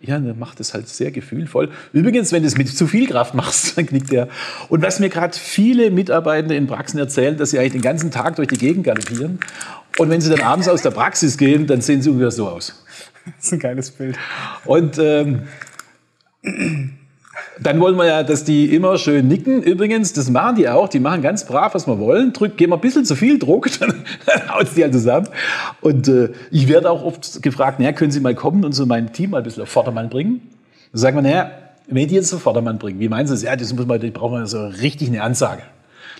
Ja, 0.00 0.18
der 0.18 0.34
macht 0.34 0.58
es 0.58 0.74
halt 0.74 0.88
sehr 0.88 1.12
gefühlvoll. 1.12 1.70
Übrigens, 1.92 2.32
wenn 2.32 2.42
du 2.42 2.48
es 2.48 2.58
mit 2.58 2.68
zu 2.68 2.88
viel 2.88 3.06
Kraft 3.06 3.34
machst, 3.34 3.76
dann 3.78 3.86
knickt 3.86 4.10
der. 4.10 4.28
Und 4.68 4.82
was 4.82 5.00
mir 5.00 5.08
gerade 5.08 5.36
viele 5.36 5.90
Mitarbeitende 5.90 6.56
in 6.56 6.66
Praxen 6.66 6.98
erzählen, 6.98 7.36
dass 7.36 7.50
sie 7.50 7.58
eigentlich 7.58 7.72
den 7.72 7.82
ganzen 7.82 8.10
Tag 8.10 8.36
durch 8.36 8.48
die 8.48 8.58
Gegend 8.58 8.84
galoppieren. 8.84 9.38
Und 9.98 10.10
wenn 10.10 10.20
sie 10.20 10.30
dann 10.30 10.40
abends 10.40 10.68
aus 10.68 10.82
der 10.82 10.90
Praxis 10.90 11.38
gehen, 11.38 11.66
dann 11.66 11.80
sehen 11.80 12.02
sie 12.02 12.10
ungefähr 12.10 12.32
so 12.32 12.48
aus. 12.48 12.84
Das 13.36 13.46
ist 13.46 13.52
ein 13.52 13.60
geiles 13.60 13.92
Bild. 13.92 14.18
Und 14.64 14.98
ähm, 14.98 15.42
dann 17.60 17.80
wollen 17.80 17.96
wir 17.96 18.06
ja, 18.06 18.22
dass 18.22 18.44
die 18.44 18.74
immer 18.74 18.98
schön 18.98 19.28
nicken. 19.28 19.62
Übrigens, 19.62 20.12
das 20.12 20.30
machen 20.30 20.56
die 20.56 20.68
auch. 20.68 20.88
Die 20.88 21.00
machen 21.00 21.22
ganz 21.22 21.44
brav, 21.44 21.74
was 21.74 21.86
wir 21.86 21.98
wollen. 21.98 22.32
Drück, 22.32 22.56
geben 22.56 22.72
wir 22.72 22.76
ein 22.76 22.80
bisschen 22.80 23.04
zu 23.04 23.14
viel 23.14 23.38
Druck, 23.38 23.68
dann, 23.80 24.04
haut 24.52 24.68
die 24.76 24.82
halt 24.82 24.92
zusammen. 24.92 25.28
Und 25.80 26.08
äh, 26.08 26.30
ich 26.50 26.68
werde 26.68 26.90
auch 26.90 27.04
oft 27.04 27.42
gefragt, 27.42 27.78
naja, 27.78 27.92
können 27.92 28.10
Sie 28.10 28.20
mal 28.20 28.34
kommen 28.34 28.64
und 28.64 28.72
so 28.72 28.86
mein 28.86 29.12
Team 29.12 29.30
mal 29.30 29.38
ein 29.38 29.44
bisschen 29.44 29.62
auf 29.62 29.68
Vordermann 29.68 30.08
bringen? 30.08 30.40
Dann 30.92 31.00
sagen 31.00 31.16
wir, 31.16 31.22
naja, 31.22 31.50
wenn 31.86 32.08
die 32.08 32.14
jetzt 32.14 32.32
auf 32.32 32.42
Vordermann 32.42 32.78
bringen, 32.78 33.00
wie 33.00 33.08
meinen 33.08 33.26
Sie 33.26 33.34
das? 33.34 33.42
Ja, 33.42 33.56
das 33.56 33.72
muss 33.72 33.86
man, 33.86 34.00
die 34.00 34.10
brauchen 34.10 34.40
wir 34.40 34.46
so 34.46 34.66
richtig 34.66 35.08
eine 35.08 35.22
Ansage. 35.22 35.62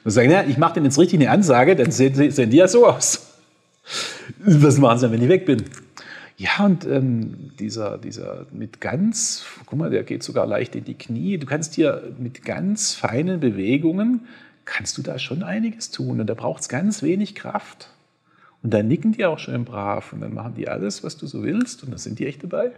Dann 0.04 0.12
sagen, 0.12 0.30
naja, 0.30 0.44
ich 0.48 0.58
mache 0.58 0.74
denen 0.74 0.86
jetzt 0.86 0.98
richtig 0.98 1.20
eine 1.20 1.30
Ansage, 1.30 1.76
dann 1.76 1.90
sehen, 1.90 2.30
sehen 2.30 2.50
die 2.50 2.56
ja 2.56 2.68
so 2.68 2.86
aus. 2.86 3.26
Was 4.38 4.78
machen 4.78 4.98
sie 4.98 5.06
dann, 5.06 5.12
wenn 5.12 5.22
ich 5.22 5.28
weg 5.28 5.46
bin? 5.46 5.64
Ja, 6.42 6.64
und 6.64 6.84
ähm, 6.86 7.52
dieser, 7.60 7.98
dieser 7.98 8.46
mit 8.50 8.80
ganz, 8.80 9.44
guck 9.64 9.78
mal, 9.78 9.90
der 9.90 10.02
geht 10.02 10.24
sogar 10.24 10.44
leicht 10.44 10.74
in 10.74 10.82
die 10.82 10.94
Knie. 10.94 11.38
Du 11.38 11.46
kannst 11.46 11.76
hier 11.76 12.02
mit 12.18 12.44
ganz 12.44 12.94
feinen 12.94 13.38
Bewegungen, 13.38 14.26
kannst 14.64 14.98
du 14.98 15.02
da 15.02 15.20
schon 15.20 15.44
einiges 15.44 15.92
tun. 15.92 16.20
Und 16.20 16.26
da 16.26 16.34
braucht 16.34 16.62
es 16.62 16.68
ganz 16.68 17.04
wenig 17.04 17.36
Kraft. 17.36 17.90
Und 18.60 18.74
dann 18.74 18.88
nicken 18.88 19.12
die 19.12 19.24
auch 19.24 19.38
schön 19.38 19.64
brav 19.64 20.12
und 20.12 20.20
dann 20.20 20.34
machen 20.34 20.54
die 20.56 20.66
alles, 20.66 21.04
was 21.04 21.16
du 21.16 21.28
so 21.28 21.44
willst 21.44 21.84
und 21.84 21.90
dann 21.90 21.98
sind 21.98 22.18
die 22.18 22.26
echt 22.26 22.42
dabei. 22.42 22.72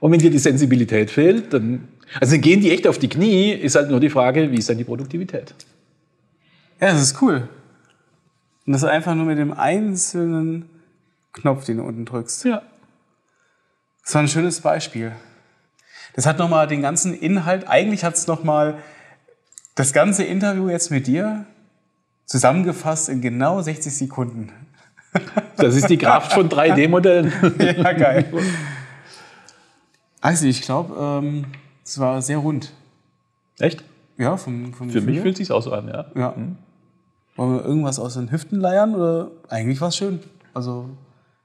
Und 0.00 0.10
wenn 0.10 0.18
dir 0.18 0.30
die 0.30 0.38
Sensibilität 0.38 1.12
fehlt, 1.12 1.52
dann, 1.52 1.86
also 2.20 2.32
dann 2.32 2.40
gehen 2.40 2.60
die 2.60 2.72
echt 2.72 2.88
auf 2.88 2.98
die 2.98 3.08
Knie, 3.08 3.52
ist 3.52 3.76
halt 3.76 3.90
nur 3.90 4.00
die 4.00 4.10
Frage, 4.10 4.50
wie 4.50 4.56
ist 4.56 4.68
dann 4.68 4.78
die 4.78 4.84
Produktivität? 4.84 5.54
Ja, 6.80 6.90
das 6.90 7.02
ist 7.02 7.22
cool. 7.22 7.48
Und 8.66 8.72
das 8.72 8.82
einfach 8.82 9.14
nur 9.14 9.26
mit 9.26 9.38
dem 9.38 9.52
einzelnen 9.52 10.73
Knopf, 11.34 11.64
den 11.64 11.78
du 11.78 11.84
unten 11.84 12.04
drückst. 12.04 12.44
Ja. 12.44 12.62
Das 14.04 14.14
war 14.14 14.22
ein 14.22 14.28
schönes 14.28 14.60
Beispiel. 14.60 15.12
Das 16.14 16.26
hat 16.26 16.38
nochmal 16.38 16.66
den 16.66 16.82
ganzen 16.82 17.12
Inhalt, 17.12 17.68
eigentlich 17.68 18.04
hat 18.04 18.14
es 18.14 18.26
nochmal 18.26 18.78
das 19.74 19.92
ganze 19.92 20.24
Interview 20.24 20.68
jetzt 20.68 20.90
mit 20.90 21.06
dir 21.06 21.46
zusammengefasst 22.26 23.08
in 23.08 23.20
genau 23.20 23.60
60 23.60 23.94
Sekunden. 23.94 24.50
Das 25.56 25.76
ist 25.76 25.88
die 25.88 25.98
Kraft 25.98 26.32
von 26.32 26.48
3D-Modellen. 26.48 27.32
ja, 27.58 27.92
geil. 27.92 28.32
Also, 30.20 30.46
ich 30.46 30.62
glaube, 30.62 30.94
ähm, 30.98 31.44
es 31.84 32.00
war 32.00 32.20
sehr 32.22 32.38
rund. 32.38 32.72
Echt? 33.58 33.84
Ja, 34.16 34.38
vom, 34.38 34.72
vom 34.72 34.88
Für 34.88 34.94
Gefühl. 34.94 35.12
mich 35.12 35.20
fühlt 35.20 35.34
es 35.34 35.38
sich 35.38 35.52
auch 35.52 35.60
so 35.60 35.70
an, 35.72 35.86
ja. 35.86 36.06
ja. 36.14 36.34
Mhm. 36.34 36.56
Wollen 37.36 37.54
wir 37.54 37.64
irgendwas 37.64 37.98
aus 37.98 38.14
den 38.14 38.32
Hüften 38.32 38.58
leiern? 38.58 38.94
Oder 38.94 39.30
eigentlich 39.48 39.80
war 39.80 39.88
es 39.88 39.96
schön. 39.96 40.20
Also 40.54 40.88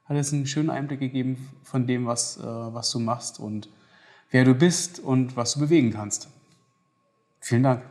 hat 0.10 0.18
jetzt 0.18 0.34
einen 0.34 0.48
schönen 0.48 0.72
Einblick 0.72 1.00
gegeben 1.00 1.50
von 1.64 1.86
dem, 1.86 2.08
was, 2.08 2.38
äh, 2.38 2.44
was 2.44 2.92
du 2.92 3.00
machst 3.00 3.40
und 3.40 3.70
wer 4.32 4.44
du 4.44 4.56
bist 4.56 5.00
und 5.00 5.38
was 5.38 5.54
du 5.54 5.60
bewegen 5.60 5.92
kannst. 5.92 6.30
Vielen 7.40 7.64
Dank. 7.64 7.84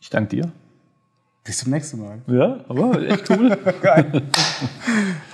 Ich 0.00 0.10
danke 0.10 0.36
dir. 0.36 0.52
Bis 1.42 1.58
zum 1.58 1.72
nächsten 1.72 2.00
Mal. 2.00 2.22
Ja, 2.26 2.64
aber 2.68 3.02
echt 3.02 3.28
cool. 3.30 3.50
Geil. 3.82 4.22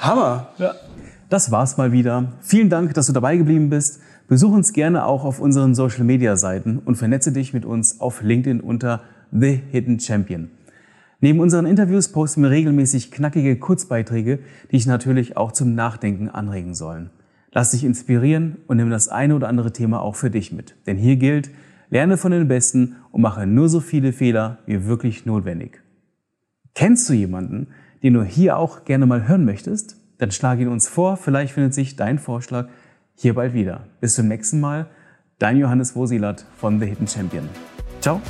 Hammer. 0.01 0.49
Ja. 0.59 0.75
Das 1.29 1.53
war's 1.53 1.77
mal 1.77 1.93
wieder. 1.93 2.33
Vielen 2.41 2.71
Dank, 2.71 2.95
dass 2.95 3.07
du 3.07 3.13
dabei 3.13 3.37
geblieben 3.37 3.71
bist. 3.71 4.01
Besuch 4.27 4.53
uns 4.53 4.73
gerne 4.73 5.05
auch 5.05 5.25
auf 5.25 5.39
unseren 5.39 5.75
Social 5.75 6.05
Media 6.05 6.37
Seiten 6.37 6.79
und 6.79 6.97
vernetze 6.97 7.31
dich 7.31 7.53
mit 7.53 7.65
uns 7.65 8.01
auf 8.01 8.23
LinkedIn 8.23 8.61
unter 8.61 9.03
The 9.31 9.61
Hidden 9.71 10.01
Champion. 10.01 10.51
Neben 11.21 11.41
unseren 11.41 11.67
Interviews 11.67 12.09
posten 12.09 12.43
wir 12.43 12.51
regelmäßig 12.51 13.11
knackige 13.11 13.57
Kurzbeiträge, 13.57 14.39
die 14.71 14.77
dich 14.77 14.87
natürlich 14.87 15.37
auch 15.37 15.53
zum 15.53 15.75
Nachdenken 15.75 16.29
anregen 16.29 16.75
sollen. 16.75 17.11
Lass 17.53 17.73
dich 17.73 17.85
inspirieren 17.85 18.59
und 18.67 18.77
nimm 18.77 18.91
das 18.91 19.09
eine 19.09 19.35
oder 19.35 19.49
andere 19.49 19.73
Thema 19.73 20.01
auch 20.01 20.17
für 20.17 20.31
dich 20.31 20.53
mit. 20.53 20.77
Denn 20.87 20.97
hier 20.97 21.17
gilt, 21.17 21.51
lerne 21.91 22.17
von 22.17 22.33
den 22.33 22.49
Besten 22.49 22.97
und 23.11 23.21
mache 23.21 23.47
nur 23.47 23.69
so 23.69 23.81
viele 23.81 24.13
Fehler 24.13 24.59
wie 24.67 24.87
wirklich 24.87 25.27
notwendig. 25.27 25.83
Kennst 26.75 27.09
du 27.09 27.13
jemanden, 27.13 27.69
den 28.03 28.15
du 28.15 28.23
hier 28.23 28.57
auch 28.57 28.85
gerne 28.85 29.07
mal 29.07 29.29
hören 29.29 29.45
möchtest? 29.45 29.97
Dann 30.19 30.31
schlage 30.31 30.63
ihn 30.63 30.69
uns 30.69 30.89
vor, 30.89 31.17
vielleicht 31.17 31.53
findet 31.53 31.75
sich 31.75 31.97
dein 31.97 32.19
Vorschlag 32.19 32.69
hier 33.15 33.35
bald 33.35 33.53
wieder. 33.53 33.85
Bis 34.01 34.15
zum 34.15 34.29
nächsten 34.29 34.61
Mal, 34.61 34.87
dein 35.39 35.57
Johannes 35.57 35.97
Wosilat 35.97 36.47
von 36.57 36.79
The 36.79 36.87
Hidden 36.87 37.09
Champion. 37.09 37.49
Ciao! 38.01 38.21